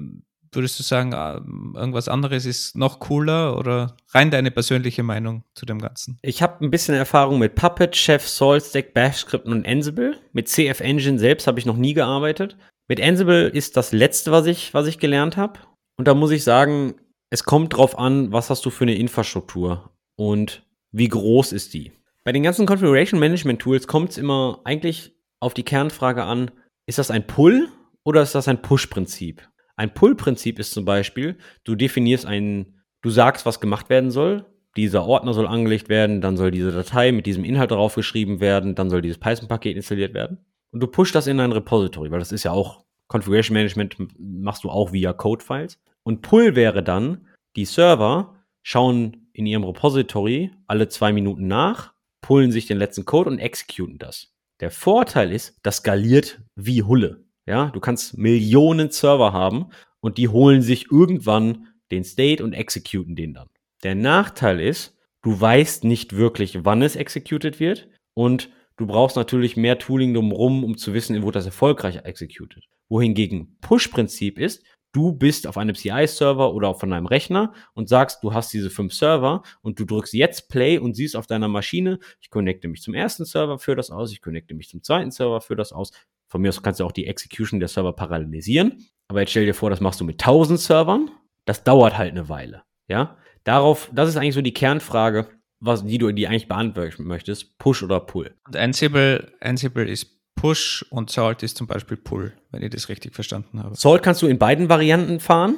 würdest 0.51 0.79
du 0.79 0.83
sagen, 0.83 1.13
ah, 1.13 1.41
irgendwas 1.75 2.07
anderes 2.07 2.45
ist 2.45 2.75
noch 2.75 2.99
cooler 2.99 3.57
oder 3.57 3.95
rein 4.09 4.31
deine 4.31 4.51
persönliche 4.51 5.03
Meinung 5.03 5.43
zu 5.53 5.65
dem 5.65 5.79
Ganzen? 5.79 6.19
Ich 6.21 6.41
habe 6.41 6.63
ein 6.63 6.71
bisschen 6.71 6.95
Erfahrung 6.95 7.39
mit 7.39 7.55
Puppet, 7.55 7.95
Chef, 7.95 8.27
SaltStack, 8.27 8.93
Bash-Skripten 8.93 9.51
und 9.51 9.67
Ansible. 9.67 10.17
Mit 10.33 10.47
CF 10.47 10.79
Engine 10.79 11.19
selbst 11.19 11.47
habe 11.47 11.59
ich 11.59 11.65
noch 11.65 11.77
nie 11.77 11.93
gearbeitet. 11.93 12.57
Mit 12.87 13.01
Ansible 13.01 13.47
ist 13.47 13.77
das 13.77 13.91
letzte, 13.91 14.31
was 14.31 14.45
ich, 14.45 14.73
was 14.73 14.87
ich 14.87 14.99
gelernt 14.99 15.37
habe. 15.37 15.59
Und 15.97 16.07
da 16.07 16.13
muss 16.13 16.31
ich 16.31 16.43
sagen, 16.43 16.95
es 17.29 17.43
kommt 17.43 17.75
drauf 17.75 17.97
an, 17.97 18.31
was 18.31 18.49
hast 18.49 18.65
du 18.65 18.69
für 18.69 18.85
eine 18.85 18.95
Infrastruktur 18.95 19.91
und 20.15 20.63
wie 20.91 21.07
groß 21.07 21.51
ist 21.51 21.73
die. 21.73 21.91
Bei 22.23 22.31
den 22.31 22.43
ganzen 22.43 22.65
Configuration 22.65 23.19
Management 23.19 23.61
Tools 23.61 23.87
kommt 23.87 24.11
es 24.11 24.17
immer 24.17 24.61
eigentlich 24.63 25.13
auf 25.39 25.53
die 25.53 25.63
Kernfrage 25.63 26.23
an, 26.23 26.51
ist 26.85 26.97
das 26.97 27.11
ein 27.11 27.27
Pull 27.27 27.69
oder 28.03 28.21
ist 28.21 28.35
das 28.35 28.47
ein 28.47 28.61
Push-Prinzip? 28.61 29.47
Ein 29.79 29.93
Pull-Prinzip 29.93 30.59
ist 30.59 30.73
zum 30.73 30.83
Beispiel, 30.83 31.37
du 31.63 31.73
definierst 31.73 32.25
einen, 32.25 32.81
du 33.01 33.09
sagst, 33.09 33.45
was 33.45 33.61
gemacht 33.61 33.89
werden 33.89 34.11
soll. 34.11 34.45
Dieser 34.75 35.05
Ordner 35.05 35.33
soll 35.33 35.47
angelegt 35.47 35.87
werden, 35.87 36.19
dann 36.19 36.35
soll 36.35 36.51
diese 36.51 36.73
Datei 36.73 37.13
mit 37.13 37.25
diesem 37.25 37.45
Inhalt 37.45 37.71
darauf 37.71 37.95
geschrieben 37.95 38.41
werden, 38.41 38.75
dann 38.75 38.89
soll 38.89 39.01
dieses 39.01 39.19
Python-Paket 39.19 39.77
installiert 39.77 40.13
werden. 40.13 40.39
Und 40.71 40.81
du 40.81 40.87
pushst 40.87 41.15
das 41.15 41.27
in 41.27 41.39
ein 41.39 41.53
Repository, 41.53 42.11
weil 42.11 42.19
das 42.19 42.33
ist 42.33 42.43
ja 42.43 42.51
auch 42.51 42.83
Configuration 43.07 43.53
Management 43.53 43.95
machst 44.19 44.65
du 44.65 44.69
auch 44.69 44.91
via 44.91 45.13
Code-Files. 45.13 45.79
Und 46.03 46.23
Pull 46.23 46.57
wäre 46.57 46.83
dann, 46.83 47.29
die 47.55 47.63
Server 47.63 48.35
schauen 48.61 49.29
in 49.31 49.45
ihrem 49.45 49.63
Repository 49.63 50.51
alle 50.67 50.89
zwei 50.89 51.13
Minuten 51.13 51.47
nach, 51.47 51.93
pullen 52.19 52.51
sich 52.51 52.65
den 52.65 52.79
letzten 52.79 53.05
Code 53.05 53.29
und 53.29 53.39
executen 53.39 53.97
das. 53.97 54.33
Der 54.59 54.71
Vorteil 54.71 55.31
ist, 55.31 55.57
das 55.63 55.77
skaliert 55.77 56.41
wie 56.57 56.83
Hulle. 56.83 57.28
Ja, 57.49 57.71
du 57.71 57.79
kannst 57.79 58.15
Millionen 58.15 58.91
Server 58.91 59.33
haben 59.33 59.71
und 60.01 60.19
die 60.19 60.27
holen 60.27 60.61
sich 60.61 60.91
irgendwann 60.91 61.65
den 61.89 62.03
State 62.03 62.43
und 62.43 62.53
executen 62.53 63.15
den 63.15 63.33
dann. 63.33 63.49
Der 63.81 63.95
Nachteil 63.95 64.59
ist, 64.59 64.95
du 65.23 65.41
weißt 65.41 65.83
nicht 65.83 66.15
wirklich, 66.15 66.63
wann 66.63 66.83
es 66.83 66.95
executed 66.95 67.59
wird 67.59 67.89
und 68.13 68.51
du 68.77 68.85
brauchst 68.85 69.15
natürlich 69.15 69.57
mehr 69.57 69.79
Tooling 69.79 70.13
drumherum, 70.13 70.63
um 70.63 70.77
zu 70.77 70.93
wissen, 70.93 71.23
wo 71.23 71.31
das 71.31 71.47
erfolgreich 71.47 71.95
executed. 72.03 72.65
Wohingegen 72.87 73.57
Push-Prinzip 73.61 74.37
ist, 74.37 74.63
du 74.91 75.13
bist 75.13 75.47
auf 75.47 75.57
einem 75.57 75.73
CI-Server 75.73 76.53
oder 76.53 76.75
von 76.75 76.93
einem 76.93 77.07
Rechner 77.07 77.53
und 77.73 77.89
sagst, 77.89 78.23
du 78.23 78.31
hast 78.31 78.53
diese 78.53 78.69
fünf 78.69 78.93
Server 78.93 79.41
und 79.63 79.79
du 79.79 79.85
drückst 79.85 80.13
jetzt 80.13 80.49
Play 80.49 80.77
und 80.77 80.93
siehst 80.93 81.15
auf 81.15 81.25
deiner 81.25 81.47
Maschine, 81.47 81.97
ich 82.21 82.29
connecte 82.29 82.67
mich 82.67 82.83
zum 82.83 82.93
ersten 82.93 83.25
Server, 83.25 83.57
führe 83.57 83.77
das 83.77 83.89
aus, 83.89 84.11
ich 84.11 84.21
connecte 84.21 84.53
mich 84.53 84.69
zum 84.69 84.83
zweiten 84.83 85.09
Server, 85.09 85.41
führe 85.41 85.57
das 85.57 85.73
aus, 85.73 85.91
von 86.29 86.41
mir 86.41 86.49
aus 86.49 86.61
kannst 86.61 86.79
du 86.79 86.85
auch 86.85 86.91
die 86.91 87.07
Execution 87.07 87.59
der 87.59 87.69
Server 87.69 87.93
parallelisieren. 87.93 88.85
Aber 89.07 89.21
jetzt 89.21 89.31
stell 89.31 89.45
dir 89.45 89.55
vor, 89.55 89.69
das 89.69 89.81
machst 89.81 89.99
du 89.99 90.05
mit 90.05 90.21
1000 90.21 90.59
Servern. 90.59 91.09
Das 91.45 91.63
dauert 91.63 91.97
halt 91.97 92.11
eine 92.11 92.29
Weile. 92.29 92.61
Ja, 92.87 93.17
darauf, 93.43 93.89
das 93.93 94.09
ist 94.09 94.17
eigentlich 94.17 94.35
so 94.35 94.41
die 94.41 94.53
Kernfrage, 94.53 95.27
was, 95.59 95.85
die 95.85 95.97
du, 95.97 96.11
die 96.11 96.27
eigentlich 96.27 96.47
beantworten 96.47 97.03
möchtest. 97.03 97.57
Push 97.57 97.83
oder 97.83 97.99
Pull. 97.99 98.35
Und 98.45 98.55
Ansible, 98.55 99.33
Ansible 99.41 99.87
ist 99.87 100.19
Push 100.35 100.85
und 100.89 101.09
Salt 101.09 101.43
ist 101.43 101.57
zum 101.57 101.67
Beispiel 101.67 101.97
Pull, 101.97 102.33
wenn 102.51 102.61
ich 102.61 102.69
das 102.69 102.87
richtig 102.87 103.13
verstanden 103.13 103.61
habe. 103.61 103.75
Salt 103.75 104.03
kannst 104.03 104.21
du 104.21 104.27
in 104.27 104.37
beiden 104.37 104.69
Varianten 104.69 105.19
fahren. 105.19 105.57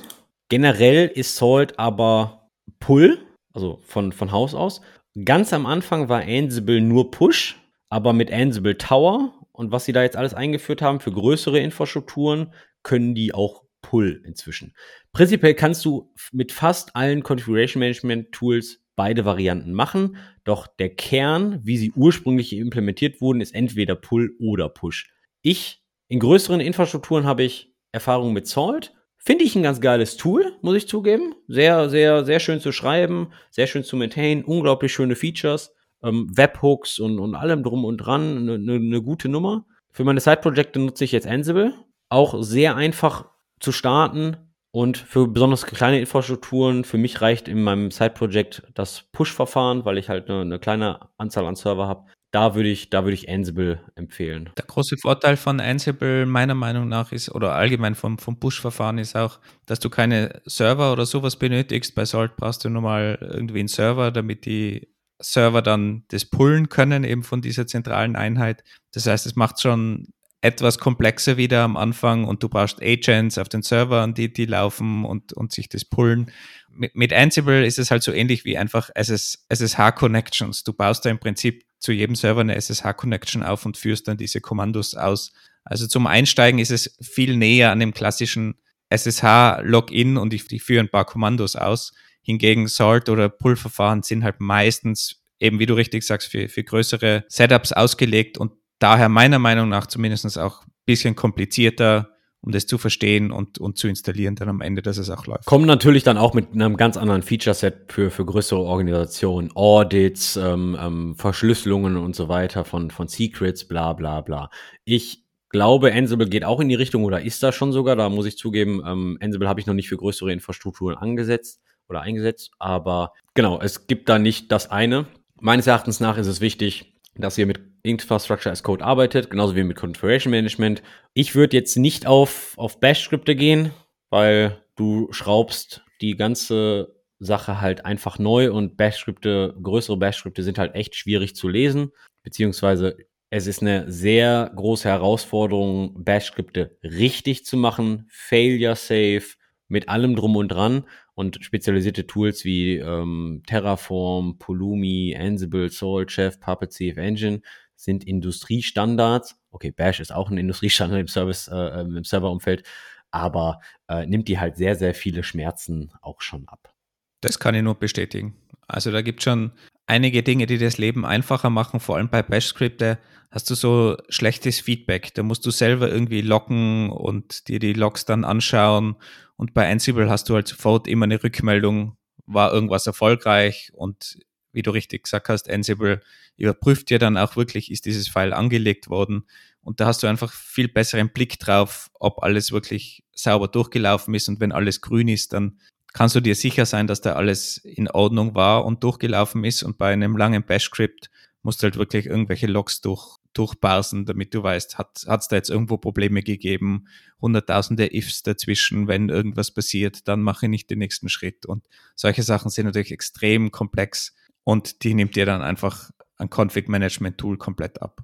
Generell 0.49 1.07
ist 1.07 1.36
Salt 1.36 1.78
aber 1.78 2.49
Pull, 2.80 3.19
also 3.53 3.80
von, 3.86 4.11
von 4.11 4.32
Haus 4.32 4.55
aus. 4.55 4.82
Ganz 5.26 5.51
am 5.53 5.65
Anfang 5.65 6.09
war 6.09 6.22
Ansible 6.22 6.82
nur 6.82 7.11
Push, 7.11 7.57
aber 7.89 8.13
mit 8.13 8.32
Ansible 8.32 8.78
Tower 8.78 9.34
und 9.62 9.72
was 9.72 9.86
sie 9.86 9.93
da 9.93 10.01
jetzt 10.01 10.18
alles 10.18 10.34
eingeführt 10.34 10.82
haben 10.82 10.99
für 10.99 11.12
größere 11.12 11.59
Infrastrukturen, 11.59 12.51
können 12.82 13.14
die 13.14 13.34
auch 13.34 13.64
Pull 13.84 14.24
inzwischen. 14.26 14.76
Prinzipiell 15.14 15.53
kannst 15.53 15.86
du 15.86 16.12
mit 16.32 16.51
fast 16.51 16.95
allen 16.95 17.22
Configuration 17.22 17.80
Management 17.80 18.32
Tools 18.32 18.84
beide 18.95 19.24
Varianten 19.24 19.74
machen, 19.74 20.18
doch 20.43 20.66
der 20.66 20.89
Kern, 20.89 21.59
wie 21.64 21.78
sie 21.78 21.91
ursprünglich 21.95 22.53
implementiert 22.53 23.22
wurden, 23.22 23.39
ist 23.39 23.53
entweder 23.53 23.95
Pull 23.95 24.36
oder 24.39 24.68
Push. 24.68 25.14
Ich, 25.43 25.84
in 26.07 26.20
größeren 26.20 26.59
Infrastrukturen 26.59 27.26
habe 27.26 27.43
ich 27.43 27.74
Erfahrung 27.91 28.34
mit 28.34 28.47
Salt. 28.47 28.93
Finde 29.18 29.43
ich 29.43 29.55
ein 29.55 29.64
ganz 29.64 29.80
geiles 29.80 30.18
Tool, 30.18 30.57
muss 30.64 30.76
ich 30.76 30.88
zugeben. 30.88 31.36
Sehr, 31.47 31.88
sehr, 31.89 32.26
sehr 32.26 32.39
schön 32.39 32.59
zu 32.59 32.72
schreiben, 32.72 33.32
sehr 33.51 33.68
schön 33.68 33.84
zu 33.84 33.95
maintainen, 33.95 34.43
unglaublich 34.43 34.91
schöne 34.91 35.16
Features 35.16 35.76
ähm, 36.04 36.28
Webhooks 36.36 36.99
und, 36.99 37.20
und 37.20 37.36
allem 37.36 37.64
drum 37.64 37.86
und 37.86 37.97
dran 37.97 38.38
eine 38.38 38.60
ne, 38.60 38.80
ne 38.80 39.02
gute 39.02 39.30
Nummer. 39.30 39.66
Für 39.91 40.04
meine 40.04 40.20
Side-Projekte 40.20 40.80
nutze 40.80 41.04
ich 41.04 41.12
jetzt 41.12 41.28
Ansible. 41.28 41.74
Auch 42.10 42.41
sehr 42.41 42.76
einfach 42.76 43.26
zu 43.60 43.72
starten 43.72 44.38
und 44.72 44.97
für 44.97 45.28
besonders 45.28 45.66
kleine 45.66 45.99
Infrastrukturen, 45.99 46.86
für 46.86 46.97
mich 46.97 47.22
reicht 47.22 47.47
in 47.47 47.62
meinem 47.62 47.91
Side-Project 47.91 48.64
das 48.74 49.04
Push-Verfahren, 49.12 49.84
weil 49.86 49.97
ich 49.97 50.08
halt 50.08 50.30
eine, 50.30 50.41
eine 50.41 50.60
kleine 50.60 50.99
Anzahl 51.18 51.45
an 51.45 51.56
Server 51.56 51.88
habe. 51.88 52.06
Da 52.32 52.56
würde 52.56 52.70
ich, 52.70 52.89
da 52.89 53.04
würde 53.04 53.16
ich 53.16 53.28
Ansible 53.30 53.82
empfehlen. 53.95 54.49
Der 54.58 54.64
große 54.66 54.95
Vorteil 54.97 55.36
von 55.36 55.60
Ansible 55.60 56.26
meiner 56.26 56.56
Meinung 56.56 56.88
nach 56.88 57.12
ist, 57.12 57.30
oder 57.30 57.56
allgemein 57.56 57.95
vom, 57.95 58.18
vom 58.18 58.39
Push-Verfahren 58.39 58.97
ist 58.97 59.18
auch, 59.18 59.39
dass 59.66 59.82
du 59.82 59.89
keine 59.89 60.41
Server 60.45 60.93
oder 60.93 61.06
sowas 61.06 61.36
benötigst. 61.36 61.93
Bei 61.93 62.06
Salt 62.06 62.38
brauchst 62.38 62.64
du 62.64 62.70
nur 62.70 62.82
mal 62.82 63.18
irgendwie 63.20 63.60
einen 63.60 63.68
Server, 63.68 64.12
damit 64.12 64.45
die 64.45 64.88
Server 65.22 65.61
dann 65.61 66.03
das 66.09 66.26
pullen 66.26 66.69
können, 66.69 67.03
eben 67.03 67.24
von 67.24 67.41
dieser 67.41 67.67
zentralen 67.67 68.15
Einheit. 68.15 68.63
Das 68.91 69.05
heißt, 69.05 69.26
es 69.26 69.36
macht 69.36 69.61
schon 69.61 70.07
etwas 70.41 70.80
komplexer 70.80 71.38
wieder 71.38 71.61
am 71.61 71.78
Anfang 71.78 72.26
und 72.26 72.41
du 72.41 72.49
brauchst 72.49 72.82
Agents 72.82 73.38
auf 73.38 73.47
den 73.47 73.61
Servern, 73.61 74.15
die, 74.15 74.34
die 74.34 74.45
laufen 74.45 75.05
und, 75.05 75.34
und 75.34 75.51
sich 75.51 75.69
das 75.69 75.86
pullen. 75.86 76.32
Mit, 76.69 76.95
mit 76.95 77.13
Ansible 77.13 77.65
ist 77.65 77.78
es 77.78 77.91
halt 77.91 78.01
so 78.01 78.11
ähnlich 78.11 78.43
wie 78.43 78.57
einfach 78.57 78.89
SSH-Connections. 78.95 80.63
Du 80.63 80.74
baust 80.74 81.05
da 81.05 81.11
im 81.11 81.19
Prinzip 81.19 81.63
zu 81.78 81.91
jedem 81.91 82.15
Server 82.15 82.41
eine 82.41 82.55
SSH-Connection 82.55 83.43
auf 83.43 83.65
und 83.65 83.78
führst 83.78 84.07
dann 84.07 84.17
diese 84.17 84.41
Kommandos 84.41 84.95
aus. 84.95 85.32
Also 85.63 85.88
zum 85.88 86.07
Einsteigen 86.07 86.59
ist 86.59 86.72
es 86.72 86.97
viel 87.01 87.38
näher 87.38 87.72
an 87.72 87.80
dem 87.80 87.93
klassischen 87.93 88.55
SSH-Login 88.89 90.17
und 90.17 90.34
ich, 90.34 90.51
ich 90.51 90.63
führe 90.63 90.80
ein 90.80 90.89
paar 90.89 91.05
Kommandos 91.05 91.55
aus. 91.55 91.93
Hingegen 92.22 92.67
Salt- 92.67 93.09
oder 93.09 93.30
Pull-Verfahren 93.30 94.03
sind 94.03 94.24
halt 94.24 94.39
meistens, 94.39 95.24
eben 95.39 95.59
wie 95.59 95.65
du 95.65 95.74
richtig 95.74 96.03
sagst, 96.03 96.30
für, 96.30 96.47
für 96.49 96.63
größere 96.63 97.26
Setups 97.28 97.74
ausgelegt 97.74 98.38
und 98.38 98.53
daher 98.80 99.09
meiner 99.09 99.39
Meinung 99.39 99.69
nach 99.69 99.88
zumindest 99.88 100.38
auch 100.38 100.63
ein 100.63 100.72
bisschen 100.86 101.15
komplizierter, 101.15 102.09
um 102.41 102.51
das 102.51 102.65
zu 102.65 102.78
verstehen 102.78 103.32
und, 103.32 103.59
und 103.59 103.78
zu 103.78 103.88
installieren, 103.88 104.36
dann 104.36 104.49
am 104.49 104.61
Ende, 104.61 104.82
dass 104.82 104.97
es 104.97 105.09
auch 105.09 105.28
läuft. 105.28 105.45
Kommen 105.45 105.67
natürlich 105.67 106.03
dann 106.03 106.17
auch 106.17 106.34
mit 106.34 106.53
einem 106.53 106.76
ganz 106.76 106.97
anderen 106.97 107.22
Feature-Set 107.22 107.91
für, 107.91 108.09
für 108.09 108.26
größere 108.26 108.59
Organisationen, 108.59 109.51
Audits, 109.53 110.38
ähm, 110.38 110.76
ähm, 110.80 111.15
Verschlüsselungen 111.15 111.97
und 111.97 112.15
so 112.15 112.30
weiter 112.30 112.65
von, 112.65 112.89
von 112.89 113.07
Secrets, 113.07 113.67
bla 113.67 113.93
bla 113.93 114.22
bla. 114.22 114.49
Ich 114.86 115.24
glaube, 115.49 115.93
Ansible 115.93 116.30
geht 116.30 116.43
auch 116.43 116.59
in 116.59 116.69
die 116.69 116.76
Richtung 116.76 117.03
oder 117.03 117.22
ist 117.22 117.43
da 117.43 117.51
schon 117.51 117.72
sogar, 117.72 117.95
da 117.95 118.09
muss 118.09 118.26
ich 118.26 118.38
zugeben, 118.38 118.82
ähm, 118.86 119.17
Ansible 119.22 119.47
habe 119.47 119.59
ich 119.59 119.67
noch 119.67 119.76
nicht 119.76 119.89
für 119.89 119.97
größere 119.97 120.32
Infrastrukturen 120.32 120.97
angesetzt 120.97 121.61
oder 121.91 122.01
eingesetzt. 122.01 122.51
Aber 122.57 123.13
genau, 123.35 123.61
es 123.61 123.85
gibt 123.85 124.09
da 124.09 124.17
nicht 124.17 124.51
das 124.51 124.71
eine. 124.71 125.05
Meines 125.39 125.67
Erachtens 125.67 125.99
nach 125.99 126.17
ist 126.17 126.27
es 126.27 126.41
wichtig, 126.41 126.95
dass 127.15 127.37
ihr 127.37 127.45
mit 127.45 127.59
Infrastructure 127.83 128.51
as 128.51 128.63
Code 128.63 128.83
arbeitet, 128.83 129.29
genauso 129.29 129.55
wie 129.55 129.63
mit 129.63 129.77
Configuration 129.77 130.31
Management. 130.31 130.81
Ich 131.13 131.35
würde 131.35 131.57
jetzt 131.57 131.77
nicht 131.77 132.07
auf, 132.07 132.53
auf 132.57 132.79
Bash-Skripte 132.79 133.35
gehen, 133.35 133.71
weil 134.09 134.63
du 134.75 135.07
schraubst 135.11 135.83
die 135.99 136.15
ganze 136.15 136.95
Sache 137.19 137.59
halt 137.61 137.85
einfach 137.85 138.17
neu 138.19 138.51
und 138.51 138.77
Bash-Skripte, 138.77 139.55
größere 139.61 139.97
Bash-Skripte 139.97 140.43
sind 140.43 140.57
halt 140.57 140.75
echt 140.75 140.95
schwierig 140.95 141.35
zu 141.35 141.47
lesen, 141.47 141.91
beziehungsweise 142.23 142.97
Es 143.33 143.47
ist 143.47 143.61
eine 143.61 143.89
sehr 143.89 144.51
große 144.53 144.89
Herausforderung, 144.89 146.03
Bash-Skripte 146.03 146.77
richtig 146.83 147.45
zu 147.45 147.55
machen, 147.55 148.09
failure 148.11 148.75
safe, 148.75 149.37
mit 149.69 149.87
allem 149.87 150.17
drum 150.17 150.35
und 150.35 150.49
dran 150.49 150.83
und 151.14 151.43
spezialisierte 151.43 152.07
Tools 152.07 152.45
wie 152.45 152.78
ähm, 152.78 153.43
Terraform, 153.45 154.38
Pulumi, 154.38 155.16
Ansible, 155.18 155.70
Salt, 155.70 156.12
Chef, 156.12 156.39
Puppet, 156.39 156.72
CF 156.72 156.97
Engine 156.97 157.41
sind 157.76 158.03
Industriestandards. 158.05 159.39
Okay, 159.51 159.72
Bash 159.72 159.99
ist 159.99 160.14
auch 160.14 160.30
ein 160.30 160.38
Industriestandard 160.38 161.01
im 161.01 161.07
Service, 161.07 161.47
äh, 161.47 161.55
ähm, 161.55 161.97
im 161.97 162.03
Serverumfeld, 162.03 162.64
aber 163.09 163.59
äh, 163.88 164.05
nimmt 164.05 164.28
die 164.28 164.39
halt 164.39 164.55
sehr, 164.57 164.76
sehr 164.76 164.93
viele 164.93 165.24
Schmerzen 165.24 165.91
auch 166.01 166.22
schon 166.22 166.47
ab. 166.47 166.74
Das 167.22 167.39
kann 167.39 167.55
ich 167.55 167.64
nur 167.64 167.76
bestätigen. 167.76 168.36
Also 168.68 168.91
da 168.91 169.01
gibt 169.01 169.20
es 169.20 169.26
schon 169.26 169.51
einige 169.86 170.24
Dinge, 170.24 170.45
die 170.45 170.57
das 170.57 170.78
Leben 170.78 171.05
einfacher 171.05 171.49
machen, 171.49 171.80
vor 171.80 171.97
allem 171.97 172.09
bei 172.09 172.24
Bash-Skripte 172.24 172.97
hast 173.32 173.49
du 173.49 173.55
so 173.55 173.97
schlechtes 174.09 174.59
Feedback. 174.59 175.14
Da 175.14 175.24
musst 175.24 175.45
du 175.45 175.51
selber 175.51 175.89
irgendwie 175.89 176.22
locken 176.22 176.89
und 176.89 177.47
dir 177.47 177.59
die 177.59 177.74
Logs 177.74 178.05
dann 178.05 178.26
anschauen. 178.26 178.95
Und 179.41 179.55
bei 179.55 179.67
Ansible 179.67 180.07
hast 180.07 180.29
du 180.29 180.35
halt 180.35 180.47
sofort 180.47 180.87
immer 180.87 181.05
eine 181.05 181.23
Rückmeldung, 181.23 181.97
war 182.27 182.53
irgendwas 182.53 182.85
erfolgreich 182.85 183.71
und 183.73 184.19
wie 184.53 184.61
du 184.61 184.69
richtig 184.69 185.05
gesagt 185.05 185.29
hast, 185.29 185.49
Ansible 185.49 186.01
überprüft 186.37 186.91
dir 186.91 186.99
dann 186.99 187.17
auch 187.17 187.35
wirklich, 187.35 187.71
ist 187.71 187.87
dieses 187.87 188.07
File 188.07 188.33
angelegt 188.33 188.87
worden. 188.87 189.25
Und 189.63 189.79
da 189.79 189.87
hast 189.87 190.03
du 190.03 190.07
einfach 190.07 190.31
viel 190.31 190.67
besseren 190.67 191.09
Blick 191.09 191.39
drauf, 191.39 191.89
ob 191.99 192.21
alles 192.21 192.51
wirklich 192.51 193.03
sauber 193.15 193.47
durchgelaufen 193.47 194.13
ist. 194.13 194.29
Und 194.29 194.39
wenn 194.41 194.51
alles 194.51 194.79
grün 194.79 195.07
ist, 195.07 195.33
dann 195.33 195.59
kannst 195.91 196.13
du 196.13 196.19
dir 196.19 196.35
sicher 196.35 196.67
sein, 196.67 196.85
dass 196.85 197.01
da 197.01 197.13
alles 197.13 197.57
in 197.57 197.89
Ordnung 197.89 198.35
war 198.35 198.63
und 198.63 198.83
durchgelaufen 198.83 199.43
ist. 199.43 199.63
Und 199.63 199.79
bei 199.79 199.91
einem 199.91 200.17
langen 200.17 200.43
Bash-Script 200.43 201.09
musst 201.41 201.63
du 201.63 201.63
halt 201.63 201.77
wirklich 201.77 202.05
irgendwelche 202.05 202.45
Logs 202.45 202.81
durch, 202.81 203.17
durchparsen, 203.34 204.05
damit 204.05 204.34
du 204.34 204.43
weißt, 204.43 204.77
hat 204.77 204.97
es 205.05 205.27
da 205.27 205.36
jetzt 205.36 205.49
irgendwo 205.49 205.77
Probleme 205.77 206.21
gegeben, 206.21 206.88
hunderttausende 207.21 207.93
Ifs 207.95 208.23
dazwischen, 208.23 208.88
wenn 208.88 209.09
irgendwas 209.09 209.51
passiert, 209.51 210.07
dann 210.07 210.21
mache 210.21 210.45
ich 210.45 210.49
nicht 210.49 210.69
den 210.69 210.79
nächsten 210.79 211.09
Schritt. 211.09 211.45
Und 211.45 211.65
solche 211.95 212.23
Sachen 212.23 212.49
sind 212.49 212.65
natürlich 212.65 212.91
extrem 212.91 213.51
komplex 213.51 214.15
und 214.43 214.84
die 214.84 214.93
nimmt 214.93 215.15
dir 215.15 215.25
dann 215.25 215.41
einfach 215.41 215.91
ein 216.17 216.29
Config-Management-Tool 216.29 217.38
komplett 217.38 217.82
ab. 217.82 218.03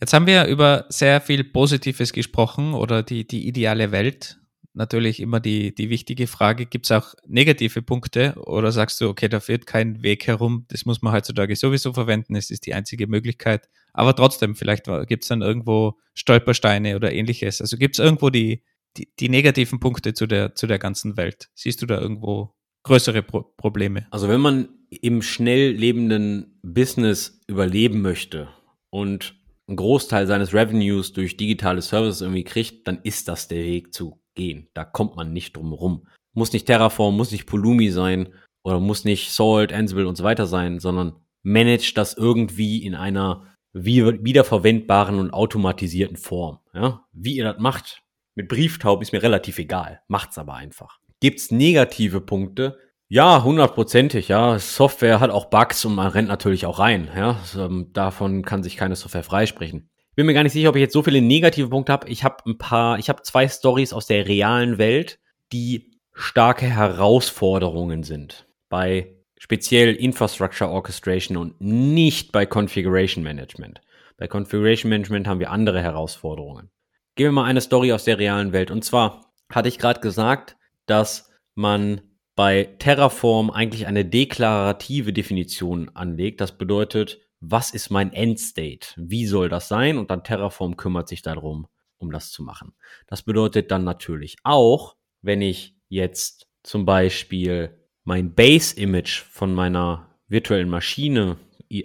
Jetzt 0.00 0.12
haben 0.12 0.26
wir 0.26 0.46
über 0.46 0.86
sehr 0.88 1.20
viel 1.20 1.44
Positives 1.44 2.12
gesprochen 2.12 2.74
oder 2.74 3.02
die, 3.02 3.26
die 3.26 3.46
ideale 3.46 3.92
Welt. 3.92 4.40
Natürlich 4.74 5.20
immer 5.20 5.38
die, 5.38 5.74
die 5.74 5.90
wichtige 5.90 6.26
Frage, 6.26 6.66
gibt 6.66 6.86
es 6.86 6.92
auch 6.92 7.14
negative 7.26 7.82
Punkte 7.82 8.34
oder 8.36 8.72
sagst 8.72 9.00
du, 9.00 9.08
okay, 9.08 9.28
da 9.28 9.38
führt 9.38 9.66
kein 9.66 10.02
Weg 10.02 10.26
herum, 10.26 10.64
das 10.68 10.86
muss 10.86 11.02
man 11.02 11.12
heutzutage 11.12 11.54
sowieso 11.54 11.92
verwenden, 11.92 12.34
es 12.36 12.50
ist 12.50 12.66
die 12.66 12.74
einzige 12.74 13.06
Möglichkeit. 13.06 13.68
Aber 13.92 14.14
trotzdem, 14.14 14.54
vielleicht 14.54 14.86
gibt 15.06 15.24
es 15.24 15.28
dann 15.28 15.42
irgendwo 15.42 15.98
Stolpersteine 16.14 16.96
oder 16.96 17.12
ähnliches. 17.12 17.60
Also 17.60 17.76
gibt 17.76 17.98
es 17.98 18.04
irgendwo 18.04 18.30
die, 18.30 18.62
die, 18.96 19.08
die, 19.18 19.28
negativen 19.28 19.80
Punkte 19.80 20.14
zu 20.14 20.26
der, 20.26 20.54
zu 20.54 20.66
der 20.66 20.78
ganzen 20.78 21.16
Welt? 21.16 21.50
Siehst 21.54 21.82
du 21.82 21.86
da 21.86 22.00
irgendwo 22.00 22.54
größere 22.84 23.22
Pro 23.22 23.42
Probleme? 23.56 24.06
Also 24.10 24.28
wenn 24.28 24.40
man 24.40 24.68
im 24.90 25.22
schnell 25.22 25.72
lebenden 25.72 26.58
Business 26.62 27.40
überleben 27.46 28.02
möchte 28.02 28.48
und 28.90 29.34
einen 29.66 29.76
Großteil 29.76 30.26
seines 30.26 30.52
Revenues 30.52 31.12
durch 31.12 31.36
digitale 31.36 31.82
Services 31.82 32.20
irgendwie 32.20 32.44
kriegt, 32.44 32.86
dann 32.88 32.98
ist 33.02 33.28
das 33.28 33.48
der 33.48 33.64
Weg 33.64 33.94
zu 33.94 34.20
gehen. 34.34 34.68
Da 34.74 34.84
kommt 34.84 35.16
man 35.16 35.32
nicht 35.32 35.56
drum 35.56 35.72
rum. 35.72 36.06
Muss 36.34 36.52
nicht 36.52 36.66
Terraform, 36.66 37.16
muss 37.16 37.32
nicht 37.32 37.46
Pulumi 37.46 37.90
sein 37.90 38.30
oder 38.64 38.80
muss 38.80 39.04
nicht 39.04 39.32
Salt, 39.32 39.72
Ansible 39.72 40.06
und 40.06 40.16
so 40.16 40.24
weiter 40.24 40.46
sein, 40.46 40.78
sondern 40.80 41.14
manage 41.42 41.92
das 41.94 42.14
irgendwie 42.14 42.84
in 42.84 42.94
einer 42.94 43.51
wiederverwendbaren 43.72 45.18
und 45.18 45.32
automatisierten 45.32 46.16
Form. 46.16 46.58
Ja? 46.74 47.04
Wie 47.12 47.36
ihr 47.36 47.44
das 47.44 47.58
macht, 47.58 48.02
mit 48.34 48.48
Brieftauben 48.48 49.02
ist 49.02 49.12
mir 49.12 49.22
relativ 49.22 49.58
egal. 49.58 50.00
Macht's 50.08 50.38
aber 50.38 50.54
einfach. 50.54 50.98
Gibt's 51.20 51.50
negative 51.50 52.20
Punkte? 52.20 52.78
Ja, 53.08 53.44
hundertprozentig, 53.44 54.28
ja. 54.28 54.58
Software 54.58 55.20
hat 55.20 55.30
auch 55.30 55.46
Bugs 55.46 55.84
und 55.84 55.94
man 55.94 56.08
rennt 56.08 56.28
natürlich 56.28 56.64
auch 56.64 56.78
rein, 56.78 57.08
ja. 57.14 57.38
Ähm, 57.54 57.90
davon 57.92 58.42
kann 58.42 58.62
sich 58.62 58.76
keine 58.76 58.96
Software 58.96 59.22
freisprechen. 59.22 59.90
Ich 60.08 60.16
bin 60.16 60.26
mir 60.26 60.34
gar 60.34 60.42
nicht 60.42 60.52
sicher, 60.52 60.70
ob 60.70 60.76
ich 60.76 60.80
jetzt 60.80 60.94
so 60.94 61.02
viele 61.02 61.20
negative 61.20 61.68
Punkte 61.68 61.92
habe. 61.92 62.08
Ich 62.08 62.24
habe 62.24 62.36
ein 62.46 62.58
paar, 62.58 62.98
ich 62.98 63.08
habe 63.08 63.22
zwei 63.22 63.48
Stories 63.48 63.92
aus 63.92 64.06
der 64.06 64.26
realen 64.28 64.78
Welt, 64.78 65.18
die 65.52 65.90
starke 66.14 66.66
Herausforderungen 66.66 68.02
sind. 68.02 68.46
Bei 68.68 69.14
speziell 69.42 69.96
Infrastructure 69.96 70.70
Orchestration 70.70 71.36
und 71.36 71.60
nicht 71.60 72.30
bei 72.30 72.46
Configuration 72.46 73.24
Management. 73.24 73.80
Bei 74.16 74.28
Configuration 74.28 74.88
Management 74.88 75.26
haben 75.26 75.40
wir 75.40 75.50
andere 75.50 75.82
Herausforderungen. 75.82 76.70
Gehen 77.16 77.26
wir 77.26 77.32
mal 77.32 77.46
eine 77.46 77.60
Story 77.60 77.92
aus 77.92 78.04
der 78.04 78.20
realen 78.20 78.52
Welt. 78.52 78.70
Und 78.70 78.84
zwar 78.84 79.32
hatte 79.50 79.68
ich 79.68 79.80
gerade 79.80 79.98
gesagt, 79.98 80.56
dass 80.86 81.28
man 81.56 82.02
bei 82.36 82.76
Terraform 82.78 83.50
eigentlich 83.50 83.88
eine 83.88 84.04
deklarative 84.04 85.12
Definition 85.12 85.88
anlegt. 85.88 86.40
Das 86.40 86.56
bedeutet, 86.56 87.18
was 87.40 87.72
ist 87.72 87.90
mein 87.90 88.12
Endstate? 88.12 88.94
Wie 88.94 89.26
soll 89.26 89.48
das 89.48 89.66
sein? 89.66 89.98
Und 89.98 90.12
dann 90.12 90.22
Terraform 90.22 90.76
kümmert 90.76 91.08
sich 91.08 91.20
darum, 91.20 91.66
um 91.98 92.12
das 92.12 92.30
zu 92.30 92.44
machen. 92.44 92.74
Das 93.08 93.24
bedeutet 93.24 93.72
dann 93.72 93.82
natürlich 93.82 94.36
auch, 94.44 94.94
wenn 95.20 95.42
ich 95.42 95.74
jetzt 95.88 96.46
zum 96.62 96.84
Beispiel 96.84 97.81
mein 98.04 98.34
Base-Image 98.34 99.22
von 99.22 99.54
meiner 99.54 100.08
virtuellen 100.28 100.68
Maschine 100.68 101.36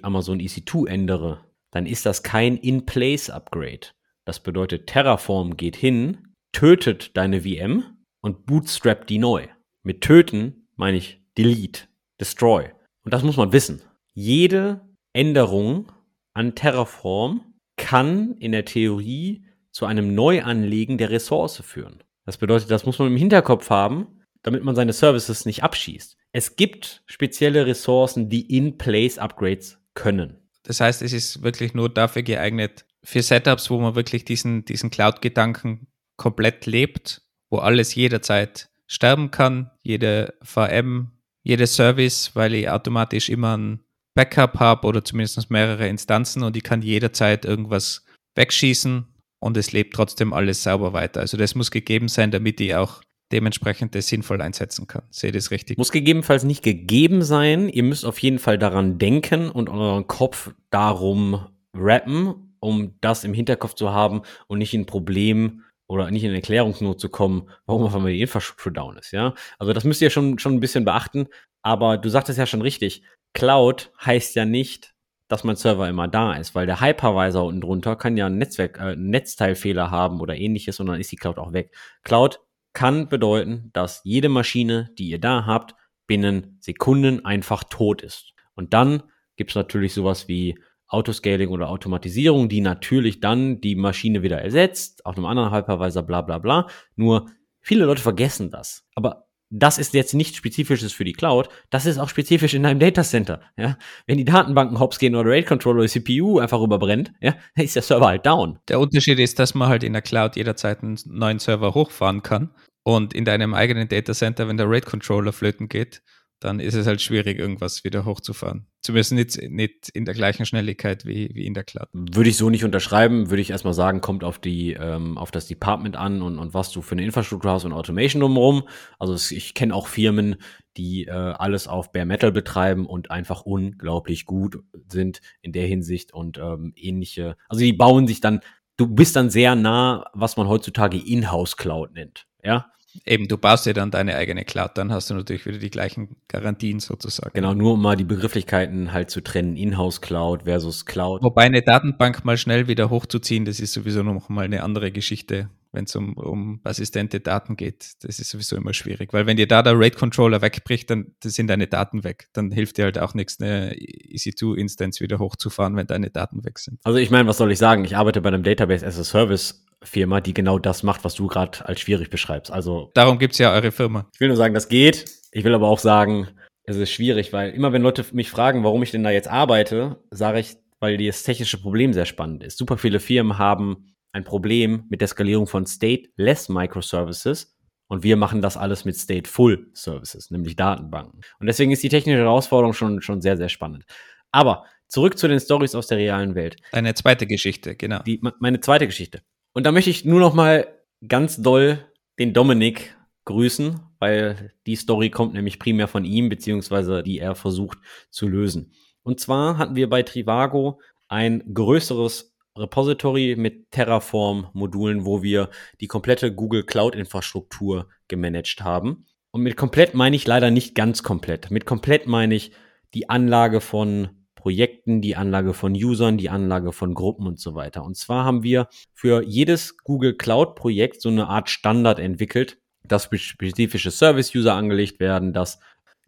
Amazon 0.01 0.39
EC2 0.39 0.87
ändere, 0.87 1.45
dann 1.71 1.85
ist 1.85 2.05
das 2.05 2.23
kein 2.23 2.57
In-Place-Upgrade. 2.57 3.87
Das 4.25 4.41
bedeutet, 4.41 4.87
Terraform 4.87 5.55
geht 5.55 5.75
hin, 5.75 6.33
tötet 6.51 7.15
deine 7.15 7.41
VM 7.41 7.83
und 8.21 8.45
bootstrapt 8.45 9.09
die 9.09 9.19
neu. 9.19 9.47
Mit 9.83 10.01
töten 10.01 10.67
meine 10.75 10.97
ich 10.97 11.21
delete, 11.37 11.83
destroy. 12.19 12.69
Und 13.03 13.13
das 13.13 13.23
muss 13.23 13.37
man 13.37 13.53
wissen. 13.53 13.81
Jede 14.13 14.81
Änderung 15.13 15.91
an 16.33 16.55
Terraform 16.55 17.53
kann 17.77 18.35
in 18.37 18.51
der 18.51 18.65
Theorie 18.65 19.45
zu 19.71 19.85
einem 19.85 20.13
Neuanlegen 20.15 20.97
der 20.97 21.11
Ressource 21.11 21.61
führen. 21.61 22.03
Das 22.25 22.37
bedeutet, 22.37 22.71
das 22.71 22.85
muss 22.85 22.99
man 22.99 23.09
im 23.09 23.17
Hinterkopf 23.17 23.69
haben, 23.69 24.16
damit 24.47 24.63
man 24.63 24.75
seine 24.75 24.93
Services 24.93 25.45
nicht 25.45 25.61
abschießt. 25.61 26.15
Es 26.31 26.55
gibt 26.55 27.03
spezielle 27.05 27.65
Ressourcen, 27.65 28.29
die 28.29 28.55
In-Place-Upgrades 28.55 29.77
können. 29.93 30.37
Das 30.63 30.79
heißt, 30.79 31.01
es 31.01 31.11
ist 31.11 31.43
wirklich 31.43 31.73
nur 31.73 31.89
dafür 31.89 32.23
geeignet, 32.23 32.85
für 33.03 33.21
Setups, 33.21 33.69
wo 33.69 33.77
man 33.77 33.95
wirklich 33.95 34.23
diesen, 34.23 34.63
diesen 34.63 34.89
Cloud-Gedanken 34.89 35.87
komplett 36.15 36.65
lebt, 36.65 37.23
wo 37.49 37.57
alles 37.57 37.93
jederzeit 37.93 38.69
sterben 38.85 39.31
kann, 39.31 39.69
jede 39.83 40.33
VM, 40.41 41.11
jede 41.43 41.67
Service, 41.67 42.31
weil 42.33 42.53
ich 42.53 42.69
automatisch 42.69 43.27
immer 43.27 43.57
ein 43.57 43.83
Backup 44.15 44.61
habe 44.61 44.87
oder 44.87 45.03
zumindest 45.03 45.51
mehrere 45.51 45.89
Instanzen 45.89 46.41
und 46.43 46.55
ich 46.55 46.63
kann 46.63 46.81
jederzeit 46.81 47.43
irgendwas 47.43 48.05
wegschießen 48.35 49.13
und 49.39 49.57
es 49.57 49.73
lebt 49.73 49.93
trotzdem 49.93 50.31
alles 50.31 50.63
sauber 50.63 50.93
weiter. 50.93 51.19
Also 51.19 51.35
das 51.35 51.53
muss 51.53 51.69
gegeben 51.69 52.07
sein, 52.07 52.31
damit 52.31 52.61
ich 52.61 52.75
auch 52.75 53.01
dementsprechend 53.31 53.95
das 53.95 54.07
sinnvoll 54.07 54.41
einsetzen 54.41 54.87
kann. 54.87 55.03
Seht 55.09 55.29
ihr 55.29 55.39
das 55.39 55.51
richtig? 55.51 55.77
Muss 55.77 55.91
gegebenenfalls 55.91 56.43
nicht 56.43 56.63
gegeben 56.63 57.21
sein. 57.23 57.69
Ihr 57.69 57.83
müsst 57.83 58.05
auf 58.05 58.19
jeden 58.19 58.39
Fall 58.39 58.57
daran 58.57 58.97
denken 58.97 59.49
und 59.49 59.69
euren 59.69 60.07
Kopf 60.07 60.53
darum 60.69 61.47
rappen, 61.73 62.53
um 62.59 62.95
das 63.01 63.23
im 63.23 63.33
Hinterkopf 63.33 63.75
zu 63.75 63.91
haben 63.91 64.21
und 64.47 64.59
nicht 64.59 64.73
ein 64.73 64.85
Problem 64.85 65.63
oder 65.87 66.11
nicht 66.11 66.23
in 66.23 66.33
Erklärungsnot 66.33 66.99
zu 66.99 67.09
kommen, 67.09 67.49
warum 67.65 67.83
auf 67.83 67.95
einmal 67.95 68.11
die 68.11 68.21
Infrastruktur 68.21 68.73
down 68.73 68.97
ist, 68.97 69.11
ja. 69.11 69.33
Also 69.57 69.71
das 69.71 69.85
müsst 69.85 70.01
ihr 70.01 70.09
schon, 70.09 70.37
schon 70.37 70.55
ein 70.55 70.59
bisschen 70.59 70.83
beachten. 70.83 71.27
Aber 71.61 71.97
du 71.97 72.09
sagtest 72.09 72.39
ja 72.39 72.45
schon 72.45 72.61
richtig. 72.61 73.03
Cloud 73.33 73.91
heißt 74.05 74.35
ja 74.35 74.45
nicht, 74.45 74.93
dass 75.27 75.43
mein 75.43 75.55
Server 75.57 75.87
immer 75.89 76.07
da 76.07 76.33
ist, 76.33 76.55
weil 76.55 76.65
der 76.65 76.79
Hypervisor 76.81 77.45
unten 77.45 77.61
drunter 77.61 77.95
kann 77.95 78.15
ja 78.15 78.27
einen 78.27 78.37
Netzwerk, 78.37 78.79
äh, 78.79 78.95
Netzteilfehler 78.95 79.91
haben 79.91 80.21
oder 80.21 80.35
ähnliches 80.35 80.79
und 80.79 80.87
dann 80.87 80.99
ist 80.99 81.11
die 81.11 81.17
Cloud 81.17 81.37
auch 81.37 81.53
weg. 81.53 81.75
Cloud 82.03 82.39
kann 82.77 83.09
bedeuten, 83.09 83.71
dass 83.73 84.01
jede 84.03 84.29
Maschine, 84.29 84.91
die 84.99 85.09
ihr 85.09 85.19
da 85.19 85.47
habt, 85.47 85.73
binnen 86.05 86.59
Sekunden 86.59 87.25
einfach 87.25 87.63
tot 87.63 88.03
ist. 88.03 88.33
Und 88.53 88.75
dann 88.75 89.01
gibt 89.35 89.49
es 89.49 89.55
natürlich 89.55 89.95
sowas 89.95 90.27
wie 90.27 90.59
Autoscaling 90.87 91.49
oder 91.49 91.69
Automatisierung, 91.69 92.49
die 92.49 92.61
natürlich 92.61 93.19
dann 93.19 93.61
die 93.61 93.75
Maschine 93.75 94.21
wieder 94.21 94.39
ersetzt, 94.39 95.07
auf 95.07 95.17
einem 95.17 95.25
anderen 95.25 95.51
Hypervisor, 95.51 96.03
bla 96.03 96.21
bla 96.21 96.37
bla. 96.37 96.67
Nur 96.95 97.25
viele 97.61 97.85
Leute 97.85 98.03
vergessen 98.03 98.51
das. 98.51 98.85
Aber 98.93 99.25
das 99.49 99.79
ist 99.79 99.95
jetzt 99.95 100.13
nichts 100.13 100.37
Spezifisches 100.37 100.93
für 100.93 101.03
die 101.03 101.13
Cloud, 101.13 101.49
das 101.71 101.87
ist 101.87 101.97
auch 101.97 102.09
spezifisch 102.09 102.53
in 102.53 102.63
einem 102.63 102.79
Datacenter. 102.79 103.41
Ja? 103.57 103.79
Wenn 104.05 104.19
die 104.19 104.25
Datenbanken 104.25 104.79
hops 104.79 104.99
gehen 104.99 105.15
oder 105.15 105.31
RAID 105.31 105.47
Controller 105.47 105.79
oder 105.79 105.87
CPU 105.87 106.37
einfach 106.37 106.61
überbrennt, 106.61 107.11
ja, 107.21 107.33
ist 107.55 107.75
der 107.75 107.81
Server 107.81 108.05
halt 108.05 108.25
down. 108.27 108.59
Der 108.67 108.79
Unterschied 108.79 109.17
ist, 109.17 109.39
dass 109.39 109.55
man 109.55 109.67
halt 109.67 109.83
in 109.83 109.93
der 109.93 110.03
Cloud 110.03 110.35
jederzeit 110.35 110.83
einen 110.83 110.99
neuen 111.07 111.39
Server 111.39 111.73
hochfahren 111.73 112.21
kann 112.21 112.51
und 112.87 113.13
in 113.13 113.25
deinem 113.25 113.53
eigenen 113.53 113.89
Datacenter, 113.89 114.47
wenn 114.47 114.55
der 114.55 114.69
RAID 114.69 114.85
Controller 114.85 115.33
flöten 115.33 115.67
geht, 115.67 116.01
dann 116.39 116.61
ist 116.61 116.73
es 116.73 116.87
halt 116.87 117.01
schwierig, 117.01 117.37
irgendwas 117.37 117.83
wieder 117.83 118.05
hochzufahren. 118.05 118.65
Zumindest 118.81 119.11
nicht, 119.11 119.41
nicht 119.51 119.89
in 119.89 120.05
der 120.05 120.13
gleichen 120.13 120.45
Schnelligkeit 120.45 121.05
wie, 121.05 121.29
wie 121.33 121.45
in 121.45 121.53
der 121.53 121.65
Cloud. 121.65 121.89
Würde 121.91 122.29
ich 122.29 122.37
so 122.37 122.49
nicht 122.49 122.63
unterschreiben, 122.63 123.29
würde 123.29 123.41
ich 123.41 123.49
erstmal 123.49 123.73
sagen, 123.73 123.99
kommt 123.99 124.23
auf 124.23 124.39
die, 124.39 124.71
ähm, 124.71 125.17
auf 125.17 125.31
das 125.31 125.47
Department 125.47 125.97
an 125.97 126.21
und, 126.21 126.39
und 126.39 126.53
was 126.53 126.71
du 126.71 126.81
für 126.81 126.93
eine 126.93 127.03
Infrastruktur 127.03 127.51
hast 127.51 127.65
und 127.65 127.73
Automation 127.73 128.21
drumherum. 128.21 128.69
Also 128.99 129.13
es, 129.13 129.31
ich 129.31 129.53
kenne 129.53 129.75
auch 129.75 129.87
Firmen, 129.87 130.37
die 130.77 131.07
äh, 131.07 131.11
alles 131.11 131.67
auf 131.67 131.91
Bare 131.91 132.05
Metal 132.05 132.31
betreiben 132.31 132.85
und 132.85 133.11
einfach 133.11 133.41
unglaublich 133.41 134.25
gut 134.25 134.59
sind 134.87 135.19
in 135.41 135.51
der 135.51 135.67
Hinsicht 135.67 136.13
und 136.13 136.37
ähm, 136.37 136.71
ähnliche. 136.77 137.35
Also 137.49 137.65
die 137.65 137.73
bauen 137.73 138.07
sich 138.07 138.21
dann, 138.21 138.39
du 138.77 138.87
bist 138.87 139.17
dann 139.17 139.29
sehr 139.29 139.55
nah, 139.55 140.09
was 140.13 140.37
man 140.37 140.47
heutzutage 140.47 140.97
Inhouse 140.97 141.57
Cloud 141.57 141.91
nennt. 141.91 142.27
Ja, 142.41 142.71
Eben, 143.05 143.27
du 143.27 143.37
baust 143.37 143.65
dir 143.65 143.73
dann 143.73 143.91
deine 143.91 144.15
eigene 144.15 144.45
Cloud, 144.45 144.71
dann 144.75 144.91
hast 144.91 145.09
du 145.09 145.13
natürlich 145.13 145.45
wieder 145.45 145.59
die 145.59 145.69
gleichen 145.69 146.15
Garantien 146.27 146.79
sozusagen. 146.79 147.31
Genau, 147.33 147.53
nur 147.53 147.73
um 147.73 147.81
mal 147.81 147.95
die 147.95 148.03
Begrifflichkeiten 148.03 148.93
halt 148.93 149.09
zu 149.09 149.21
trennen, 149.21 149.55
Inhouse 149.55 150.01
Cloud 150.01 150.43
versus 150.43 150.85
Cloud. 150.85 151.23
Wobei 151.23 151.43
eine 151.43 151.61
Datenbank 151.61 152.25
mal 152.25 152.37
schnell 152.37 152.67
wieder 152.67 152.89
hochzuziehen, 152.89 153.45
das 153.45 153.59
ist 153.59 153.73
sowieso 153.73 154.03
noch 154.03 154.29
mal 154.29 154.45
eine 154.45 154.63
andere 154.63 154.91
Geschichte, 154.91 155.49
wenn 155.71 155.85
es 155.85 155.95
um, 155.95 156.13
um 156.13 156.61
persistente 156.61 157.19
Daten 157.19 157.55
geht. 157.55 157.93
Das 158.01 158.19
ist 158.19 158.29
sowieso 158.29 158.55
immer 158.55 158.73
schwierig, 158.73 159.13
weil 159.13 159.25
wenn 159.25 159.37
dir 159.37 159.47
da 159.47 159.61
der 159.61 159.73
Rate 159.75 159.97
Controller 159.97 160.41
wegbricht, 160.41 160.89
dann 160.89 161.13
sind 161.23 161.47
deine 161.47 161.67
Daten 161.67 162.03
weg. 162.03 162.29
Dann 162.33 162.51
hilft 162.51 162.77
dir 162.77 162.85
halt 162.85 162.99
auch 162.99 163.13
nichts, 163.13 163.39
eine 163.39 163.73
EC2-Instance 163.75 165.01
wieder 165.01 165.19
hochzufahren, 165.19 165.75
wenn 165.75 165.87
deine 165.87 166.09
Daten 166.09 166.43
weg 166.45 166.59
sind. 166.59 166.79
Also 166.83 166.99
ich 166.99 167.11
meine, 167.11 167.27
was 167.27 167.37
soll 167.37 167.51
ich 167.51 167.59
sagen? 167.59 167.85
Ich 167.85 167.95
arbeite 167.95 168.21
bei 168.21 168.29
einem 168.29 168.43
Database 168.43 168.85
as 168.85 168.99
a 168.99 169.03
Service 169.03 169.66
Firma, 169.87 170.21
die 170.21 170.33
genau 170.33 170.59
das 170.59 170.83
macht, 170.83 171.03
was 171.03 171.15
du 171.15 171.27
gerade 171.27 171.65
als 171.65 171.79
schwierig 171.81 172.09
beschreibst. 172.09 172.51
Also 172.51 172.91
darum 172.93 173.19
gibt 173.19 173.33
es 173.33 173.39
ja 173.39 173.53
eure 173.53 173.71
Firma. 173.71 174.07
Ich 174.13 174.19
will 174.19 174.27
nur 174.27 174.37
sagen, 174.37 174.53
das 174.53 174.69
geht. 174.69 175.05
Ich 175.31 175.43
will 175.43 175.53
aber 175.53 175.67
auch 175.67 175.79
sagen, 175.79 176.27
es 176.63 176.77
ist 176.77 176.91
schwierig, 176.91 177.33
weil 177.33 177.51
immer 177.51 177.73
wenn 177.73 177.81
Leute 177.81 178.05
mich 178.11 178.29
fragen, 178.29 178.63
warum 178.63 178.83
ich 178.83 178.91
denn 178.91 179.03
da 179.03 179.11
jetzt 179.11 179.29
arbeite, 179.29 180.03
sage 180.11 180.39
ich, 180.39 180.57
weil 180.79 180.97
das 180.97 181.23
technische 181.23 181.59
Problem 181.59 181.93
sehr 181.93 182.05
spannend 182.05 182.43
ist. 182.43 182.57
Super 182.57 182.77
viele 182.77 182.99
Firmen 182.99 183.37
haben 183.37 183.95
ein 184.11 184.23
Problem 184.23 184.85
mit 184.89 185.01
der 185.01 185.07
Skalierung 185.07 185.47
von 185.47 185.65
State-less 185.65 186.49
Microservices 186.49 187.57
und 187.87 188.03
wir 188.03 188.17
machen 188.17 188.41
das 188.41 188.57
alles 188.57 188.85
mit 188.85 188.97
State-full 188.97 189.69
Services, 189.73 190.29
nämlich 190.29 190.55
Datenbanken. 190.55 191.21
Und 191.39 191.47
deswegen 191.47 191.71
ist 191.71 191.83
die 191.83 191.89
technische 191.89 192.19
Herausforderung 192.19 192.73
schon, 192.73 193.01
schon 193.01 193.21
sehr, 193.21 193.37
sehr 193.37 193.49
spannend. 193.49 193.85
Aber 194.31 194.65
zurück 194.87 195.17
zu 195.17 195.27
den 195.27 195.39
Stories 195.39 195.75
aus 195.75 195.87
der 195.87 195.97
realen 195.97 196.35
Welt. 196.35 196.57
Eine 196.71 196.93
zweite 196.93 197.27
Geschichte, 197.27 197.75
genau. 197.75 197.99
Die, 198.03 198.21
meine 198.39 198.59
zweite 198.59 198.87
Geschichte. 198.87 199.21
Und 199.57 199.63
da 199.63 199.71
möchte 199.71 199.89
ich 199.89 200.05
nur 200.05 200.19
noch 200.19 200.35
mal 200.35 200.67
ganz 201.07 201.41
doll 201.41 201.83
den 202.19 202.31
Dominik 202.31 202.95
grüßen, 203.25 203.79
weil 203.97 204.53
die 204.67 204.75
Story 204.75 205.09
kommt 205.09 205.33
nämlich 205.33 205.57
primär 205.57 205.87
von 205.87 206.05
ihm, 206.05 206.29
beziehungsweise 206.29 207.01
die 207.01 207.17
er 207.17 207.33
versucht 207.33 207.79
zu 208.11 208.27
lösen. 208.27 208.71
Und 209.01 209.19
zwar 209.19 209.57
hatten 209.57 209.75
wir 209.75 209.89
bei 209.89 210.03
Trivago 210.03 210.79
ein 211.07 211.55
größeres 211.55 212.35
Repository 212.55 213.35
mit 213.35 213.71
Terraform-Modulen, 213.71 215.05
wo 215.05 215.23
wir 215.23 215.49
die 215.81 215.87
komplette 215.87 216.31
Google 216.31 216.63
Cloud-Infrastruktur 216.63 217.89
gemanagt 218.07 218.61
haben. 218.63 219.07
Und 219.31 219.41
mit 219.41 219.57
komplett 219.57 219.95
meine 219.95 220.15
ich 220.15 220.27
leider 220.27 220.51
nicht 220.51 220.75
ganz 220.75 221.01
komplett. 221.01 221.49
Mit 221.49 221.65
komplett 221.65 222.05
meine 222.05 222.35
ich 222.35 222.51
die 222.93 223.09
Anlage 223.09 223.59
von 223.59 224.26
Projekten, 224.47 225.01
die 225.01 225.17
Anlage 225.17 225.53
von 225.53 225.73
Usern, 225.73 226.17
die 226.17 226.29
Anlage 226.29 226.71
von 226.71 226.93
Gruppen 226.93 227.27
und 227.27 227.37
so 227.37 227.53
weiter. 227.53 227.83
Und 227.83 227.97
zwar 227.97 228.23
haben 228.23 228.43
wir 228.43 228.69
für 228.93 229.21
jedes 229.21 229.77
Google 229.79 230.15
Cloud 230.15 230.55
Projekt 230.55 231.01
so 231.01 231.09
eine 231.09 231.27
Art 231.27 231.49
Standard 231.49 231.99
entwickelt, 231.99 232.57
dass 232.85 233.09
spezifische 233.13 233.91
Service-User 233.91 234.53
angelegt 234.53 235.01
werden, 235.01 235.33
dass 235.33 235.59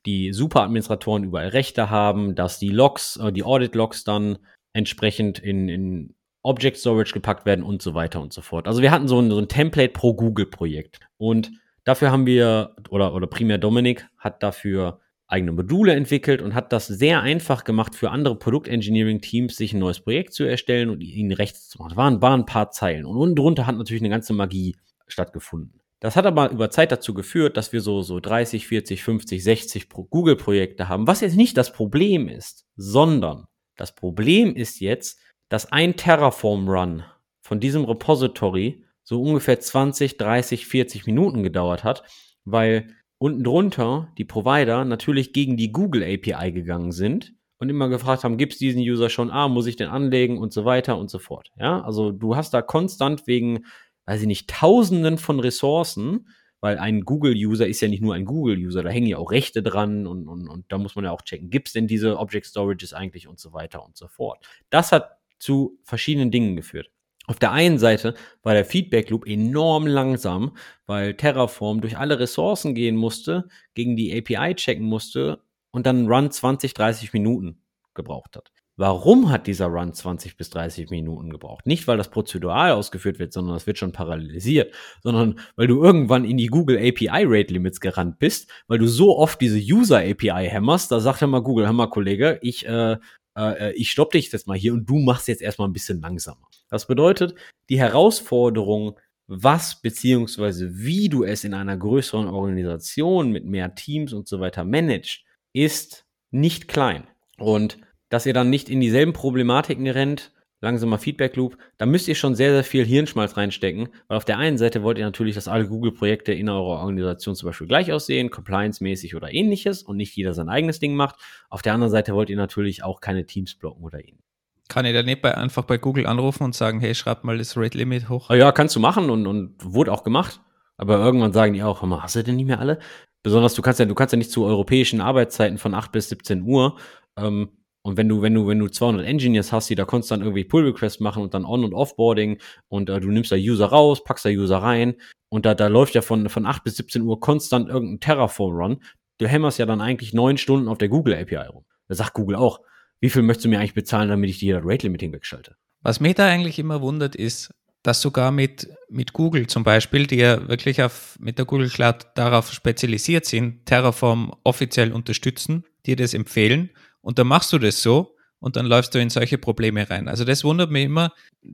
die 0.06 0.32
Superadministratoren 0.32 1.26
überall 1.26 1.50
Rechte 1.50 1.90
haben, 1.90 2.34
dass 2.34 2.60
die 2.60 2.70
Logs, 2.70 3.18
äh, 3.18 3.34
die 3.34 3.44
Audit-Logs 3.44 4.06
dann 4.06 4.38
entsprechend 4.72 5.40
in, 5.40 5.68
in 5.68 6.16
Object 6.42 6.78
Storage 6.78 7.12
gepackt 7.12 7.46
werden 7.46 7.66
und 7.66 7.82
so 7.82 7.94
weiter 7.94 8.22
und 8.22 8.32
so 8.32 8.40
fort. 8.40 8.70
Also 8.70 8.82
wir 8.82 8.92
hatten 8.92 9.10
so 9.10 9.20
ein, 9.20 9.30
so 9.30 9.38
ein 9.38 9.50
Template 9.50 9.92
pro 9.92 10.14
Google-Projekt. 10.14 11.02
Und 11.18 11.52
dafür 11.84 12.10
haben 12.10 12.26
wir, 12.26 12.74
oder, 12.90 13.14
oder 13.14 13.28
primär 13.28 13.58
Dominik 13.58 14.08
hat 14.18 14.42
dafür 14.44 15.02
eigene 15.30 15.52
Module 15.52 15.94
entwickelt 15.94 16.42
und 16.42 16.56
hat 16.56 16.74
das 16.74 16.88
sehr 16.88 17.22
einfach 17.22 17.64
gemacht 17.64 17.96
für 17.96 18.10
andere 18.10 18.36
Produktengineering-Teams, 18.36 19.56
sich 19.56 19.74
ein 19.74 19.80
neues 19.80 20.00
Projekt 20.00 20.34
zu 20.34 20.44
erstellen 20.44 20.90
und 20.90 21.02
ihnen 21.02 21.32
rechts 21.32 21.70
zu 21.70 21.78
machen. 21.78 21.96
Waren, 21.96 22.22
waren 22.22 22.42
ein 22.42 22.46
paar 22.46 22.72
Zeilen. 22.72 23.06
Und 23.06 23.16
unten 23.16 23.36
drunter 23.36 23.68
hat 23.68 23.78
natürlich 23.78 24.02
eine 24.02 24.10
ganze 24.10 24.34
Magie 24.34 24.76
stattgefunden. 25.08 25.80
Das 26.00 26.16
hat 26.16 26.26
aber 26.26 26.50
über 26.50 26.72
Zeit 26.72 26.92
dazu 26.92 27.14
geführt, 27.14 27.58
dass 27.58 27.74
wir 27.74 27.82
so, 27.82 28.02
so 28.02 28.20
30, 28.20 28.68
40, 28.68 29.04
50, 29.04 29.44
60 29.44 29.90
Google-Projekte 29.90 30.90
haben, 30.90 31.08
was 31.08 31.22
jetzt 31.22 31.36
nicht 31.36 31.58
das 31.58 31.74
Problem 31.74 32.28
ist, 32.28 32.66
sondern 32.76 33.48
das 33.76 33.94
Problem 33.94 34.56
ist 34.56 34.80
jetzt, 34.80 35.20
dass 35.48 35.72
ein 35.72 35.96
Terraform-Run 35.96 37.04
von 37.42 37.60
diesem 37.60 37.84
Repository 37.84 38.84
so 39.04 39.22
ungefähr 39.22 39.60
20, 39.60 40.18
30, 40.18 40.66
40 40.66 41.06
Minuten 41.06 41.44
gedauert 41.44 41.84
hat, 41.84 42.04
weil 42.46 42.88
unten 43.20 43.44
drunter 43.44 44.12
die 44.18 44.26
Provider 44.26 44.86
natürlich 44.86 45.34
gegen 45.34 45.58
die 45.58 45.72
Google 45.72 46.04
API 46.04 46.52
gegangen 46.52 46.92
sind 46.92 47.34
und 47.60 47.70
immer 47.70 47.90
gefragt 47.90 48.24
haben, 48.24 48.38
gibt 48.38 48.54
es 48.54 48.60
diesen 48.60 48.82
User 48.82 49.10
schon? 49.10 49.30
Ah, 49.30 49.48
muss 49.48 49.68
ich 49.68 49.76
den 49.76 49.90
anlegen 49.90 50.38
und 50.38 50.52
so 50.54 50.66
weiter 50.66 50.98
und 50.98 51.10
so 51.10 51.20
fort. 51.20 51.52
Ja, 51.58 51.82
also 51.82 52.12
du 52.12 52.36
hast 52.36 52.54
da 52.54 52.62
konstant 52.62 53.28
wegen, 53.28 53.66
weiß 54.06 54.22
ich 54.22 54.28
nicht, 54.28 54.50
Tausenden 54.50 55.18
von 55.18 55.40
Ressourcen, 55.40 56.30
weil 56.62 56.78
ein 56.78 57.02
Google-User 57.02 57.68
ist 57.68 57.82
ja 57.82 57.88
nicht 57.88 58.02
nur 58.02 58.16
ein 58.16 58.26
Google-User, 58.26 58.84
da 58.84 58.90
hängen 58.90 59.08
ja 59.08 59.18
auch 59.18 59.32
Rechte 59.32 59.62
dran 59.62 60.08
und, 60.08 60.28
und, 60.28 60.48
und 60.48 60.66
da 60.70 60.78
muss 60.78 60.96
man 60.96 61.06
ja 61.06 61.12
auch 61.12 61.22
checken, 61.22 61.50
gibt 61.50 61.68
es 61.68 61.74
denn 61.74 61.88
diese 61.88 62.18
Object 62.18 62.48
Storages 62.48 62.94
eigentlich 62.94 63.28
und 63.28 63.40
so 63.40 63.54
weiter 63.54 63.86
und 63.86 63.96
so 63.96 64.08
fort. 64.08 64.46
Das 64.70 64.92
hat 64.92 65.18
zu 65.40 65.78
verschiedenen 65.84 66.32
Dingen 66.32 66.56
geführt. 66.56 66.92
Auf 67.30 67.38
der 67.38 67.52
einen 67.52 67.78
Seite 67.78 68.16
war 68.42 68.56
der 68.56 68.66
Feedback 68.66 69.12
Loop 69.12 69.28
enorm 69.28 69.86
langsam, 69.86 70.58
weil 70.88 71.14
Terraform 71.14 71.80
durch 71.80 71.96
alle 71.96 72.20
Ressourcen 72.20 72.74
gehen 72.74 72.96
musste, 72.96 73.48
gegen 73.76 73.96
die 73.96 74.18
API 74.18 74.56
checken 74.56 74.84
musste 74.84 75.40
und 75.70 75.86
dann 75.86 76.08
Run 76.08 76.32
20, 76.32 76.74
30 76.74 77.14
Minuten 77.14 77.62
gebraucht 77.94 78.36
hat. 78.36 78.52
Warum 78.78 79.30
hat 79.30 79.46
dieser 79.46 79.68
Run 79.68 79.94
20 79.94 80.38
bis 80.38 80.50
30 80.50 80.90
Minuten 80.90 81.30
gebraucht? 81.30 81.68
Nicht, 81.68 81.88
weil 81.88 81.98
das 81.98 82.10
prozedural 82.10 82.72
ausgeführt 82.72 83.20
wird, 83.20 83.32
sondern 83.32 83.54
das 83.54 83.68
wird 83.68 83.78
schon 83.78 83.92
parallelisiert, 83.92 84.74
sondern 85.04 85.40
weil 85.56 85.68
du 85.68 85.84
irgendwann 85.84 86.26
in 86.26 86.38
die 86.38 86.48
Google 86.48 86.78
API 86.78 87.26
Rate 87.28 87.54
Limits 87.54 87.80
gerannt 87.80 88.18
bist, 88.18 88.50
weil 88.68 88.80
du 88.80 88.88
so 88.88 89.16
oft 89.16 89.40
diese 89.40 89.60
User 89.60 90.00
API 90.00 90.48
hämmerst, 90.50 90.92
da 90.92 91.00
sagt 91.00 91.22
ja 91.22 91.28
mal 91.28 91.44
Google, 91.44 91.72
mal 91.74 91.92
Kollege, 91.92 92.40
ich, 92.42 92.66
äh, 92.66 92.98
äh, 93.38 93.74
ich 93.74 93.92
stopp 93.92 94.12
dich 94.12 94.32
jetzt 94.32 94.48
mal 94.48 94.58
hier 94.58 94.74
und 94.74 94.86
du 94.90 95.00
machst 95.00 95.28
jetzt 95.28 95.42
erstmal 95.42 95.68
ein 95.68 95.74
bisschen 95.74 96.02
langsamer. 96.02 96.48
Das 96.70 96.88
bedeutet, 96.88 97.36
die 97.70 97.80
Herausforderung, 97.80 99.00
was 99.28 99.82
beziehungsweise 99.82 100.78
wie 100.78 101.10
du 101.10 101.24
es 101.24 101.44
in 101.44 101.54
einer 101.54 101.78
größeren 101.78 102.28
Organisation 102.28 103.32
mit 103.32 103.46
mehr 103.46 103.76
Teams 103.76 104.14
und 104.14 104.28
so 104.28 104.40
weiter 104.40 104.64
managst, 104.64 105.22
ist 105.54 106.06
nicht 106.32 106.68
klein. 106.68 107.08
Und 107.38 107.78
dass 108.10 108.26
ihr 108.26 108.34
dann 108.34 108.50
nicht 108.50 108.70
in 108.70 108.80
dieselben 108.80 109.14
Problematiken 109.14 109.88
rennt, 109.88 110.32
langsamer 110.62 110.98
Feedback 110.98 111.36
Loop, 111.36 111.58
da 111.78 111.86
müsst 111.86 112.08
ihr 112.08 112.16
schon 112.16 112.36
sehr, 112.36 112.52
sehr 112.52 112.64
viel 112.64 112.86
Hirnschmalz 112.86 113.38
reinstecken, 113.38 113.90
weil 114.08 114.18
auf 114.18 114.26
der 114.26 114.38
einen 114.38 114.58
Seite 114.58 114.84
wollt 114.84 114.98
ihr 114.98 115.06
natürlich, 115.06 115.36
dass 115.36 115.48
alle 115.48 115.68
Google-Projekte 115.68 116.34
in 116.34 116.50
eurer 116.50 116.84
Organisation 116.84 117.36
zum 117.36 117.48
Beispiel 117.48 117.68
gleich 117.68 117.92
aussehen, 117.92 118.30
compliance-mäßig 118.30 119.16
oder 119.16 119.34
ähnliches 119.34 119.84
und 119.84 119.98
nicht 119.98 120.16
jeder 120.16 120.34
sein 120.34 120.50
eigenes 120.50 120.80
Ding 120.80 120.96
macht. 120.96 121.16
Auf 121.50 121.62
der 121.62 121.74
anderen 121.74 121.92
Seite 121.92 122.14
wollt 122.14 122.30
ihr 122.30 122.38
natürlich 122.38 122.84
auch 122.84 123.02
keine 123.02 123.26
Teams 123.26 123.56
blocken 123.56 123.84
oder 123.84 124.00
ähnliches. 124.00 124.26
Kann 124.68 124.86
ich 124.86 124.94
da 124.94 125.02
nicht 125.02 125.22
bei, 125.22 125.36
einfach 125.36 125.64
bei 125.64 125.78
Google 125.78 126.06
anrufen 126.06 126.44
und 126.44 126.54
sagen, 126.54 126.80
hey, 126.80 126.94
schreib 126.94 127.24
mal 127.24 127.38
das 127.40 127.58
Rate 127.58 127.78
Limit 127.78 128.08
hoch? 128.08 128.30
Ja, 128.30 128.52
kannst 128.52 128.76
du 128.76 128.80
machen 128.80 129.10
und, 129.10 129.26
und 129.26 129.56
wurde 129.64 129.92
auch 129.92 130.04
gemacht. 130.04 130.42
Aber 130.78 130.98
irgendwann 130.98 131.34
sagen 131.34 131.54
die 131.54 131.64
auch, 131.64 131.82
hast 131.82 132.16
du 132.16 132.24
denn 132.24 132.36
nicht 132.36 132.46
mehr 132.46 132.60
alle? 132.60 132.80
Besonders 133.24 133.54
du 133.54 133.62
kannst 133.62 133.80
ja, 133.80 133.86
du 133.86 133.96
kannst 133.96 134.14
ja 134.14 134.18
nicht 134.18 134.32
zu 134.32 134.46
europäischen 134.46 135.02
Arbeitszeiten 135.02 135.58
von 135.58 135.74
8 135.74 135.92
bis 135.92 136.10
17 136.10 136.44
Uhr. 136.44 136.78
Ähm, 137.18 137.50
und 137.82 137.98
wenn 137.98 138.10
du, 138.10 138.22
wenn 138.22 138.34
du, 138.34 138.48
wenn 138.48 138.60
du 138.60 138.68
200 138.68 139.06
Engineers 139.06 139.52
hast, 139.52 139.70
die 139.70 139.76
da 139.76 139.86
konstant 139.86 140.22
irgendwie 140.22 140.44
Pull 140.44 140.66
Requests 140.66 141.00
machen 141.00 141.24
und 141.24 141.34
dann 141.34 141.46
On- 141.46 141.64
und 141.64 141.74
Offboarding 141.74 142.40
und 142.68 142.90
äh, 142.90 143.00
du 143.00 143.10
nimmst 143.10 143.32
da 143.32 143.36
User 143.36 143.68
raus, 143.68 144.04
packst 144.04 144.26
da 144.26 144.30
User 144.30 144.58
rein 144.58 144.96
und 145.30 145.46
da, 145.46 145.56
da 145.56 145.68
läuft 145.68 145.96
ja 145.96 146.02
von, 146.02 146.28
von 146.30 146.46
8 146.46 146.64
bis 146.64 146.76
17 146.78 147.02
Uhr 147.02 147.20
konstant 147.20 147.70
irgendein 147.70 148.00
Terraform-Run. 148.02 148.84
Du 149.18 149.28
hämmerst 149.28 149.60
ja 149.60 149.66
dann 149.66 149.82
eigentlich 149.82 150.14
neun 150.14 150.38
Stunden 150.38 150.68
auf 150.68 150.78
der 150.78 150.90
Google 150.90 151.16
API 151.16 151.48
rum. 151.48 151.66
Da 151.88 151.96
sagt 151.96 152.14
Google 152.14 152.36
auch, 152.36 152.60
wie 153.00 153.10
viel 153.10 153.22
möchtest 153.22 153.46
du 153.46 153.50
mir 153.50 153.60
eigentlich 153.60 153.74
bezahlen, 153.74 154.10
damit 154.10 154.30
ich 154.30 154.40
dir 154.40 154.58
das 154.58 154.66
Rate 154.66 154.86
Limiting 154.86 155.14
wegschalte? 155.14 155.56
Was 155.82 156.02
mich 156.02 156.16
da 156.16 156.28
eigentlich 156.28 156.60
immer 156.60 156.82
wundert, 156.82 157.16
ist, 157.16 157.54
dass 157.84 158.02
sogar 158.02 158.32
mit, 158.32 158.70
mit 158.90 159.14
Google 159.14 159.48
zum 159.48 159.64
Beispiel, 159.64 160.06
die 160.06 160.18
ja 160.18 160.50
wirklich 160.50 160.84
auf, 160.84 161.18
mit 161.20 161.38
der 161.38 161.46
Google 161.46 161.70
Cloud 161.70 162.08
darauf 162.16 162.52
spezialisiert 162.52 163.26
sind, 163.26 163.66
Terraform 163.66 164.34
offiziell 164.44 164.92
unterstützen, 164.92 165.64
dir 165.86 165.96
das 165.96 166.14
empfehlen 166.14 166.72
und 167.02 167.20
dann 167.20 167.28
machst 167.28 167.52
du 167.54 167.60
das 167.60 167.82
so 167.82 168.16
und 168.40 168.56
dann 168.56 168.66
läufst 168.66 168.96
du 168.96 169.00
in 169.00 169.10
solche 169.10 169.38
Probleme 169.38 169.90
rein. 169.90 170.08
Also 170.08 170.24
das 170.24 170.44
wundert 170.44 170.72
mich 170.72 170.86
immer. 170.86 171.14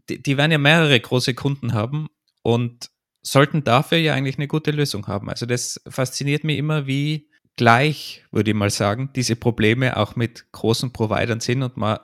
Die, 0.09 0.21
die 0.21 0.37
werden 0.37 0.51
ja 0.51 0.57
mehrere 0.57 0.99
große 0.99 1.33
Kunden 1.33 1.73
haben 1.73 2.07
und 2.43 2.89
sollten 3.21 3.63
dafür 3.63 3.97
ja 3.97 4.13
eigentlich 4.13 4.37
eine 4.37 4.47
gute 4.47 4.71
Lösung 4.71 5.07
haben. 5.07 5.29
Also 5.29 5.45
das 5.45 5.81
fasziniert 5.87 6.43
mich 6.43 6.57
immer, 6.57 6.85
wie 6.85 7.29
gleich, 7.55 8.23
würde 8.31 8.51
ich 8.51 8.55
mal 8.55 8.69
sagen, 8.69 9.09
diese 9.15 9.35
Probleme 9.35 9.97
auch 9.97 10.15
mit 10.15 10.51
großen 10.51 10.91
Providern 10.93 11.39
sind 11.39 11.63
und 11.63 11.77
man 11.77 11.99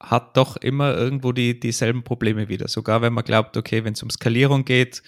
hat 0.00 0.36
doch 0.36 0.56
immer 0.56 0.94
irgendwo 0.94 1.32
die, 1.32 1.58
dieselben 1.58 2.02
Probleme 2.04 2.48
wieder. 2.48 2.68
Sogar 2.68 3.02
wenn 3.02 3.12
man 3.12 3.24
glaubt, 3.24 3.56
okay, 3.56 3.84
wenn 3.84 3.94
es 3.94 4.02
um 4.02 4.10
Skalierung 4.10 4.64
geht 4.64 5.02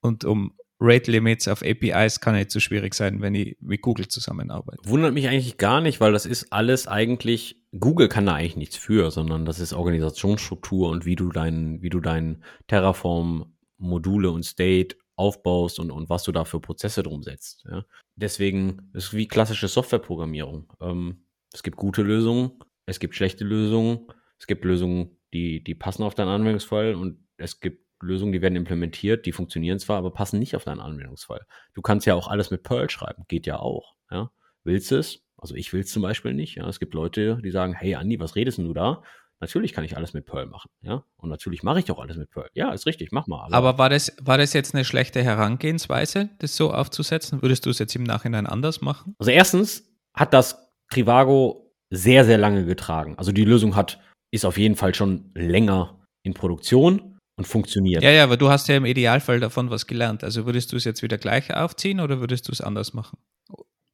und 0.00 0.24
um 0.24 0.54
Rate 0.82 1.10
Limits 1.10 1.46
auf 1.46 1.62
APIs 1.62 2.20
kann 2.20 2.34
nicht 2.34 2.50
so 2.50 2.58
schwierig 2.58 2.94
sein, 2.94 3.20
wenn 3.20 3.34
ich 3.34 3.56
mit 3.60 3.82
Google 3.82 4.08
zusammenarbeite. 4.08 4.80
Wundert 4.84 5.14
mich 5.14 5.28
eigentlich 5.28 5.56
gar 5.56 5.80
nicht, 5.80 6.00
weil 6.00 6.12
das 6.12 6.26
ist 6.26 6.52
alles 6.52 6.88
eigentlich, 6.88 7.62
Google 7.78 8.08
kann 8.08 8.26
da 8.26 8.34
eigentlich 8.34 8.56
nichts 8.56 8.76
für, 8.76 9.10
sondern 9.10 9.44
das 9.44 9.60
ist 9.60 9.72
Organisationsstruktur 9.72 10.90
und 10.90 11.06
wie 11.06 11.16
du 11.16 11.30
dein, 11.30 11.80
wie 11.82 11.90
du 11.90 12.00
dein 12.00 12.42
Terraform 12.66 13.54
Module 13.78 14.30
und 14.30 14.44
State 14.44 14.96
aufbaust 15.16 15.78
und, 15.78 15.90
und 15.90 16.08
was 16.08 16.24
du 16.24 16.32
da 16.32 16.44
für 16.44 16.60
Prozesse 16.60 17.02
drum 17.02 17.22
setzt. 17.22 17.64
Ja. 17.70 17.84
Deswegen 18.16 18.90
ist 18.92 19.04
es 19.04 19.14
wie 19.14 19.28
klassische 19.28 19.68
Softwareprogrammierung. 19.68 20.72
Ähm, 20.80 21.26
es 21.52 21.62
gibt 21.62 21.76
gute 21.76 22.02
Lösungen, 22.02 22.52
es 22.86 22.98
gibt 22.98 23.14
schlechte 23.14 23.44
Lösungen, 23.44 24.06
es 24.38 24.46
gibt 24.46 24.64
Lösungen, 24.64 25.18
die, 25.32 25.62
die 25.62 25.74
passen 25.74 26.02
auf 26.02 26.14
deinen 26.14 26.28
Anwendungsfall 26.28 26.94
und 26.94 27.18
es 27.36 27.60
gibt 27.60 27.81
Lösungen, 28.02 28.32
die 28.32 28.42
werden 28.42 28.56
implementiert, 28.56 29.26
die 29.26 29.32
funktionieren 29.32 29.78
zwar, 29.78 29.98
aber 29.98 30.10
passen 30.10 30.38
nicht 30.38 30.56
auf 30.56 30.64
deinen 30.64 30.80
Anwendungsfall. 30.80 31.46
Du 31.74 31.82
kannst 31.82 32.06
ja 32.06 32.14
auch 32.14 32.28
alles 32.28 32.50
mit 32.50 32.62
Perl 32.62 32.90
schreiben, 32.90 33.24
geht 33.28 33.46
ja 33.46 33.58
auch. 33.58 33.94
Ja. 34.10 34.30
Willst 34.64 34.92
es? 34.92 35.22
Also 35.36 35.54
ich 35.54 35.72
will 35.72 35.80
es 35.80 35.90
zum 35.90 36.02
Beispiel 36.02 36.34
nicht. 36.34 36.56
Ja. 36.56 36.68
Es 36.68 36.80
gibt 36.80 36.94
Leute, 36.94 37.38
die 37.42 37.50
sagen, 37.50 37.74
hey 37.74 37.94
Andi, 37.94 38.20
was 38.20 38.36
redest 38.36 38.58
denn 38.58 38.66
du 38.66 38.74
da? 38.74 39.02
Natürlich 39.40 39.72
kann 39.72 39.82
ich 39.82 39.96
alles 39.96 40.12
mit 40.12 40.24
Perl 40.24 40.46
machen, 40.46 40.70
ja. 40.82 41.04
Und 41.16 41.28
natürlich 41.28 41.64
mache 41.64 41.80
ich 41.80 41.90
auch 41.90 41.98
alles 41.98 42.16
mit 42.16 42.30
Perl. 42.30 42.48
Ja, 42.54 42.72
ist 42.72 42.86
richtig, 42.86 43.10
mach 43.10 43.26
mal. 43.26 43.46
Aber, 43.46 43.56
aber 43.56 43.78
war, 43.78 43.90
das, 43.90 44.16
war 44.20 44.38
das 44.38 44.52
jetzt 44.52 44.72
eine 44.72 44.84
schlechte 44.84 45.20
Herangehensweise, 45.20 46.30
das 46.38 46.56
so 46.56 46.72
aufzusetzen? 46.72 47.42
Würdest 47.42 47.66
du 47.66 47.70
es 47.70 47.80
jetzt 47.80 47.96
im 47.96 48.04
Nachhinein 48.04 48.46
anders 48.46 48.82
machen? 48.82 49.16
Also 49.18 49.32
erstens 49.32 49.92
hat 50.14 50.32
das 50.32 50.70
Trivago 50.90 51.74
sehr, 51.90 52.24
sehr 52.24 52.38
lange 52.38 52.64
getragen. 52.64 53.18
Also 53.18 53.32
die 53.32 53.44
Lösung 53.44 53.74
hat, 53.74 53.98
ist 54.30 54.44
auf 54.44 54.58
jeden 54.58 54.76
Fall 54.76 54.94
schon 54.94 55.32
länger 55.34 56.06
in 56.22 56.34
Produktion 56.34 57.11
und 57.36 57.46
funktioniert. 57.46 58.02
Ja, 58.02 58.10
ja, 58.10 58.24
aber 58.24 58.36
du 58.36 58.50
hast 58.50 58.68
ja 58.68 58.76
im 58.76 58.84
Idealfall 58.84 59.40
davon 59.40 59.70
was 59.70 59.86
gelernt. 59.86 60.24
Also 60.24 60.46
würdest 60.46 60.72
du 60.72 60.76
es 60.76 60.84
jetzt 60.84 61.02
wieder 61.02 61.18
gleich 61.18 61.54
aufziehen 61.54 62.00
oder 62.00 62.20
würdest 62.20 62.48
du 62.48 62.52
es 62.52 62.60
anders 62.60 62.92
machen? 62.92 63.18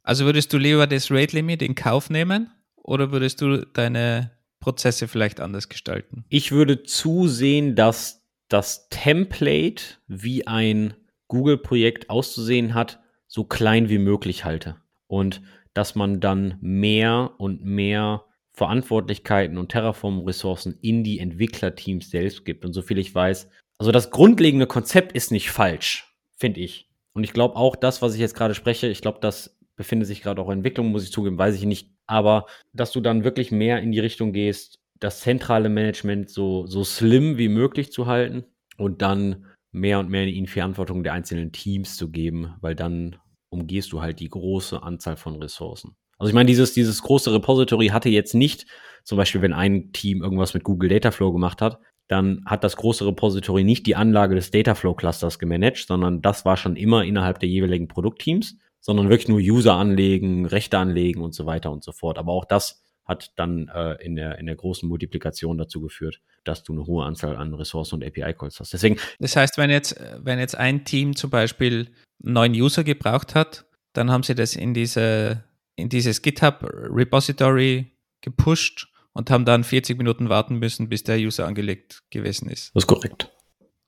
Also 0.03 0.25
würdest 0.25 0.53
du 0.53 0.59
lieber 0.59 0.87
das 0.87 1.11
Rate 1.11 1.37
Limit 1.37 1.63
in 1.63 1.75
Kauf 1.75 2.11
nehmen 2.11 2.51
oder 2.77 3.13
würdest 3.13 3.41
du 3.41 3.65
deine 3.67 4.31
Prozesse 4.61 5.07
vielleicht 5.07 5.41
anders 5.41 5.69
gestalten? 5.69 6.25
Ich 6.29 6.51
würde 6.51 6.83
zusehen, 6.83 7.77
dass 7.77 8.25
das 8.49 8.89
Template, 8.89 9.83
wie 10.07 10.47
ein 10.47 10.95
Google-Projekt 11.29 12.09
auszusehen 12.11 12.75
hat, 12.75 13.01
so 13.27 13.45
klein 13.45 13.91
wie 13.91 13.99
möglich 13.99 14.45
halte. 14.45 14.77
Und 15.07 15.43
dass 15.75 15.95
man 15.95 16.21
dann 16.21 16.57
mehr 16.61 17.33
und 17.37 17.65
mehr 17.65 18.25
Verantwortlichkeiten 18.59 19.57
und 19.57 19.71
Terraform-Ressourcen 19.71 20.79
in 20.83 21.05
die 21.05 21.19
Entwicklerteams 21.19 22.11
selbst 22.11 22.45
gibt. 22.45 22.65
Und 22.65 22.73
soviel 22.73 22.99
ich 22.99 23.15
weiß, 23.15 23.49
also 23.79 23.93
das 23.93 24.11
grundlegende 24.11 24.67
Konzept 24.67 25.13
ist 25.13 25.33
nicht 25.33 25.51
falsch, 25.51 26.15
finde 26.37 26.61
ich. 26.61 26.91
Und 27.15 27.25
ich 27.25 27.33
glaube 27.33 27.57
auch 27.57 27.77
das, 27.77 28.03
was 28.03 28.15
ich 28.15 28.21
jetzt 28.21 28.35
gerade 28.35 28.55
spreche, 28.55 28.89
ich 28.89 29.01
glaube, 29.01 29.19
das 29.21 29.59
befindet 29.77 30.09
sich 30.09 30.23
gerade 30.23 30.43
auch 30.43 30.49
in 30.49 30.59
Entwicklung, 30.59 30.89
muss 30.89 31.05
ich 31.05 31.13
zugeben, 31.13 31.39
weiß 31.39 31.55
ich 31.55 31.65
nicht 31.65 31.91
aber 32.09 32.47
dass 32.73 32.91
du 32.91 33.01
dann 33.01 33.23
wirklich 33.23 33.53
mehr 33.53 33.81
in 33.81 33.93
die 33.93 34.01
Richtung 34.01 34.33
gehst, 34.33 34.81
das 34.99 35.21
zentrale 35.21 35.69
Management 35.69 36.31
so, 36.31 36.67
so 36.67 36.83
slim 36.83 37.39
wie 37.39 37.49
möglich 37.49 37.93
zu 37.93 38.07
halten 38.07 38.45
und 38.77 39.03
dann 39.03 39.47
mehr 39.71 40.01
und 40.01 40.09
mehr 40.09 40.27
in 40.27 40.45
die 40.45 40.47
Verantwortung 40.51 41.05
der 41.05 41.13
einzelnen 41.13 41.53
Teams 41.53 41.97
zu 41.97 42.11
geben, 42.11 42.55
weil 42.61 42.75
dann 42.75 43.17
umgehst 43.51 43.93
du 43.93 44.01
halt 44.03 44.19
die 44.19 44.31
große 44.31 44.83
Anzahl 44.83 45.17
von 45.17 45.37
Ressourcen. 45.37 45.95
Also 46.19 46.29
ich 46.29 46.35
meine, 46.35 46.47
dieses, 46.47 46.73
dieses 46.73 47.03
große 47.03 47.33
Repository 47.33 47.89
hatte 47.89 48.09
jetzt 48.09 48.35
nicht, 48.35 48.67
zum 49.05 49.19
Beispiel 49.19 49.43
wenn 49.43 49.53
ein 49.53 49.93
Team 49.93 50.23
irgendwas 50.23 50.55
mit 50.55 50.65
Google 50.65 50.89
Dataflow 50.89 51.33
gemacht 51.33 51.63
hat, 51.63 51.79
dann 52.09 52.43
hat 52.47 52.65
das 52.65 52.77
große 52.77 53.07
Repository 53.07 53.65
nicht 53.65 53.87
die 53.87 53.97
Anlage 53.97 54.35
des 54.35 54.51
Dataflow 54.51 54.95
Clusters 54.95 55.39
gemanagt, 55.39 55.85
sondern 55.87 56.23
das 56.23 56.45
war 56.45 56.57
schon 56.57 56.77
immer 56.77 57.05
innerhalb 57.05 57.39
der 57.39 57.49
jeweiligen 57.49 57.89
Produktteams 57.89 58.57
sondern 58.81 59.09
wirklich 59.09 59.29
nur 59.29 59.39
User 59.39 59.75
anlegen, 59.75 60.47
Rechte 60.47 60.79
anlegen 60.79 61.21
und 61.21 61.35
so 61.35 61.47
weiter 61.47 61.71
und 61.71 61.85
so 61.85 61.93
fort. 61.93 62.19
Aber 62.19 62.33
auch 62.33 62.45
das 62.45 62.83
hat 63.05 63.33
dann 63.37 63.69
äh, 63.69 63.95
in, 64.05 64.17
der, 64.17 64.39
in 64.39 64.47
der 64.47 64.57
großen 64.57 64.89
Multiplikation 64.89 65.57
dazu 65.57 65.81
geführt, 65.81 66.21
dass 66.45 66.63
du 66.63 66.73
eine 66.73 66.87
hohe 66.87 67.05
Anzahl 67.05 67.37
an 67.37 67.55
Ressourcen 67.55 67.97
und 67.97 68.05
API-Calls 68.05 68.61
hast. 68.61 68.73
Deswegen. 68.73 68.99
Das 69.19 69.35
heißt, 69.35 69.57
wenn 69.57 69.71
jetzt, 69.71 69.99
wenn 70.23 70.39
jetzt 70.39 70.57
ein 70.57 70.85
Team 70.85 71.17
zum 71.17 71.31
Beispiel 71.31 71.89
neuen 72.19 72.53
User 72.53 72.85
gebraucht 72.85 73.35
hat, 73.35 73.65
dann 73.95 74.11
haben 74.11 74.23
sie 74.23 74.35
das 74.35 74.57
in 74.57 74.75
diese, 74.75 75.45
in 75.79 75.89
dieses 75.89 76.23
GitHub-Repository 76.23 77.87
gepusht 78.21 78.89
und 79.13 79.31
haben 79.31 79.45
dann 79.45 79.65
40 79.65 79.97
Minuten 79.97 80.29
warten 80.29 80.57
müssen, 80.59 80.89
bis 80.89 81.05
der 81.05 81.19
User 81.19 81.47
angelegt 81.47 82.03
gewesen 82.11 82.51
ist. 82.51 82.75
Das 82.75 82.83
ist 82.83 82.89
korrekt. 82.89 83.31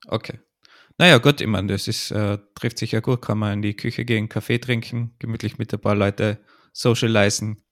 Okay. 0.07 0.39
Naja, 0.97 1.17
gut, 1.17 1.41
ich 1.41 1.47
meine, 1.47 1.67
das 1.67 1.87
ist, 1.87 2.11
äh, 2.11 2.37
trifft 2.55 2.77
sich 2.77 2.93
ja 2.93 3.01
gut, 3.01 3.21
kann 3.21 3.37
man 3.37 3.53
in 3.53 3.61
die 3.61 3.75
Küche 3.75 4.05
gehen, 4.05 4.29
Kaffee 4.29 4.59
trinken, 4.59 5.15
gemütlich 5.19 5.57
mit 5.57 5.73
ein 5.73 5.79
paar 5.79 5.95
Leute 5.95 6.39
socialisen, 6.73 7.63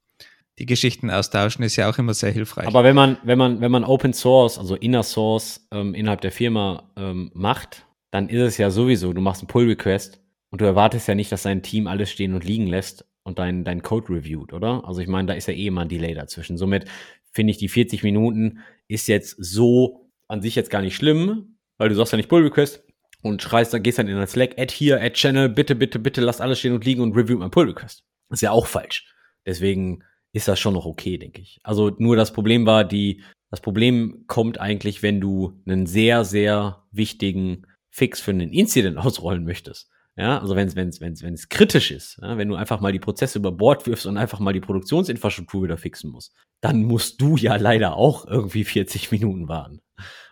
die 0.57 0.65
Geschichten 0.65 1.09
austauschen, 1.09 1.63
ist 1.63 1.77
ja 1.77 1.89
auch 1.89 1.97
immer 1.97 2.13
sehr 2.13 2.31
hilfreich. 2.31 2.67
Aber 2.67 2.83
wenn 2.83 2.95
man, 2.95 3.17
wenn 3.23 3.37
man, 3.37 3.61
wenn 3.61 3.71
man 3.71 3.85
Open 3.85 4.13
Source, 4.13 4.57
also 4.57 4.75
Inner 4.75 5.03
Source 5.03 5.65
ähm, 5.71 5.93
innerhalb 5.93 6.21
der 6.21 6.31
Firma 6.31 6.91
ähm, 6.97 7.31
macht, 7.33 7.85
dann 8.11 8.27
ist 8.27 8.41
es 8.41 8.57
ja 8.57 8.69
sowieso, 8.69 9.13
du 9.13 9.21
machst 9.21 9.41
einen 9.41 9.47
Pull 9.47 9.67
Request 9.67 10.21
und 10.49 10.59
du 10.61 10.65
erwartest 10.65 11.07
ja 11.07 11.15
nicht, 11.15 11.31
dass 11.31 11.43
dein 11.43 11.63
Team 11.63 11.87
alles 11.87 12.11
stehen 12.11 12.33
und 12.33 12.43
liegen 12.43 12.67
lässt 12.67 13.05
und 13.29 13.39
dein, 13.39 13.63
dein 13.63 13.81
Code 13.81 14.09
reviewt, 14.09 14.51
oder? 14.51 14.83
Also 14.85 14.99
ich 14.99 15.07
meine, 15.07 15.27
da 15.27 15.33
ist 15.33 15.47
ja 15.47 15.53
eh 15.53 15.67
immer 15.67 15.81
ein 15.81 15.89
Delay 15.89 16.13
dazwischen. 16.13 16.57
Somit 16.57 16.85
finde 17.31 17.51
ich, 17.51 17.57
die 17.57 17.69
40 17.69 18.03
Minuten 18.03 18.59
ist 18.87 19.07
jetzt 19.07 19.37
so 19.39 20.09
an 20.27 20.41
sich 20.41 20.55
jetzt 20.55 20.69
gar 20.69 20.81
nicht 20.81 20.95
schlimm, 20.95 21.57
weil 21.77 21.89
du 21.89 21.95
sagst 21.95 22.11
ja 22.11 22.17
nicht 22.17 22.29
Pull 22.29 22.43
Request, 22.43 22.83
und 23.21 23.41
schreist, 23.41 23.73
dann 23.73 23.83
gehst 23.83 23.99
dann 23.99 24.07
in 24.07 24.17
den 24.17 24.27
Slack, 24.27 24.57
add 24.57 24.73
hier, 24.73 25.01
add 25.01 25.13
Channel, 25.13 25.49
bitte, 25.49 25.75
bitte, 25.75 25.99
bitte, 25.99 26.21
lass 26.21 26.41
alles 26.41 26.59
stehen 26.59 26.73
und 26.73 26.85
liegen 26.85 27.01
und 27.01 27.15
review 27.15 27.37
mein 27.37 27.51
Pull 27.51 27.67
Request. 27.67 28.03
Ist 28.29 28.41
ja 28.41 28.51
auch 28.51 28.67
falsch. 28.67 29.13
Deswegen 29.45 30.03
ist 30.31 30.47
das 30.47 30.59
schon 30.59 30.73
noch 30.73 30.85
okay, 30.85 31.17
denke 31.17 31.41
ich. 31.41 31.59
Also 31.63 31.91
nur 31.97 32.15
das 32.15 32.31
Problem 32.31 32.65
war, 32.65 32.85
die, 32.85 33.23
das 33.49 33.61
Problem 33.61 34.23
kommt 34.27 34.59
eigentlich, 34.59 35.03
wenn 35.03 35.19
du 35.19 35.59
einen 35.65 35.85
sehr, 35.85 36.23
sehr 36.23 36.83
wichtigen 36.91 37.65
Fix 37.89 38.21
für 38.21 38.31
einen 38.31 38.53
Incident 38.53 38.97
ausrollen 38.99 39.43
möchtest. 39.43 39.89
Ja, 40.19 40.37
also 40.39 40.57
wenn 40.57 40.67
es 40.67 40.75
wenn 40.75 40.89
es 40.89 40.99
wenn 40.99 41.13
es 41.13 41.23
wenn 41.23 41.33
es 41.33 41.47
kritisch 41.47 41.91
ist, 41.91 42.19
ja, 42.21 42.37
wenn 42.37 42.49
du 42.49 42.55
einfach 42.55 42.81
mal 42.81 42.91
die 42.91 42.99
Prozesse 42.99 43.39
über 43.39 43.53
Bord 43.53 43.87
wirfst 43.87 44.05
und 44.05 44.17
einfach 44.17 44.39
mal 44.39 44.51
die 44.51 44.59
Produktionsinfrastruktur 44.59 45.63
wieder 45.63 45.77
fixen 45.77 46.11
musst, 46.11 46.33
dann 46.59 46.83
musst 46.83 47.21
du 47.21 47.37
ja 47.37 47.55
leider 47.55 47.95
auch 47.95 48.27
irgendwie 48.27 48.63
40 48.65 49.11
Minuten 49.11 49.47
warten. 49.47 49.79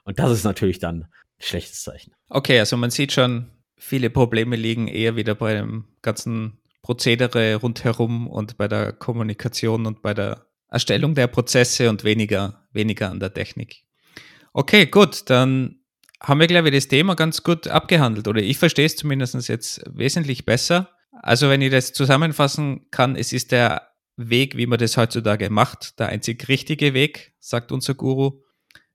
Und 0.03 0.19
das 0.19 0.31
ist 0.31 0.43
natürlich 0.43 0.79
dann 0.79 1.07
schlechtes 1.39 1.83
Zeichen. 1.83 2.11
Okay, 2.27 2.59
also 2.59 2.75
man 2.75 2.89
sieht 2.89 3.13
schon, 3.13 3.49
viele 3.77 4.09
Probleme 4.09 4.57
liegen 4.57 4.89
eher 4.89 5.15
wieder 5.15 5.35
beim 5.35 5.85
ganzen 6.01 6.59
Prozedere 6.81 7.55
rundherum 7.55 8.27
und 8.27 8.57
bei 8.57 8.67
der 8.67 8.91
Kommunikation 8.91 9.85
und 9.85 10.01
bei 10.01 10.13
der 10.13 10.47
Erstellung 10.69 11.15
der 11.15 11.27
Prozesse 11.27 11.89
und 11.89 12.03
weniger, 12.03 12.67
weniger 12.73 13.09
an 13.09 13.21
der 13.21 13.33
Technik. 13.33 13.83
Okay, 14.51 14.87
gut, 14.87 15.29
dann 15.29 15.79
haben 16.21 16.39
wir, 16.39 16.47
glaube 16.47 16.69
ich, 16.69 16.75
das 16.75 16.87
Thema 16.87 17.15
ganz 17.15 17.43
gut 17.43 17.67
abgehandelt 17.67 18.27
oder 18.27 18.41
ich 18.41 18.57
verstehe 18.57 18.85
es 18.85 18.95
zumindest 18.95 19.47
jetzt 19.47 19.81
wesentlich 19.85 20.45
besser. 20.45 20.89
Also 21.11 21.49
wenn 21.49 21.61
ich 21.61 21.71
das 21.71 21.93
zusammenfassen 21.93 22.87
kann, 22.91 23.15
es 23.15 23.33
ist 23.33 23.51
der 23.51 23.89
Weg, 24.15 24.57
wie 24.57 24.65
man 24.65 24.79
das 24.79 24.97
heutzutage 24.97 25.49
macht, 25.49 25.99
der 25.99 26.09
einzig 26.09 26.47
richtige 26.47 26.93
Weg, 26.93 27.33
sagt 27.39 27.71
unser 27.71 27.93
Guru 27.93 28.41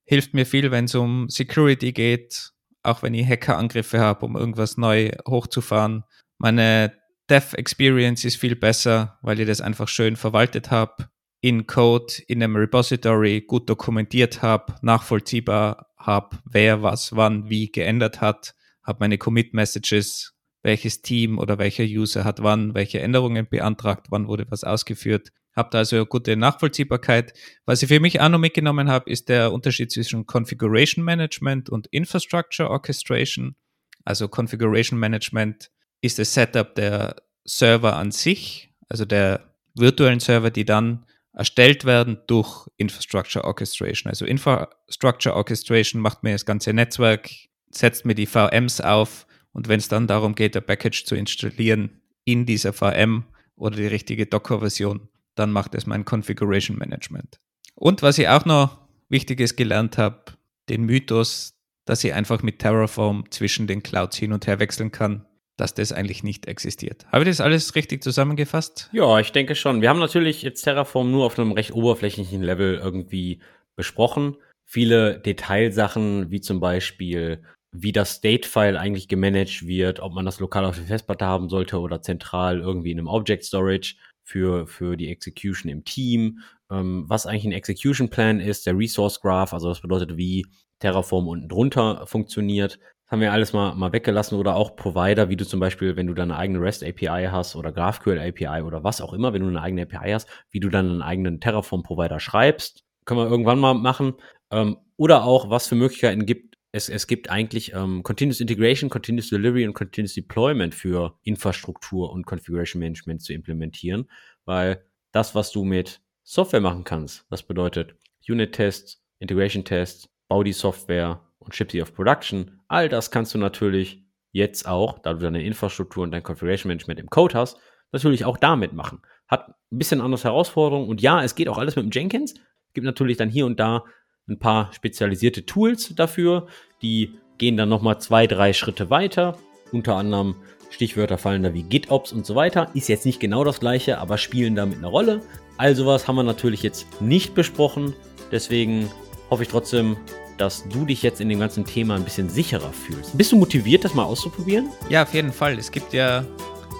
hilft 0.05 0.35
mir 0.35 0.47
viel, 0.47 0.71
wenn 0.71 0.87
es 0.87 0.95
um 0.95 1.29
Security 1.29 1.93
geht, 1.93 2.53
auch 2.83 3.03
wenn 3.03 3.15
ich 3.15 3.27
Hackerangriffe 3.27 4.01
habe, 4.01 4.27
um 4.27 4.37
irgendwas 4.37 4.77
neu 4.77 5.11
hochzufahren. 5.27 6.05
Meine 6.39 6.93
Dev 7.31 7.57
Experience 7.57 8.25
ist 8.25 8.37
viel 8.37 8.57
besser, 8.57 9.19
weil 9.23 9.41
ich 9.41 9.47
das 9.47 9.61
einfach 9.61 9.89
schön 9.89 10.17
verwaltet 10.17 10.71
habe, 10.71 11.09
in 11.43 11.67
Code, 11.67 12.15
in 12.29 12.43
einem 12.43 12.57
Repository 12.57 13.43
gut 13.43 13.69
dokumentiert 13.69 14.41
habe, 14.41 14.75
nachvollziehbar 14.81 15.93
habe, 15.99 16.39
wer 16.47 16.83
was 16.83 17.15
wann 17.15 17.51
wie 17.51 17.71
geändert 17.71 18.23
hat, 18.23 18.55
habe 18.83 19.01
meine 19.01 19.19
Commit 19.19 19.53
Messages, 19.53 20.33
welches 20.63 21.03
Team 21.03 21.39
oder 21.39 21.59
welcher 21.59 21.85
User 21.85 22.25
hat 22.25 22.43
wann 22.43 22.75
welche 22.75 23.01
Änderungen 23.01 23.47
beantragt, 23.47 24.07
wann 24.09 24.27
wurde 24.29 24.47
was 24.49 24.65
ausgeführt 24.65 25.33
habe 25.55 25.69
da 25.71 25.79
also 25.79 26.05
gute 26.07 26.37
Nachvollziehbarkeit. 26.37 27.35
Was 27.65 27.83
ich 27.83 27.89
für 27.89 28.01
mich 28.01 28.21
auch 28.21 28.29
noch 28.29 28.39
mitgenommen 28.39 28.89
habe, 28.89 29.11
ist 29.11 29.29
der 29.29 29.53
Unterschied 29.53 29.91
zwischen 29.91 30.27
Configuration 30.27 31.05
Management 31.05 31.69
und 31.69 31.87
Infrastructure 31.89 32.71
Orchestration. 32.71 33.57
Also 34.05 34.29
Configuration 34.29 34.99
Management 34.99 35.71
ist 36.01 36.19
das 36.19 36.35
Setup 36.35 36.75
der 36.75 37.17
Server 37.45 37.97
an 37.97 38.11
sich, 38.11 38.73
also 38.89 39.05
der 39.05 39.53
virtuellen 39.75 40.21
Server, 40.21 40.51
die 40.51 40.65
dann 40.65 41.07
erstellt 41.33 41.85
werden 41.85 42.19
durch 42.27 42.69
Infrastructure 42.77 43.45
Orchestration. 43.45 44.11
Also 44.11 44.25
Infrastructure 44.25 45.35
Orchestration 45.35 46.01
macht 46.01 46.23
mir 46.23 46.33
das 46.33 46.47
ganze 46.47 46.73
Netzwerk, 46.73 47.31
setzt 47.71 48.05
mir 48.05 48.15
die 48.15 48.27
VMs 48.27 48.81
auf 48.81 49.27
und 49.53 49.69
wenn 49.69 49.79
es 49.79 49.89
dann 49.89 50.07
darum 50.07 50.35
geht, 50.35 50.57
ein 50.57 50.65
Package 50.65 51.05
zu 51.05 51.15
installieren 51.15 52.03
in 52.25 52.47
dieser 52.47 52.73
VM, 52.73 53.25
oder 53.63 53.77
die 53.77 53.87
richtige 53.87 54.27
Docker-Version, 54.27 55.09
dann 55.37 55.53
macht 55.53 55.75
es 55.75 55.87
mein 55.87 56.05
Configuration 56.05 56.77
Management. 56.77 57.41
Und 57.75 58.03
was 58.03 58.19
ich 58.19 58.29
auch 58.29 58.45
noch 58.45 58.81
Wichtiges 59.09 59.57
gelernt 59.57 59.99
habe, 59.99 60.33
den 60.69 60.83
Mythos, 60.85 61.55
dass 61.85 62.03
ich 62.05 62.13
einfach 62.13 62.43
mit 62.43 62.59
Terraform 62.59 63.31
zwischen 63.31 63.69
den 63.69 63.83
Clouds 63.83 64.17
hin 64.17 64.33
und 64.33 64.47
her 64.49 64.59
wechseln 64.59 64.91
kann, 64.91 65.27
dass 65.57 65.75
das 65.75 65.93
eigentlich 65.93 66.23
nicht 66.23 66.47
existiert. 66.47 67.07
Habe 67.13 67.25
ich 67.25 67.31
das 67.31 67.41
alles 67.41 67.75
richtig 67.75 68.03
zusammengefasst? 68.03 68.89
Ja, 68.93 69.19
ich 69.21 69.33
denke 69.33 69.55
schon. 69.55 69.83
Wir 69.83 69.89
haben 69.89 70.01
natürlich 70.01 70.43
jetzt 70.43 70.63
Terraform 70.63 71.11
nur 71.11 71.27
auf 71.27 71.39
einem 71.39 71.53
recht 71.53 71.73
oberflächlichen 71.73 72.43
Level 72.43 72.77
irgendwie 72.77 73.41
besprochen. 73.77 74.37
Viele 74.65 75.21
Detailsachen, 75.21 76.31
wie 76.31 76.41
zum 76.41 76.61
Beispiel, 76.61 77.43
wie 77.73 77.93
das 77.93 78.15
State-File 78.15 78.77
eigentlich 78.77 79.09
gemanagt 79.09 79.67
wird, 79.67 80.01
ob 80.01 80.15
man 80.15 80.25
das 80.25 80.41
lokal 80.41 80.65
auf 80.65 80.77
der 80.77 80.87
Festplatte 80.87 81.27
haben 81.27 81.49
sollte 81.49 81.81
oder 81.81 82.01
zentral 82.01 82.61
irgendwie 82.61 82.91
in 82.91 82.99
einem 82.99 83.09
Object 83.09 83.45
Storage 83.45 83.97
für, 84.25 84.67
für 84.67 84.97
die 84.97 85.09
Execution 85.09 85.71
im 85.71 85.85
Team, 85.85 86.41
ähm, 86.71 87.05
was 87.09 87.27
eigentlich 87.27 87.45
ein 87.45 87.53
Execution 87.53 88.09
Plan 88.09 88.41
ist, 88.41 88.67
der 88.67 88.77
Resource 88.77 89.21
Graph, 89.21 89.53
also 89.53 89.69
das 89.69 89.81
bedeutet, 89.81 90.17
wie 90.17 90.47
Terraform 90.79 91.29
unten 91.29 91.49
drunter 91.49 92.07
funktioniert. 92.07 92.79
Haben 93.13 93.21
wir 93.21 93.31
alles 93.31 93.53
mal, 93.53 93.75
mal 93.75 93.93
weggelassen 93.93 94.39
oder 94.39 94.57
auch 94.57 94.75
Provider, 94.75 95.29
wie 95.29 95.37
du 95.37 95.45
zum 95.47 95.61
Beispiel, 95.61 95.97
wenn 95.97 96.07
du 96.07 96.15
deine 96.15 96.35
eigene 96.35 96.63
REST 96.63 96.83
API 96.83 97.29
hast 97.31 97.57
oder 97.57 97.71
GraphQL 97.71 98.19
API 98.19 98.63
oder 98.63 98.85
was 98.85 99.03
auch 99.03 99.13
immer, 99.13 99.35
wenn 99.35 99.43
du 99.43 99.49
eine 99.49 99.61
eigene 99.61 99.83
API 99.83 100.13
hast, 100.13 100.27
wie 100.51 100.61
du 100.61 100.71
dann 100.71 100.89
einen 100.89 101.03
eigenen 101.03 101.39
Terraform 101.39 101.83
Provider 101.83 102.19
schreibst. 102.21 102.85
Können 103.05 103.21
wir 103.21 103.29
irgendwann 103.29 103.59
mal 103.59 103.75
machen. 103.75 104.15
Ähm, 104.51 104.79
oder 104.97 105.25
auch, 105.25 105.51
was 105.51 105.67
für 105.67 105.75
Möglichkeiten 105.75 106.25
gibt. 106.25 106.57
Es, 106.73 106.89
es 106.89 107.07
gibt 107.07 107.29
eigentlich 107.29 107.75
ähm, 107.75 108.03
Continuous 108.03 108.41
Integration, 108.41 108.89
Continuous 108.89 109.29
Delivery 109.29 109.67
und 109.67 109.75
Continuous 109.75 110.15
Deployment 110.15 110.75
für 110.75 111.19
Infrastruktur 111.23 112.11
und 112.11 112.25
Configuration 112.25 112.81
Management 112.81 113.21
zu 113.21 113.35
implementieren, 113.35 114.09
weil 114.47 114.87
das, 115.13 115.35
was 115.35 115.53
du 115.53 115.65
mit 115.65 116.01
Software 116.23 116.63
machen 116.63 116.85
kannst, 116.85 117.27
das 117.29 117.43
bedeutet 117.43 117.95
Unit-Tests, 118.27 119.05
Integration-Tests, 119.19 120.09
bau 120.29 120.43
die 120.43 120.55
Software 120.55 121.21
und 121.45 121.55
ship 121.55 121.71
sie 121.71 121.83
auf 121.83 121.95
Production. 121.95 122.61
All 122.69 122.89
das 122.89 123.11
kannst 123.11 123.35
du 123.35 123.39
natürlich 123.39 124.05
jetzt 124.33 124.67
auch, 124.67 124.99
da 124.99 125.13
du 125.15 125.21
deine 125.21 125.43
Infrastruktur 125.43 126.03
und 126.03 126.11
dein 126.11 126.23
Configuration 126.23 126.69
Management 126.69 127.01
im 127.01 127.11
Code 127.11 127.35
hast, 127.35 127.59
natürlich 127.93 128.25
auch 128.25 128.37
damit 128.37 128.73
machen. 128.73 129.03
Hat 129.29 129.49
ein 129.49 129.79
bisschen 129.79 130.01
andere 130.01 130.23
Herausforderungen 130.23 130.89
und 130.89 131.01
ja, 131.01 131.23
es 131.23 131.35
geht 131.35 131.49
auch 131.49 131.59
alles 131.59 131.77
mit 131.77 131.85
dem 131.85 131.91
Jenkins. 131.91 132.35
Gibt 132.75 132.85
natürlich 132.85 133.17
dann 133.17 133.29
hier 133.29 133.47
und 133.47 133.61
da 133.61 133.85
ein 134.29 134.39
paar 134.39 134.73
spezialisierte 134.73 135.45
Tools 135.45 135.95
dafür, 135.95 136.47
die 136.81 137.15
gehen 137.39 137.57
dann 137.57 137.69
nochmal 137.69 138.01
zwei, 138.01 138.27
drei 138.27 138.53
Schritte 138.53 138.89
weiter. 138.89 139.37
Unter 139.73 139.97
anderem 139.97 140.37
Stichwörter 140.71 141.19
fallen 141.19 141.43
da 141.43 141.53
wie 141.55 141.63
GitOps 141.63 142.13
und 142.13 142.25
so 142.25 142.35
weiter. 142.35 142.71
Ist 142.75 142.89
jetzt 142.89 143.05
nicht 143.05 143.21
genau 143.21 143.45
das 143.45 143.61
gleiche, 143.61 143.99
aber 143.99 144.17
spielen 144.17 144.55
damit 144.55 144.79
eine 144.79 144.87
Rolle. 144.87 145.21
All 145.59 145.75
sowas 145.75 146.09
haben 146.09 146.17
wir 146.17 146.23
natürlich 146.23 146.63
jetzt 146.63 147.01
nicht 147.01 147.35
besprochen. 147.35 147.95
Deswegen 148.31 148.91
hoffe 149.29 149.43
ich 149.43 149.49
trotzdem, 149.49 149.97
dass 150.39 150.69
du 150.69 150.85
dich 150.85 151.03
jetzt 151.03 151.21
in 151.21 151.29
dem 151.29 151.39
ganzen 151.39 151.65
Thema 151.65 151.95
ein 151.95 152.05
bisschen 152.05 152.29
sicherer 152.29 152.73
fühlst. 152.73 153.17
Bist 153.17 153.33
du 153.33 153.37
motiviert, 153.37 153.85
das 153.85 153.95
mal 153.95 154.05
auszuprobieren? 154.05 154.69
Ja, 154.89 155.03
auf 155.03 155.15
jeden 155.15 155.33
Fall. 155.33 155.59
Es 155.59 155.71
gibt 155.71 155.93
ja 155.93 156.25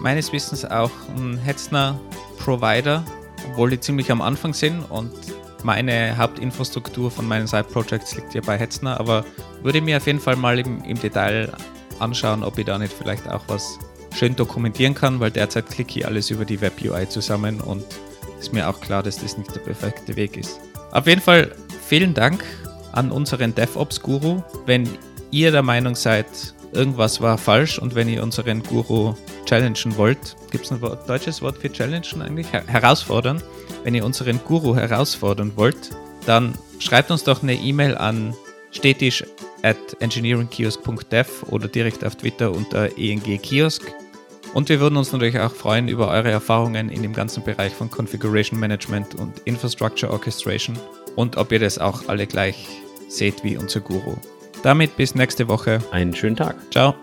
meines 0.01 0.33
Wissens 0.33 0.65
auch 0.65 0.91
einen 1.17 1.39
Hetzner 1.39 2.01
Provider, 2.39 3.05
obwohl 3.51 3.71
die 3.71 3.81
ziemlich 3.81 4.11
am 4.11 4.21
Anfang 4.21 4.53
sind 4.53 4.83
und 4.91 5.13
meine 5.65 6.17
Hauptinfrastruktur 6.17 7.11
von 7.11 7.27
meinen 7.27 7.47
Side-Projects 7.47 8.17
liegt 8.17 8.35
ja 8.35 8.41
bei 8.41 8.59
Hetzner, 8.59 8.99
aber 8.99 9.25
würde 9.63 9.81
mir 9.81 9.99
auf 9.99 10.07
jeden 10.07 10.21
Fall 10.21 10.37
mal 10.37 10.59
im, 10.59 10.83
im 10.85 10.99
Detail 10.99 11.53
anschauen, 12.01 12.43
ob 12.43 12.59
ich 12.59 12.65
da 12.65 12.79
nicht 12.79 12.93
vielleicht 12.93 13.29
auch 13.29 13.45
was 13.47 13.79
schön 14.15 14.35
dokumentieren 14.37 14.95
kann, 14.95 15.21
weil 15.21 15.31
derzeit 15.31 15.67
klicke 15.69 16.01
ich 16.01 16.07
alles 16.07 16.31
über 16.31 16.45
die 16.45 16.61
Web-UI 16.61 17.09
zusammen 17.09 17.61
und 17.61 17.85
ist 18.41 18.53
mir 18.53 18.69
auch 18.69 18.81
klar, 18.81 19.03
dass 19.03 19.19
das 19.19 19.39
nicht 19.39 19.55
der 19.55 19.61
perfekte 19.61 20.17
Weg 20.17 20.37
ist. 20.37 20.61
Auf 20.91 21.07
jeden 21.07 21.21
Fall 21.21 21.55
vielen 21.87 22.13
Dank 22.13 22.45
an 22.93 23.11
unseren 23.11 23.55
DevOps-Guru. 23.55 24.43
Wenn 24.67 24.89
ihr 25.31 25.51
der 25.51 25.63
Meinung 25.63 25.95
seid, 25.95 26.27
irgendwas 26.73 27.21
war 27.21 27.39
falsch 27.39 27.79
und 27.79 27.95
wenn 27.95 28.09
ihr 28.09 28.23
unseren 28.23 28.63
Guru 28.63 29.15
challengen 29.47 29.97
wollt, 29.97 30.37
gibt 30.51 30.65
es 30.65 30.73
ein 30.73 30.81
Wort, 30.81 31.09
deutsches 31.09 31.43
Wort 31.43 31.59
für 31.59 31.71
challengen 31.71 32.23
eigentlich? 32.23 32.53
Her 32.53 32.65
herausfordern. 32.67 33.43
Wenn 33.85 33.95
ihr 33.95 34.05
unseren 34.05 34.39
Guru 34.45 34.77
herausfordern 34.77 35.53
wollt, 35.57 35.91
dann 36.27 36.55
schreibt 36.79 37.11
uns 37.11 37.25
doch 37.25 37.43
eine 37.43 37.55
E-Mail 37.55 37.97
an 37.97 38.35
stetisch 38.71 39.25
at 39.63 39.77
engineeringkiosk.dev 40.01 41.45
oder 41.51 41.69
direkt 41.69 42.05
auf 42.05 42.17
Twitter 42.17 42.51
unter 42.53 42.97
engkiosk. 42.97 43.83
Und 44.55 44.69
wir 44.69 44.81
würden 44.81 44.97
uns 44.97 45.13
natürlich 45.13 45.39
auch 45.39 45.53
freuen 45.53 45.89
über 45.89 46.09
eure 46.09 46.31
Erfahrungen 46.31 46.91
in 46.91 47.03
dem 47.03 47.15
ganzen 47.15 47.43
Bereich 47.43 47.73
von 47.73 47.91
Configuration 47.91 48.61
Management 48.61 49.15
und 49.15 49.41
Infrastructure 49.45 50.13
Orchestration 50.13 50.79
und 51.17 51.37
ob 51.37 51.53
ihr 51.53 51.59
das 51.59 51.79
auch 51.79 52.09
alle 52.09 52.27
gleich 52.27 52.69
seht 53.17 53.45
wie 53.45 53.57
unser 53.57 53.81
Guru. 53.81 54.17
Damit 54.63 54.97
bis 54.97 55.15
nächste 55.15 55.49
Woche. 55.49 55.81
Einen 55.91 56.15
schönen 56.15 56.37
Tag. 56.37 56.57
Ciao. 56.71 56.95